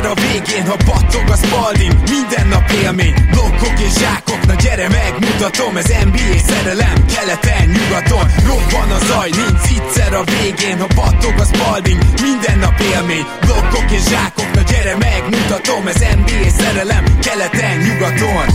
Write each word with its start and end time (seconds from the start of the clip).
Egyszer 0.00 0.18
a 0.18 0.32
végén, 0.32 0.66
ha 0.66 0.76
battog 0.86 1.28
a 1.28 1.36
spalding 1.36 1.94
Minden 2.10 2.46
nap 2.48 2.70
élmény, 2.82 3.14
blokkok 3.30 3.80
és 3.80 3.92
zsákok 3.98 4.46
Na 4.46 4.54
gyere 4.54 4.88
megmutatom, 4.88 5.76
ez 5.76 5.88
NBA 6.04 6.38
szerelem 6.50 7.04
Keleten, 7.14 7.66
nyugaton, 7.76 8.26
robban 8.46 8.90
a 8.96 8.98
zaj 9.04 9.30
Nincs 9.30 9.66
egyszer 9.76 10.12
a 10.14 10.22
végén, 10.24 10.78
ha 10.78 10.86
battog 10.94 11.34
a 11.38 11.44
spalding 11.52 12.00
Minden 12.22 12.58
nap 12.58 12.80
élmény, 12.94 13.26
blokkok 13.40 13.90
és 13.90 14.02
zsákok 14.08 14.50
Na 14.54 14.62
gyere 14.70 14.96
megmutatom, 14.96 15.86
ez 15.86 16.00
NBA 16.20 16.50
szerelem 16.58 17.04
Keleten, 17.24 17.76
nyugaton 17.78 18.46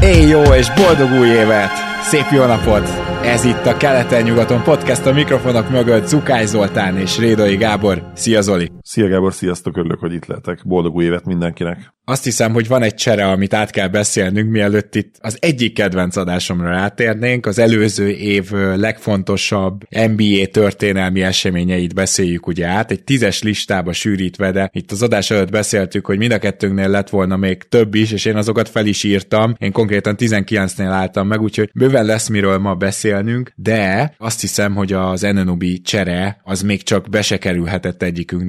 Éj 0.00 0.28
jó 0.28 0.42
és 0.42 0.66
boldog 0.74 1.10
új 1.20 1.28
évet! 1.28 1.70
Szép 2.10 2.26
jó 2.30 2.44
napot! 2.44 3.05
Ez 3.26 3.44
itt 3.44 3.66
a 3.66 3.76
Keleten-nyugaton 3.76 4.62
podcast 4.62 5.06
a 5.06 5.12
mikrofonok 5.12 5.70
mögött 5.70 6.06
Zukály 6.06 6.46
Zoltán 6.46 6.98
és 6.98 7.18
Rédai 7.18 7.56
Gábor. 7.56 8.10
Szia 8.14 8.40
Zoli! 8.40 8.70
Szia 8.82 9.08
Gábor, 9.08 9.34
sziasztok, 9.34 9.76
örülök, 9.76 9.98
hogy 9.98 10.12
itt 10.12 10.26
lehetek. 10.26 10.60
Boldog 10.64 10.94
új 10.94 11.04
évet 11.04 11.24
mindenkinek! 11.24 11.94
Azt 12.08 12.24
hiszem, 12.24 12.52
hogy 12.52 12.68
van 12.68 12.82
egy 12.82 12.94
csere, 12.94 13.26
amit 13.26 13.54
át 13.54 13.70
kell 13.70 13.88
beszélnünk, 13.88 14.50
mielőtt 14.50 14.94
itt 14.94 15.14
az 15.20 15.36
egyik 15.40 15.74
kedvenc 15.74 16.16
adásomra 16.16 16.68
rátérnénk, 16.68 17.46
az 17.46 17.58
előző 17.58 18.08
év 18.08 18.50
legfontosabb 18.76 19.82
NBA 19.90 20.46
történelmi 20.50 21.22
eseményeit 21.22 21.94
beszéljük 21.94 22.46
ugye 22.46 22.66
át, 22.66 22.90
egy 22.90 23.04
tízes 23.04 23.42
listába 23.42 23.92
sűrítve, 23.92 24.50
de 24.50 24.70
itt 24.72 24.92
az 24.92 25.02
adás 25.02 25.30
előtt 25.30 25.50
beszéltük, 25.50 26.06
hogy 26.06 26.18
mind 26.18 26.32
a 26.32 26.38
kettőnknél 26.38 26.88
lett 26.88 27.10
volna 27.10 27.36
még 27.36 27.62
több 27.62 27.94
is, 27.94 28.12
és 28.12 28.24
én 28.24 28.36
azokat 28.36 28.68
fel 28.68 28.86
is 28.86 29.04
írtam, 29.04 29.54
én 29.58 29.72
konkrétan 29.72 30.14
19-nél 30.18 30.88
álltam 30.90 31.26
meg, 31.26 31.40
úgyhogy 31.40 31.70
bőven 31.74 32.04
lesz 32.04 32.28
miről 32.28 32.58
ma 32.58 32.74
beszélnünk, 33.22 33.52
de 33.54 34.14
azt 34.18 34.40
hiszem, 34.40 34.74
hogy 34.74 34.92
az 34.92 35.24
Enenobi 35.24 35.80
csere 35.80 36.40
az 36.42 36.62
még 36.62 36.82
csak 36.82 37.08
be 37.08 37.22
se 37.22 37.38
kerülhetett 37.38 38.04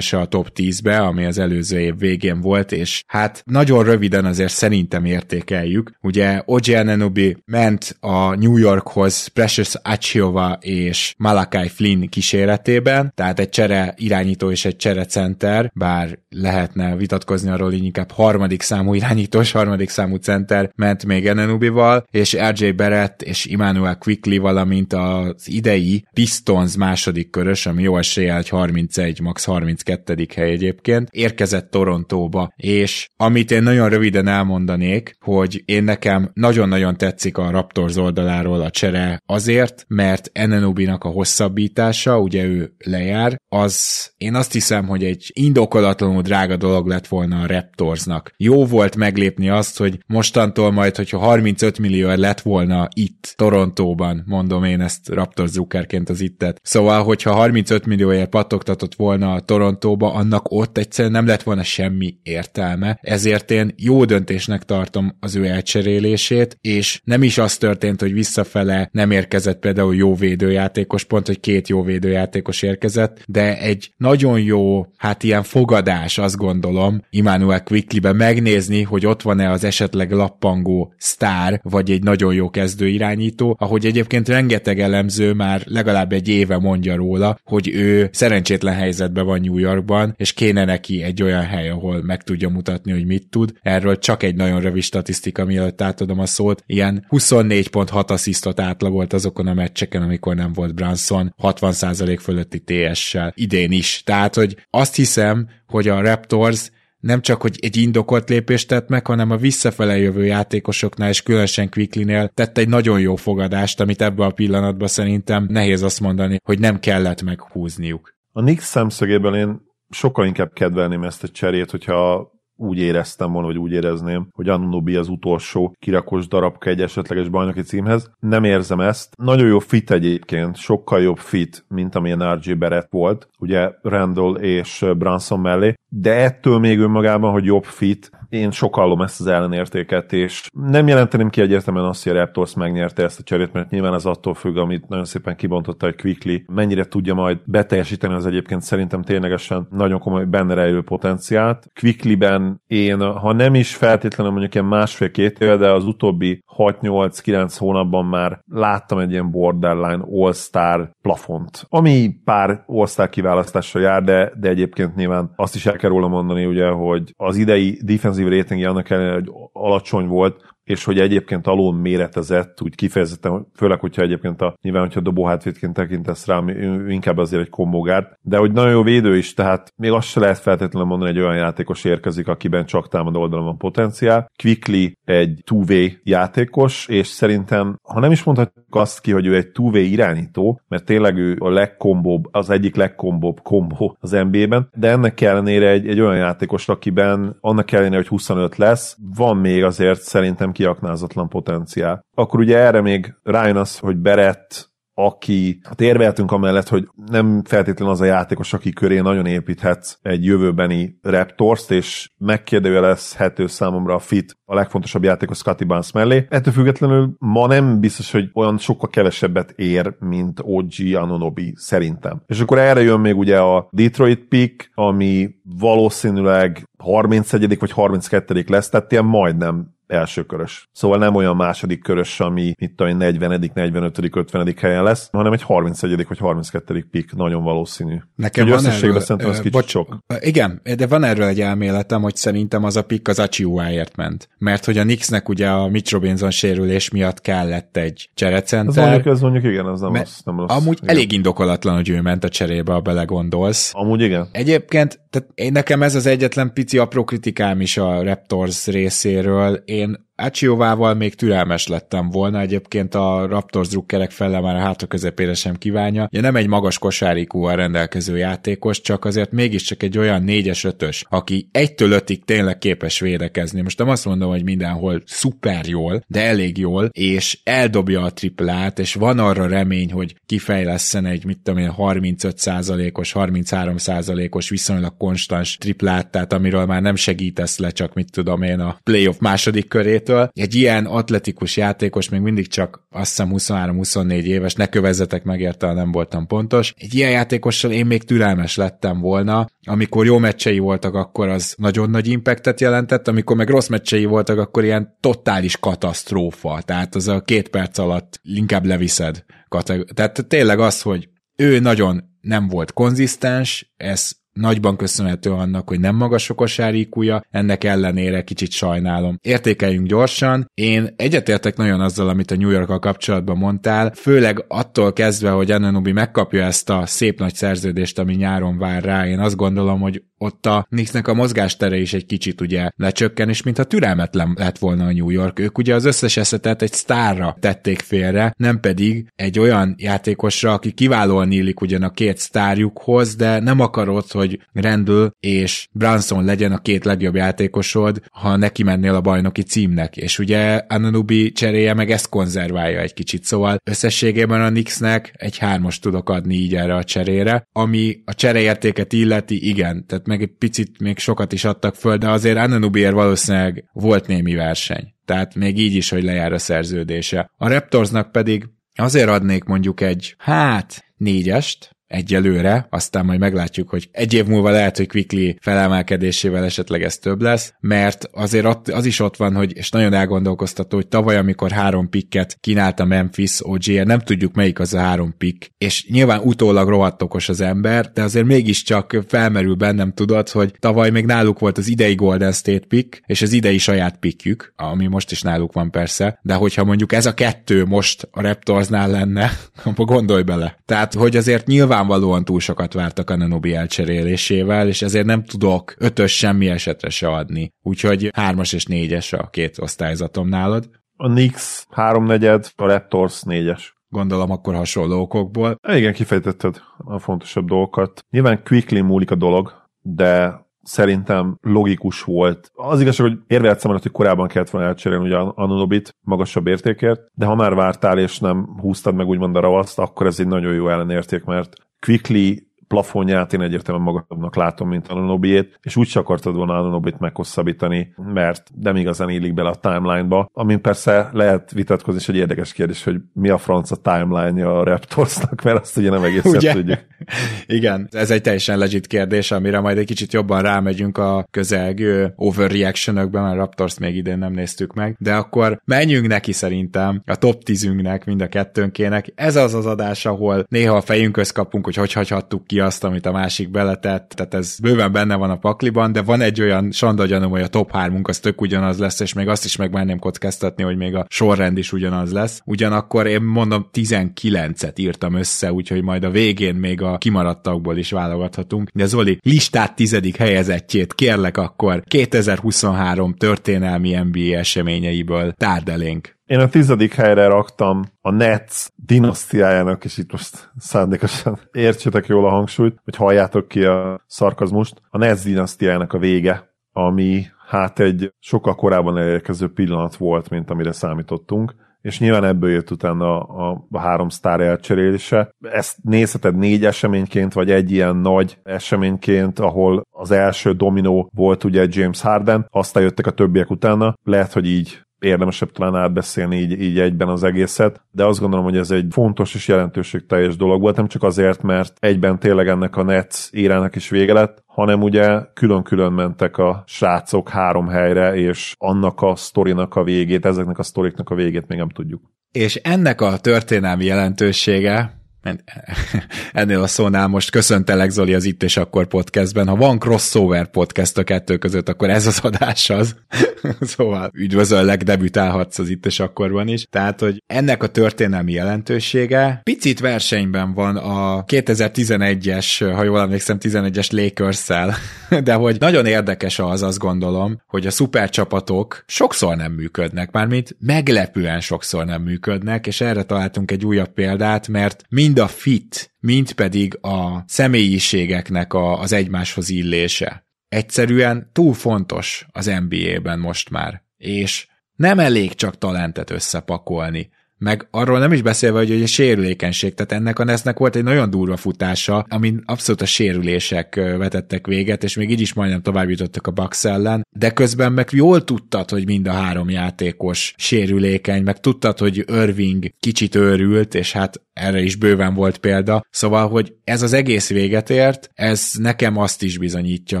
se 0.00 0.18
a 0.18 0.26
top 0.26 0.50
10-be, 0.54 0.98
ami 0.98 1.24
az 1.24 1.38
előző 1.38 1.80
év 1.80 1.98
végén 1.98 2.40
volt, 2.40 2.72
és 2.72 3.02
hát 3.06 3.42
nagyon 3.46 3.84
röviden 3.84 4.24
azért 4.24 4.52
szerintem 4.52 5.04
értékeljük. 5.04 5.92
Ugye 6.00 6.42
OG 6.44 6.68
Ananobi 6.68 7.36
ment 7.44 7.96
a 8.00 8.34
New 8.34 8.56
Yorkhoz 8.56 9.26
Precious 9.26 9.74
Achiova 9.82 10.58
és 10.60 11.14
Malakai 11.18 11.68
Flynn 11.68 12.08
kíséretében, 12.08 13.12
tehát 13.14 13.38
egy 13.38 13.48
csere 13.48 13.94
irányító 13.96 14.50
és 14.50 14.64
egy 14.64 14.76
csere 14.76 15.04
center, 15.04 15.70
bár 15.74 16.18
lehetne 16.28 16.96
vitatkozni 16.96 17.50
arról, 17.50 17.70
hogy 17.70 17.84
inkább 17.84 18.10
harmadik 18.10 18.62
számú 18.62 18.94
irányítós, 18.94 19.52
harmadik 19.52 19.88
számú 19.88 20.16
center 20.16 20.70
ment 20.76 21.04
még 21.04 21.28
Ananubival, 21.28 22.06
és 22.10 22.36
RJ 22.50 22.70
Barrett 22.70 23.22
és 23.22 23.46
Emmanuel 23.46 23.98
Quickly, 23.98 24.38
valamint 24.48 24.92
az 24.92 25.48
idei 25.48 26.04
Pistons 26.12 26.76
második 26.76 27.30
körös, 27.30 27.66
ami 27.66 27.82
jó 27.82 27.96
esélye 27.96 28.36
egy 28.36 28.48
31, 28.48 29.20
max 29.20 29.44
32. 29.44 30.26
hely 30.34 30.50
egyébként, 30.50 31.08
érkezett 31.10 31.70
Torontóba, 31.70 32.52
és 32.56 33.08
amit 33.16 33.50
én 33.50 33.62
nagyon 33.62 33.88
röviden 33.88 34.26
elmondanék, 34.26 35.16
hogy 35.20 35.62
én 35.64 35.84
nekem 35.84 36.30
nagyon-nagyon 36.34 36.96
tetszik 36.96 37.38
a 37.38 37.50
Raptors 37.50 37.96
oldaláról 37.96 38.60
a 38.60 38.70
csere 38.70 39.22
azért, 39.26 39.84
mert 39.88 40.30
Enenubinak 40.32 41.04
a 41.04 41.08
hosszabbítása, 41.08 42.18
ugye 42.18 42.44
ő 42.44 42.72
lejár, 42.84 43.40
az 43.48 43.76
én 44.16 44.34
azt 44.34 44.52
hiszem, 44.52 44.86
hogy 44.86 45.04
egy 45.04 45.30
indokolatlanul 45.34 46.22
drága 46.22 46.56
dolog 46.56 46.86
lett 46.86 47.06
volna 47.06 47.40
a 47.40 47.46
Raptorsnak. 47.46 48.32
Jó 48.36 48.66
volt 48.66 48.96
meglépni 48.96 49.48
azt, 49.48 49.78
hogy 49.78 49.98
mostantól 50.06 50.70
majd, 50.70 50.96
hogyha 50.96 51.18
35 51.18 51.78
millió 51.78 52.14
lett 52.14 52.40
volna 52.40 52.88
itt, 52.94 53.32
Torontóban, 53.36 54.24
mondom 54.38 54.64
én 54.64 54.80
ezt 54.80 55.08
Raptors 55.08 55.50
zukerként 55.50 56.08
az 56.08 56.20
ittet. 56.20 56.60
Szóval, 56.62 57.02
hogyha 57.02 57.32
35 57.32 57.86
millióért 57.86 58.28
pattogtatott 58.28 58.94
volna 58.94 59.32
a 59.32 59.40
Torontóba, 59.40 60.12
annak 60.12 60.50
ott 60.50 60.78
egyszerűen 60.78 61.12
nem 61.12 61.26
lett 61.26 61.42
volna 61.42 61.62
semmi 61.62 62.14
értelme. 62.22 62.98
Ez 63.02 63.18
ezért 63.18 63.50
én 63.50 63.74
jó 63.76 64.04
döntésnek 64.04 64.62
tartom 64.62 65.16
az 65.20 65.36
ő 65.36 65.46
elcserélését, 65.46 66.58
és 66.60 67.00
nem 67.04 67.22
is 67.22 67.38
az 67.38 67.56
történt, 67.56 68.00
hogy 68.00 68.12
visszafele 68.12 68.88
nem 68.92 69.10
érkezett 69.10 69.58
például 69.58 69.94
jó 69.94 70.14
védőjátékos, 70.14 71.04
pont, 71.04 71.26
hogy 71.26 71.40
két 71.40 71.68
jó 71.68 71.82
védőjátékos 71.82 72.62
érkezett, 72.62 73.22
de 73.26 73.58
egy 73.58 73.92
nagyon 73.96 74.40
jó, 74.40 74.86
hát 74.96 75.22
ilyen 75.22 75.42
fogadás, 75.42 76.18
azt 76.18 76.36
gondolom, 76.36 77.02
Immanuel 77.10 77.62
Quicklybe 77.62 78.12
megnézni, 78.12 78.82
hogy 78.82 79.06
ott 79.06 79.22
van-e 79.22 79.50
az 79.50 79.64
esetleg 79.64 80.12
lappangó 80.12 80.92
sztár, 80.96 81.60
vagy 81.62 81.90
egy 81.90 82.02
nagyon 82.02 82.34
jó 82.34 82.50
kezdő 82.50 82.88
irányító, 82.88 83.56
ahogy 83.58 83.86
egyébként 83.86 84.17
rengeteg 84.26 84.80
elemző 84.80 85.32
már 85.32 85.62
legalább 85.64 86.12
egy 86.12 86.28
éve 86.28 86.58
mondja 86.58 86.96
róla, 86.96 87.38
hogy 87.44 87.68
ő 87.68 88.08
szerencsétlen 88.12 88.74
helyzetben 88.74 89.26
van 89.26 89.40
New 89.40 89.58
Yorkban, 89.58 90.14
és 90.16 90.32
kéne 90.32 90.64
neki 90.64 91.02
egy 91.02 91.22
olyan 91.22 91.44
hely, 91.44 91.68
ahol 91.68 92.02
meg 92.02 92.22
tudja 92.22 92.48
mutatni, 92.48 92.92
hogy 92.92 93.06
mit 93.06 93.28
tud. 93.30 93.52
Erről 93.62 93.98
csak 93.98 94.22
egy 94.22 94.34
nagyon 94.34 94.60
rövid 94.60 94.82
statisztika, 94.82 95.44
mielőtt 95.44 95.82
átadom 95.82 96.18
a 96.18 96.26
szót. 96.26 96.62
Ilyen 96.66 97.06
24.6 97.10 98.06
asszisztot 98.06 98.60
átlagolt 98.60 99.12
azokon 99.12 99.46
a 99.46 99.54
meccseken, 99.54 100.02
amikor 100.02 100.34
nem 100.34 100.52
volt 100.52 100.74
Branson, 100.74 101.34
60% 101.42 102.18
fölötti 102.20 102.62
TS-sel 102.64 103.32
idén 103.36 103.72
is. 103.72 104.02
Tehát, 104.04 104.34
hogy 104.34 104.56
azt 104.70 104.96
hiszem, 104.96 105.48
hogy 105.66 105.88
a 105.88 106.00
Raptors 106.00 106.70
nem 107.08 107.20
csak, 107.20 107.40
hogy 107.40 107.58
egy 107.60 107.76
indokolt 107.76 108.28
lépést 108.28 108.68
tett 108.68 108.88
meg, 108.88 109.06
hanem 109.06 109.30
a 109.30 109.36
visszafele 109.36 109.96
jövő 109.98 110.24
játékosoknál, 110.24 111.08
és 111.08 111.22
különösen 111.22 111.70
Quicklinél 111.70 112.28
tett 112.34 112.58
egy 112.58 112.68
nagyon 112.68 113.00
jó 113.00 113.16
fogadást, 113.16 113.80
amit 113.80 114.02
ebben 114.02 114.26
a 114.26 114.30
pillanatban 114.30 114.88
szerintem 114.88 115.46
nehéz 115.48 115.82
azt 115.82 116.00
mondani, 116.00 116.40
hogy 116.44 116.58
nem 116.58 116.78
kellett 116.78 117.22
meghúzniuk. 117.22 118.14
A 118.32 118.40
Knicks 118.40 118.64
szemszögéből 118.64 119.36
én 119.36 119.60
sokkal 119.90 120.26
inkább 120.26 120.52
kedvelném 120.52 121.02
ezt 121.02 121.22
a 121.22 121.28
cserét, 121.28 121.70
hogyha 121.70 122.30
úgy 122.58 122.78
éreztem 122.78 123.32
volna, 123.32 123.46
vagy 123.46 123.58
úgy 123.58 123.72
érezném, 123.72 124.28
hogy 124.32 124.48
Anunobi 124.48 124.96
az 124.96 125.08
utolsó 125.08 125.74
kirakós 125.78 126.28
darabka 126.28 126.70
egy 126.70 126.80
esetleges 126.80 127.28
bajnoki 127.28 127.62
címhez. 127.62 128.10
Nem 128.20 128.44
érzem 128.44 128.80
ezt. 128.80 129.14
Nagyon 129.16 129.46
jó 129.46 129.58
fit 129.58 129.90
egyébként, 129.90 130.56
sokkal 130.56 131.00
jobb 131.00 131.18
fit, 131.18 131.64
mint 131.68 131.94
amilyen 131.94 132.34
RJ 132.34 132.52
Barrett 132.52 132.88
volt, 132.90 133.28
ugye 133.38 133.70
Randall 133.82 134.34
és 134.34 134.84
Branson 134.98 135.40
mellé, 135.40 135.74
de 135.88 136.14
ettől 136.14 136.58
még 136.58 136.78
önmagában, 136.78 137.32
hogy 137.32 137.44
jobb 137.44 137.64
fit, 137.64 138.10
én 138.28 138.50
sokallom 138.50 139.00
ezt 139.00 139.20
az 139.20 139.26
ellenértéket, 139.26 140.12
és 140.12 140.48
nem 140.52 140.88
jelenteném 140.88 141.28
ki 141.28 141.40
egyértelműen 141.40 141.84
azt, 141.84 142.02
hogy 142.02 142.12
a 142.12 142.18
Raptors 142.18 142.54
megnyerte 142.54 143.02
ezt 143.02 143.18
a 143.18 143.22
cserét, 143.22 143.52
mert 143.52 143.70
nyilván 143.70 143.94
ez 143.94 144.04
attól 144.04 144.34
függ, 144.34 144.56
amit 144.56 144.88
nagyon 144.88 145.04
szépen 145.04 145.36
kibontotta 145.36 145.86
egy 145.86 145.96
Quickly, 145.96 146.36
mennyire 146.46 146.84
tudja 146.84 147.14
majd 147.14 147.38
beteljesíteni 147.44 148.14
az 148.14 148.26
egyébként 148.26 148.62
szerintem 148.62 149.02
ténylegesen 149.02 149.66
nagyon 149.70 149.98
komoly 149.98 150.24
benne 150.24 150.54
rejlő 150.54 150.82
potenciált. 150.82 151.66
Quicklyben 151.80 152.62
én, 152.66 153.00
ha 153.00 153.32
nem 153.32 153.54
is 153.54 153.74
feltétlenül 153.74 154.32
mondjuk 154.32 154.54
ilyen 154.54 154.66
másfél-két 154.66 155.38
éve, 155.38 155.56
de 155.56 155.70
az 155.70 155.84
utóbbi 155.84 156.42
6-8-9 156.56 157.54
hónapban 157.58 158.04
már 158.04 158.40
láttam 158.46 158.98
egy 158.98 159.10
ilyen 159.10 159.30
borderline 159.30 160.04
all-star 160.12 160.90
plafont, 161.02 161.66
ami 161.68 162.14
pár 162.24 162.62
all-star 162.66 163.08
kiválasztásra 163.08 163.80
jár, 163.80 164.02
de, 164.02 164.32
de 164.40 164.48
egyébként 164.48 164.94
nyilván 164.94 165.32
azt 165.36 165.54
is 165.54 165.66
el 165.66 165.76
kell 165.76 165.90
róla 165.90 166.08
mondani, 166.08 166.46
ugye, 166.46 166.68
hogy 166.68 167.14
az 167.16 167.36
idei 167.36 167.80
defensív 168.18 168.28
ratingje 168.28 168.68
annak 168.68 168.90
ellenére, 168.90 169.14
hogy 169.14 169.30
alacsony 169.52 170.06
volt, 170.06 170.54
és 170.68 170.84
hogy 170.84 170.98
egyébként 170.98 171.46
alul 171.46 171.74
méretezett, 171.74 172.62
úgy 172.62 172.74
kifejezetten, 172.74 173.46
főleg, 173.54 173.80
hogyha 173.80 174.02
egyébként 174.02 174.40
a, 174.40 174.54
nyilván, 174.62 174.82
hogyha 174.82 175.00
dobó 175.00 175.24
hátvédként 175.24 175.74
tekintesz 175.74 176.26
rá, 176.26 176.42
ő 176.46 176.90
inkább 176.90 177.18
azért 177.18 177.42
egy 177.42 177.48
kombogárd, 177.48 178.06
de 178.22 178.36
hogy 178.36 178.52
nagyon 178.52 178.70
jó 178.70 178.82
védő 178.82 179.16
is, 179.16 179.34
tehát 179.34 179.72
még 179.76 179.90
azt 179.90 180.08
se 180.08 180.20
lehet 180.20 180.38
feltétlenül 180.38 180.88
mondani, 180.88 181.10
hogy 181.10 181.20
egy 181.20 181.26
olyan 181.26 181.38
játékos 181.38 181.84
érkezik, 181.84 182.28
akiben 182.28 182.66
csak 182.66 182.88
támad 182.88 183.16
oldalon 183.16 183.44
van 183.44 183.58
potenciál. 183.58 184.30
Quickly 184.42 184.92
egy 185.04 185.40
two-way 185.44 185.88
játékos, 186.02 186.86
és 186.88 187.06
szerintem, 187.06 187.78
ha 187.82 188.00
nem 188.00 188.10
is 188.10 188.22
mondhatjuk 188.22 188.64
azt 188.70 189.00
ki, 189.00 189.12
hogy 189.12 189.26
ő 189.26 189.36
egy 189.36 189.50
two-way 189.50 189.82
irányító, 189.82 190.60
mert 190.68 190.84
tényleg 190.84 191.16
ő 191.16 191.36
a 191.38 191.50
legkombóbb, 191.50 192.28
az 192.30 192.50
egyik 192.50 192.76
legkombóbb 192.76 193.40
kombó 193.42 193.96
az 194.00 194.10
NBA-ben, 194.10 194.68
de 194.74 194.90
ennek 194.90 195.20
ellenére 195.20 195.68
egy, 195.68 195.88
egy 195.88 196.00
olyan 196.00 196.16
játékos, 196.16 196.68
akiben 196.68 197.36
annak 197.40 197.72
ellenére, 197.72 197.96
hogy 197.96 198.08
25 198.08 198.56
lesz, 198.56 198.96
van 199.16 199.36
még 199.36 199.64
azért 199.64 200.00
szerintem 200.00 200.52
kiaknázatlan 200.58 201.28
potenciál. 201.28 202.00
Akkor 202.16 202.40
ugye 202.40 202.56
erre 202.58 202.80
még 202.80 203.14
rájön 203.22 203.56
az, 203.56 203.78
hogy 203.78 203.96
Berett 203.96 204.70
aki, 205.00 205.60
hát 205.62 205.80
érveltünk 205.80 206.32
amellett, 206.32 206.68
hogy 206.68 206.88
nem 207.06 207.42
feltétlenül 207.44 207.94
az 207.94 208.00
a 208.00 208.04
játékos, 208.04 208.52
aki 208.52 208.72
köré 208.72 208.98
nagyon 208.98 209.26
építhetsz 209.26 209.98
egy 210.02 210.24
jövőbeni 210.24 210.98
Raptors-t, 211.02 211.70
és 211.70 212.10
megkérdőjelezhető 212.16 213.46
számomra 213.46 213.94
a 213.94 213.98
fit 213.98 214.36
a 214.44 214.54
legfontosabb 214.54 215.04
játékos 215.04 215.38
Scotty 215.38 215.64
Barnes 215.64 215.92
mellé. 215.92 216.26
Ettől 216.28 216.52
függetlenül 216.52 217.14
ma 217.18 217.46
nem 217.46 217.80
biztos, 217.80 218.10
hogy 218.10 218.30
olyan 218.34 218.58
sokkal 218.58 218.90
kevesebbet 218.90 219.50
ér, 219.50 219.94
mint 219.98 220.40
OG 220.42 220.72
Anonobi 220.94 221.54
szerintem. 221.56 222.22
És 222.26 222.40
akkor 222.40 222.58
erre 222.58 222.82
jön 222.82 223.00
még 223.00 223.16
ugye 223.16 223.38
a 223.38 223.68
Detroit 223.70 224.28
pick, 224.28 224.70
ami 224.74 225.30
valószínűleg 225.58 226.68
31. 226.78 227.58
vagy 227.58 227.72
32. 227.72 228.44
lesz, 228.46 228.68
tehát 228.68 228.92
ilyen 228.92 229.04
majdnem 229.04 229.76
első 229.88 230.22
körös. 230.22 230.68
Szóval 230.72 230.98
nem 230.98 231.14
olyan 231.14 231.36
második 231.36 231.82
körös, 231.82 232.20
ami 232.20 232.52
itt 232.56 232.76
tudom, 232.76 232.96
40., 232.96 233.50
45., 233.54 233.98
50. 234.16 234.54
helyen 234.60 234.82
lesz, 234.82 235.08
hanem 235.12 235.32
egy 235.32 235.42
31. 235.42 236.06
vagy 236.08 236.18
32. 236.18 236.86
pick 236.90 237.16
nagyon 237.16 237.42
valószínű. 237.42 237.96
Nekem 238.14 238.44
Úgy 238.44 238.50
van 238.50 238.66
erről, 238.66 239.00
szerintem 239.00 239.30
ez 239.30 239.40
kicsit 239.40 239.66
sok. 239.68 239.98
Igen, 240.20 240.60
de 240.76 240.86
van 240.86 241.04
erről 241.04 241.26
egy 241.26 241.40
elméletem, 241.40 242.02
hogy 242.02 242.16
szerintem 242.16 242.64
az 242.64 242.76
a 242.76 242.82
pick 242.82 243.08
az 243.08 243.18
Achiuáért 243.18 243.96
ment. 243.96 244.28
Mert 244.38 244.64
hogy 244.64 244.78
a 244.78 244.82
Knicksnek 244.82 245.28
ugye 245.28 245.48
a 245.48 245.68
Mitch 245.68 245.92
Robinson 245.92 246.30
sérülés 246.30 246.90
miatt 246.90 247.20
kellett 247.20 247.76
egy 247.76 247.92
Ez 247.92 248.06
cserecenter. 248.14 248.90
mondjuk, 248.90 249.14
ez 249.14 249.20
mondjuk 249.20 249.44
igen, 249.44 249.68
ez 249.68 249.80
nem 249.80 249.94
rossz. 249.94 250.20
Nem 250.24 250.38
rossz. 250.38 250.56
Amúgy 250.56 250.78
igen. 250.82 250.94
elég 250.94 251.12
indokolatlan, 251.12 251.74
hogy 251.74 251.88
ő 251.88 252.00
ment 252.00 252.24
a 252.24 252.28
cserébe, 252.28 252.72
ha 252.72 252.80
belegondolsz. 252.80 253.70
Amúgy 253.74 254.00
igen. 254.00 254.28
Egyébként, 254.32 255.00
tehát 255.10 255.28
én 255.34 255.52
nekem 255.52 255.82
ez 255.82 255.94
az 255.94 256.06
egyetlen 256.06 256.52
pici 256.52 256.78
apró 256.78 257.04
kritikám 257.04 257.60
is 257.60 257.76
a 257.76 258.02
Raptors 258.02 258.66
részéről. 258.66 259.54
Én 259.54 260.07
Achiovával 260.22 260.94
még 260.94 261.14
türelmes 261.14 261.66
lettem 261.66 262.10
volna, 262.10 262.40
egyébként 262.40 262.94
a 262.94 263.26
Raptors 263.26 263.68
drukkerek 263.68 264.10
fele 264.10 264.40
már 264.40 264.54
a 264.54 264.58
hátra 264.58 264.86
közepére 264.86 265.34
sem 265.34 265.54
kívánja. 265.54 266.08
Ugye 266.12 266.20
nem 266.20 266.36
egy 266.36 266.46
magas 266.46 266.78
kosárikúval 266.78 267.56
rendelkező 267.56 268.16
játékos, 268.16 268.80
csak 268.80 269.04
azért 269.04 269.32
mégiscsak 269.32 269.82
egy 269.82 269.98
olyan 269.98 270.24
4-es 270.26 270.64
5 270.64 271.06
aki 271.08 271.48
1-től 271.52 272.02
5-ig 272.06 272.18
tényleg 272.24 272.58
képes 272.58 273.00
védekezni. 273.00 273.60
Most 273.60 273.78
nem 273.78 273.88
azt 273.88 274.04
mondom, 274.04 274.30
hogy 274.30 274.44
mindenhol 274.44 275.02
szuper 275.06 275.66
jól, 275.66 276.02
de 276.06 276.24
elég 276.24 276.58
jól, 276.58 276.88
és 276.92 277.38
eldobja 277.44 278.02
a 278.02 278.12
triplát, 278.12 278.78
és 278.78 278.94
van 278.94 279.18
arra 279.18 279.46
remény, 279.46 279.92
hogy 279.92 280.14
kifejleszen 280.26 281.06
egy, 281.06 281.24
mit 281.24 281.38
tudom 281.42 281.60
én, 281.60 281.72
35%-os, 281.76 283.12
33%-os 283.14 284.48
viszonylag 284.48 284.96
konstans 284.96 285.56
triplát, 285.56 286.10
tehát 286.10 286.32
amiről 286.32 286.66
már 286.66 286.82
nem 286.82 286.94
segítesz 286.94 287.58
le, 287.58 287.70
csak 287.70 287.94
mit 287.94 288.10
tudom 288.10 288.42
én 288.42 288.60
a 288.60 288.78
playoff 288.82 289.18
második 289.18 289.68
körétől. 290.08 290.30
Egy 290.34 290.54
ilyen 290.54 290.86
atletikus 290.86 291.56
játékos 291.56 292.08
még 292.08 292.20
mindig 292.20 292.48
csak 292.48 292.86
azt 292.90 293.08
hiszem 293.08 293.30
23-24 293.34 294.22
éves, 294.22 294.54
ne 294.54 294.66
kövezzetek 294.66 295.24
meg 295.24 295.40
érte, 295.40 295.72
nem 295.72 295.92
voltam 295.92 296.26
pontos. 296.26 296.74
Egy 296.76 296.94
ilyen 296.94 297.10
játékossal 297.10 297.70
én 297.70 297.86
még 297.86 298.04
türelmes 298.04 298.56
lettem 298.56 299.00
volna, 299.00 299.48
amikor 299.64 300.06
jó 300.06 300.18
meccsei 300.18 300.58
voltak, 300.58 300.94
akkor 300.94 301.28
az 301.28 301.54
nagyon 301.58 301.90
nagy 301.90 302.06
impactet 302.06 302.60
jelentett, 302.60 303.08
amikor 303.08 303.36
meg 303.36 303.48
rossz 303.48 303.68
meccsei 303.68 304.04
voltak, 304.04 304.38
akkor 304.38 304.64
ilyen 304.64 304.96
totális 305.00 305.56
katasztrófa, 305.56 306.62
tehát 306.64 306.94
az 306.94 307.08
a 307.08 307.20
két 307.20 307.48
perc 307.48 307.78
alatt 307.78 308.20
inkább 308.22 308.64
leviszed. 308.64 309.24
Kategor- 309.48 309.94
tehát 309.94 310.26
tényleg 310.28 310.60
az, 310.60 310.82
hogy 310.82 311.08
ő 311.36 311.58
nagyon 311.58 312.02
nem 312.20 312.48
volt 312.48 312.72
konzisztens, 312.72 313.72
ez 313.76 314.10
nagyban 314.40 314.76
köszönhető 314.76 315.30
annak, 315.30 315.68
hogy 315.68 315.80
nem 315.80 315.96
magas 315.96 316.30
a 316.30 316.34
kosárikúja, 316.34 317.22
ennek 317.30 317.64
ellenére 317.64 318.22
kicsit 318.22 318.50
sajnálom. 318.50 319.18
Értékeljünk 319.22 319.86
gyorsan. 319.86 320.50
Én 320.54 320.94
egyetértek 320.96 321.56
nagyon 321.56 321.80
azzal, 321.80 322.08
amit 322.08 322.30
a 322.30 322.36
New 322.36 322.50
York 322.50 322.80
kapcsolatban 322.80 323.36
mondtál, 323.36 323.92
főleg 323.94 324.44
attól 324.48 324.92
kezdve, 324.92 325.30
hogy 325.30 325.50
Ananubi 325.50 325.92
megkapja 325.92 326.44
ezt 326.44 326.70
a 326.70 326.86
szép 326.86 327.18
nagy 327.18 327.34
szerződést, 327.34 327.98
ami 327.98 328.14
nyáron 328.14 328.58
vár 328.58 328.82
rá. 328.82 329.06
Én 329.06 329.18
azt 329.18 329.36
gondolom, 329.36 329.80
hogy 329.80 330.02
ott 330.18 330.46
a 330.46 330.66
Knicksnek 330.70 331.08
a 331.08 331.14
mozgástere 331.14 331.76
is 331.76 331.92
egy 331.92 332.06
kicsit 332.06 332.40
ugye 332.40 332.70
lecsökken, 332.76 333.28
és 333.28 333.42
mintha 333.42 333.64
türelmetlen 333.64 334.34
lett 334.38 334.58
volna 334.58 334.84
a 334.84 334.92
New 334.92 335.10
York. 335.10 335.38
Ők 335.38 335.58
ugye 335.58 335.74
az 335.74 335.84
összes 335.84 336.16
eszetet 336.16 336.62
egy 336.62 336.72
sztárra 336.72 337.36
tették 337.40 337.80
félre, 337.80 338.34
nem 338.36 338.60
pedig 338.60 339.06
egy 339.16 339.38
olyan 339.38 339.74
játékosra, 339.78 340.52
aki 340.52 340.72
kiválóan 340.72 341.30
illik 341.30 341.60
ugyan 341.60 341.82
a 341.82 341.90
két 341.90 342.18
sztárjukhoz, 342.18 343.16
de 343.16 343.40
nem 343.40 343.60
akarod, 343.60 344.10
hogy 344.10 344.40
Randall 344.52 345.12
és 345.20 345.68
Branson 345.72 346.24
legyen 346.24 346.52
a 346.52 346.58
két 346.58 346.84
legjobb 346.84 347.14
játékosod, 347.14 348.02
ha 348.10 348.36
neki 348.36 348.62
mennél 348.62 348.94
a 348.94 349.00
bajnoki 349.00 349.42
címnek. 349.42 349.96
És 349.96 350.18
ugye 350.18 350.62
Ananubi 350.68 351.32
cseréje 351.32 351.74
meg 351.74 351.90
ezt 351.90 352.08
konzerválja 352.08 352.80
egy 352.80 352.94
kicsit, 352.94 353.24
szóval 353.24 353.56
összességében 353.64 354.42
a 354.42 354.48
Knicksnek 354.48 355.12
egy 355.12 355.38
hármas 355.38 355.78
tudok 355.78 356.10
adni 356.10 356.34
így 356.34 356.54
erre 356.54 356.74
a 356.74 356.84
cserére, 356.84 357.48
ami 357.52 358.02
a 358.04 358.14
csereértéket 358.14 358.92
illeti, 358.92 359.48
igen, 359.48 359.86
tehát 359.86 360.06
meg 360.08 360.22
egy 360.22 360.32
picit 360.38 360.80
még 360.80 360.98
sokat 360.98 361.32
is 361.32 361.44
adtak 361.44 361.74
föl, 361.74 361.96
de 361.96 362.10
azért 362.10 362.36
Ananubiért 362.36 362.92
valószínűleg 362.92 363.64
volt 363.72 364.06
némi 364.06 364.34
verseny. 364.34 364.94
Tehát 365.04 365.34
még 365.34 365.58
így 365.58 365.74
is, 365.74 365.88
hogy 365.88 366.02
lejár 366.02 366.32
a 366.32 366.38
szerződése. 366.38 367.30
A 367.36 367.48
Raptorsnak 367.48 368.12
pedig 368.12 368.48
azért 368.74 369.08
adnék 369.08 369.44
mondjuk 369.44 369.80
egy, 369.80 370.14
hát, 370.18 370.84
négyest, 370.96 371.70
egyelőre, 371.88 372.66
aztán 372.70 373.04
majd 373.04 373.18
meglátjuk, 373.18 373.68
hogy 373.68 373.88
egy 373.92 374.14
év 374.14 374.26
múlva 374.26 374.50
lehet, 374.50 374.76
hogy 374.76 374.88
Quickly 374.88 375.30
felemelkedésével 375.40 376.44
esetleg 376.44 376.82
ez 376.82 376.98
több 376.98 377.22
lesz, 377.22 377.52
mert 377.60 378.08
azért 378.12 378.68
az 378.68 378.84
is 378.84 379.00
ott 379.00 379.16
van, 379.16 379.34
hogy, 379.34 379.56
és 379.56 379.70
nagyon 379.70 379.92
elgondolkoztató, 379.92 380.76
hogy 380.76 380.88
tavaly, 380.88 381.16
amikor 381.16 381.50
három 381.50 381.88
pikket 381.88 382.36
kínálta 382.40 382.84
Memphis 382.84 383.46
OG-e, 383.46 383.84
nem 383.84 383.98
tudjuk 383.98 384.34
melyik 384.34 384.58
az 384.58 384.74
a 384.74 384.78
három 384.78 385.14
pick, 385.18 385.50
és 385.58 385.86
nyilván 385.88 386.20
utólag 386.20 386.68
rohadt 386.68 387.02
okos 387.02 387.28
az 387.28 387.40
ember, 387.40 387.90
de 387.92 388.02
azért 388.02 388.26
mégiscsak 388.26 389.04
felmerül 389.06 389.54
bennem, 389.54 389.92
tudod, 389.92 390.28
hogy 390.28 390.54
tavaly 390.58 390.90
még 390.90 391.04
náluk 391.04 391.38
volt 391.38 391.58
az 391.58 391.68
idei 391.68 391.94
Golden 391.94 392.32
State 392.32 392.66
pick, 392.68 393.02
és 393.06 393.22
az 393.22 393.32
idei 393.32 393.58
saját 393.58 393.96
pickjük, 393.98 394.52
ami 394.56 394.86
most 394.86 395.10
is 395.10 395.22
náluk 395.22 395.52
van 395.52 395.70
persze, 395.70 396.18
de 396.22 396.34
hogyha 396.34 396.64
mondjuk 396.64 396.92
ez 396.92 397.06
a 397.06 397.14
kettő 397.14 397.64
most 397.64 398.08
a 398.10 398.20
Raptorsnál 398.20 398.90
lenne, 398.90 399.30
akkor 399.64 399.86
gondolj 399.86 400.22
bele. 400.22 400.58
Tehát, 400.64 400.94
hogy 400.94 401.16
azért 401.16 401.46
nyilvánvalóan 401.78 402.24
túl 402.24 402.40
sokat 402.40 402.72
vártak 402.72 403.10
a 403.10 403.16
Nanobi 403.16 403.54
elcserélésével, 403.54 404.68
és 404.68 404.82
ezért 404.82 405.06
nem 405.06 405.24
tudok 405.24 405.74
ötös 405.78 406.16
semmi 406.16 406.48
esetre 406.48 406.88
se 406.88 407.08
adni. 407.08 407.52
Úgyhogy 407.62 408.10
hármas 408.14 408.52
és 408.52 408.64
négyes 408.64 409.12
a 409.12 409.28
két 409.30 409.58
osztályzatom 409.58 410.28
nálad. 410.28 410.70
A 410.96 411.08
Knicks 411.08 411.66
háromnegyed, 411.70 412.50
a 412.56 412.66
Raptors 412.66 413.22
négyes. 413.22 413.76
Gondolom 413.88 414.30
akkor 414.30 414.54
hasonló 414.54 415.00
okokból. 415.00 415.58
Igen, 415.68 415.92
kifejtetted 415.92 416.60
a 416.76 416.98
fontosabb 416.98 417.46
dolgokat. 417.46 418.04
Nyilván 418.10 418.42
quickly 418.44 418.80
múlik 418.80 419.10
a 419.10 419.14
dolog, 419.14 419.52
de 419.82 420.46
szerintem 420.62 421.38
logikus 421.40 422.02
volt. 422.02 422.50
Az 422.54 422.80
igazság, 422.80 423.06
hogy 423.06 423.18
érvehetsz 423.26 423.62
hogy 423.62 423.90
korábban 423.90 424.28
kellett 424.28 424.50
volna 424.50 424.66
elcserélni 424.66 425.04
ugye 425.04 425.16
Anonobit 425.16 425.94
magasabb 426.00 426.46
értékért, 426.46 427.00
de 427.14 427.26
ha 427.26 427.34
már 427.34 427.54
vártál 427.54 427.98
és 427.98 428.18
nem 428.18 428.46
húztad 428.60 428.94
meg 428.94 429.06
úgymond 429.06 429.36
a 429.36 429.40
ravaszt, 429.40 429.78
akkor 429.78 430.06
ez 430.06 430.20
egy 430.20 430.26
nagyon 430.26 430.54
jó 430.54 430.68
ellenérték, 430.68 431.24
mert 431.24 431.52
quickly 431.82 432.47
plafonját 432.68 433.32
én 433.32 433.40
egyértelműen 433.40 433.86
magasabbnak 433.86 434.36
látom, 434.36 434.68
mint 434.68 434.88
Anonobiét, 434.88 435.58
és 435.62 435.76
úgy 435.76 435.86
se 435.86 436.00
akartad 436.00 436.34
volna 436.34 436.58
Anonobit 436.58 436.98
meghosszabbítani, 436.98 437.92
mert 437.96 438.50
nem 438.60 438.76
igazán 438.76 439.08
illik 439.08 439.34
bele 439.34 439.48
a 439.48 439.54
timeline-ba, 439.54 440.30
amin 440.32 440.60
persze 440.60 441.10
lehet 441.12 441.50
vitatkozni, 441.52 442.00
és 442.00 442.08
egy 442.08 442.16
érdekes 442.16 442.52
kérdés, 442.52 442.84
hogy 442.84 442.96
mi 443.12 443.28
a 443.28 443.38
franc 443.38 443.70
a 443.70 443.76
timeline-ja 443.76 444.58
a 444.58 444.64
Raptorsnak, 444.64 445.42
mert 445.42 445.60
azt 445.60 445.76
ugye 445.76 445.90
nem 445.90 446.02
egészen 446.02 446.36
ugye? 446.36 446.52
tudjuk. 446.52 446.78
Igen, 447.46 447.88
ez 447.90 448.10
egy 448.10 448.22
teljesen 448.22 448.58
legit 448.58 448.86
kérdés, 448.86 449.30
amire 449.30 449.60
majd 449.60 449.78
egy 449.78 449.86
kicsit 449.86 450.12
jobban 450.12 450.42
rámegyünk 450.42 450.98
a 450.98 451.26
közelgő 451.30 452.12
overreaction-ökben, 452.16 453.22
mert 453.22 453.36
Raptors 453.36 453.78
még 453.78 453.96
idén 453.96 454.18
nem 454.18 454.32
néztük 454.32 454.74
meg, 454.74 454.96
de 454.98 455.14
akkor 455.14 455.60
menjünk 455.64 456.06
neki 456.06 456.32
szerintem 456.32 457.02
a 457.06 457.16
top 457.16 457.42
10-ünknek, 457.44 458.04
mind 458.06 458.20
a 458.20 458.28
kettőnkének. 458.28 459.12
Ez 459.14 459.36
az 459.36 459.54
az 459.54 459.66
adás, 459.66 460.06
ahol 460.06 460.46
néha 460.48 460.76
a 460.76 460.80
fejünkhöz 460.80 461.30
kapunk, 461.30 461.64
hogy 461.64 461.76
hogy 461.76 461.92
hagyhattuk 461.92 462.46
ki 462.46 462.57
azt, 462.58 462.84
amit 462.84 463.06
a 463.06 463.12
másik 463.12 463.50
beletett, 463.50 464.08
tehát 464.08 464.34
ez 464.34 464.58
bőven 464.62 464.92
benne 464.92 465.14
van 465.14 465.30
a 465.30 465.36
pakliban, 465.36 465.92
de 465.92 466.02
van 466.02 466.20
egy 466.20 466.40
olyan 466.40 466.70
sanda 466.70 467.06
gyanúm, 467.06 467.30
hogy 467.30 467.42
a 467.42 467.48
top 467.48 467.72
3 467.72 468.00
az 468.02 468.18
tök 468.18 468.40
ugyanaz 468.40 468.78
lesz, 468.78 469.00
és 469.00 469.12
még 469.12 469.28
azt 469.28 469.44
is 469.44 469.56
megmerném 469.56 469.98
kockáztatni, 469.98 470.62
hogy 470.62 470.76
még 470.76 470.94
a 470.94 471.06
sorrend 471.08 471.58
is 471.58 471.72
ugyanaz 471.72 472.12
lesz. 472.12 472.40
Ugyanakkor 472.44 473.06
én 473.06 473.22
mondom 473.22 473.68
19-et 473.72 474.78
írtam 474.78 475.14
össze, 475.14 475.52
úgyhogy 475.52 475.82
majd 475.82 476.04
a 476.04 476.10
végén 476.10 476.54
még 476.54 476.82
a 476.82 476.98
kimaradtakból 476.98 477.76
is 477.76 477.90
válogathatunk. 477.90 478.70
De 478.74 478.86
Zoli, 478.86 479.18
listát 479.22 479.76
tizedik 479.76 480.16
helyezettjét 480.16 480.94
kérlek 480.94 481.36
akkor 481.36 481.82
2023 481.84 483.14
történelmi 483.14 483.94
NBA 483.94 484.36
eseményeiből 484.36 485.32
tárd 485.32 485.68
elénk. 485.68 486.17
Én 486.28 486.38
a 486.38 486.48
tizedik 486.48 486.94
helyre 486.94 487.26
raktam 487.26 487.84
a 488.00 488.10
Nets 488.10 488.66
dinasztiájának, 488.74 489.84
és 489.84 489.98
itt 489.98 490.12
most 490.12 490.50
szándékosan 490.58 491.38
értsétek 491.52 492.06
jól 492.06 492.26
a 492.26 492.30
hangsúlyt, 492.30 492.80
hogy 492.84 492.96
halljátok 492.96 493.48
ki 493.48 493.64
a 493.64 494.04
szarkazmust, 494.06 494.82
a 494.90 494.98
Nets 494.98 495.22
dinasztiájának 495.22 495.92
a 495.92 495.98
vége, 495.98 496.54
ami 496.72 497.24
hát 497.46 497.80
egy 497.80 498.12
sokkal 498.18 498.54
korábban 498.54 498.98
elérkező 498.98 499.52
pillanat 499.52 499.96
volt, 499.96 500.30
mint 500.30 500.50
amire 500.50 500.72
számítottunk, 500.72 501.54
és 501.80 501.98
nyilván 501.98 502.24
ebből 502.24 502.50
jött 502.50 502.70
utána 502.70 503.20
a, 503.20 503.50
a, 503.50 503.66
a 503.70 503.78
három 503.78 504.08
sztár 504.08 504.40
elcserélése. 504.40 505.30
Ezt 505.40 505.76
nézheted 505.82 506.36
négy 506.36 506.64
eseményként, 506.64 507.32
vagy 507.32 507.50
egy 507.50 507.70
ilyen 507.70 507.96
nagy 507.96 508.38
eseményként, 508.42 509.38
ahol 509.38 509.82
az 509.90 510.10
első 510.10 510.52
dominó 510.52 511.10
volt 511.14 511.44
ugye 511.44 511.66
James 511.68 512.00
Harden, 512.00 512.46
aztán 512.50 512.82
jöttek 512.82 513.06
a 513.06 513.10
többiek 513.10 513.50
utána. 513.50 513.94
Lehet, 514.02 514.32
hogy 514.32 514.46
így 514.46 514.86
érdemesebb 514.98 515.52
talán 515.52 515.82
átbeszélni 515.82 516.36
így, 516.36 516.60
így 516.60 516.78
egyben 516.78 517.08
az 517.08 517.24
egészet, 517.24 517.80
de 517.90 518.04
azt 518.04 518.20
gondolom, 518.20 518.44
hogy 518.44 518.56
ez 518.56 518.70
egy 518.70 518.86
fontos 518.90 519.34
és 519.34 519.48
jelentőségteljes 519.48 520.36
dolog 520.36 520.60
volt, 520.60 520.76
nem 520.76 520.88
csak 520.88 521.02
azért, 521.02 521.42
mert 521.42 521.76
egyben 521.80 522.18
tényleg 522.18 522.48
ennek 522.48 522.76
a 522.76 522.82
Nets 522.82 523.28
érának 523.30 523.76
is 523.76 523.88
vége 523.88 524.12
lett, 524.12 524.42
hanem 524.46 524.82
ugye 524.82 525.20
külön-külön 525.34 525.92
mentek 525.92 526.38
a 526.38 526.62
srácok 526.66 527.28
három 527.28 527.68
helyre, 527.68 528.14
és 528.14 528.54
annak 528.58 529.02
a 529.02 529.16
sztorinak 529.16 529.74
a 529.74 529.84
végét, 529.84 530.26
ezeknek 530.26 530.58
a 530.58 530.62
sztoriknak 530.62 531.10
a 531.10 531.14
végét 531.14 531.46
még 531.46 531.58
nem 531.58 531.68
tudjuk. 531.68 532.02
És 532.32 532.54
ennek 532.54 533.00
a 533.00 533.18
történelmi 533.18 533.84
jelentősége 533.84 534.97
ennél 536.32 536.62
a 536.62 536.66
szónál 536.66 537.06
most 537.06 537.30
köszöntelek 537.30 537.90
Zoli 537.90 538.14
az 538.14 538.24
Itt 538.24 538.42
és 538.42 538.56
Akkor 538.56 538.86
podcastben. 538.86 539.48
Ha 539.48 539.56
van 539.56 539.78
crossover 539.78 540.50
podcast 540.50 540.98
a 540.98 541.04
kettő 541.04 541.36
között, 541.36 541.68
akkor 541.68 541.90
ez 541.90 542.06
az 542.06 542.20
adás 542.22 542.70
az. 542.70 542.96
szóval 543.60 544.10
üdvözöllek, 544.14 544.82
debütálhatsz 544.82 545.58
az 545.58 545.68
Itt 545.68 545.86
és 545.86 546.00
Akkorban 546.00 546.48
is. 546.48 546.66
Tehát, 546.70 547.00
hogy 547.00 547.22
ennek 547.26 547.62
a 547.62 547.66
történelmi 547.66 548.32
jelentősége 548.32 549.40
picit 549.42 549.80
versenyben 549.80 550.54
van 550.54 550.76
a 550.76 551.24
2011-es, 551.24 552.72
ha 552.74 552.82
jól 552.82 553.00
emlékszem, 553.00 553.38
11-es 553.40 553.92
lakers 553.92 554.46
de 555.24 555.34
hogy 555.34 555.56
nagyon 555.58 555.86
érdekes 555.86 556.38
az, 556.38 556.62
azt 556.62 556.78
gondolom, 556.78 557.42
hogy 557.46 557.66
a 557.66 557.70
szupercsapatok 557.70 558.84
sokszor 558.86 559.36
nem 559.36 559.52
működnek, 559.52 560.10
mármint 560.10 560.56
meglepően 560.60 561.40
sokszor 561.40 561.84
nem 561.84 562.02
működnek, 562.02 562.66
és 562.66 562.80
erre 562.80 563.02
találtunk 563.02 563.50
egy 563.50 563.64
újabb 563.64 563.92
példát, 563.92 564.48
mert 564.48 564.84
mind 564.88 565.07
mind 565.08 565.20
a 565.20 565.28
fit, 565.28 565.94
mind 566.00 566.32
pedig 566.32 566.78
a 566.80 567.24
személyiségeknek 567.26 568.52
a, 568.52 568.80
az 568.80 568.92
egymáshoz 568.92 569.48
illése. 569.48 570.24
Egyszerűen 570.48 571.30
túl 571.32 571.54
fontos 571.54 572.26
az 572.32 572.46
NBA-ben 572.46 573.18
most 573.18 573.50
már, 573.50 573.82
és 573.96 574.46
nem 574.74 574.98
elég 574.98 575.34
csak 575.34 575.58
talentet 575.58 576.10
összepakolni 576.10 577.10
meg 577.38 577.68
arról 577.70 577.98
nem 577.98 578.12
is 578.12 578.22
beszélve, 578.22 578.58
hogy, 578.58 578.68
hogy 578.68 578.82
a 578.82 578.86
sérülékenység, 578.86 579.74
tehát 579.74 579.92
ennek 579.92 580.18
a 580.18 580.24
Nesznek 580.24 580.58
volt 580.58 580.76
egy 580.76 580.82
nagyon 580.82 581.10
durva 581.10 581.36
futása, 581.36 582.06
amin 582.08 582.42
abszolút 582.44 582.80
a 582.80 582.86
sérülések 582.86 583.74
vetettek 583.74 584.46
véget, 584.46 584.84
és 584.84 584.96
még 584.96 585.10
így 585.10 585.20
is 585.20 585.32
majdnem 585.32 585.62
tovább 585.62 585.90
jutottak 585.90 586.26
a 586.26 586.30
Bucks 586.30 586.64
ellen, 586.64 587.06
de 587.10 587.30
közben 587.30 587.72
meg 587.72 587.88
jól 587.92 588.24
tudtad, 588.24 588.70
hogy 588.70 588.86
mind 588.86 589.06
a 589.06 589.12
három 589.12 589.50
játékos 589.50 590.34
sérülékeny, 590.36 591.22
meg 591.22 591.40
tudtad, 591.40 591.78
hogy 591.78 592.04
Irving 592.06 592.64
kicsit 592.80 593.14
őrült, 593.14 593.74
és 593.74 593.92
hát 593.92 594.20
erre 594.38 594.62
is 594.62 594.76
bőven 594.76 595.14
volt 595.14 595.38
példa, 595.38 595.84
szóval, 595.90 596.28
hogy 596.28 596.54
ez 596.64 596.82
az 596.82 596.92
egész 596.92 597.28
véget 597.28 597.70
ért, 597.70 598.10
ez 598.14 598.50
nekem 598.58 598.96
azt 598.96 599.22
is 599.22 599.38
bizonyítja, 599.38 600.00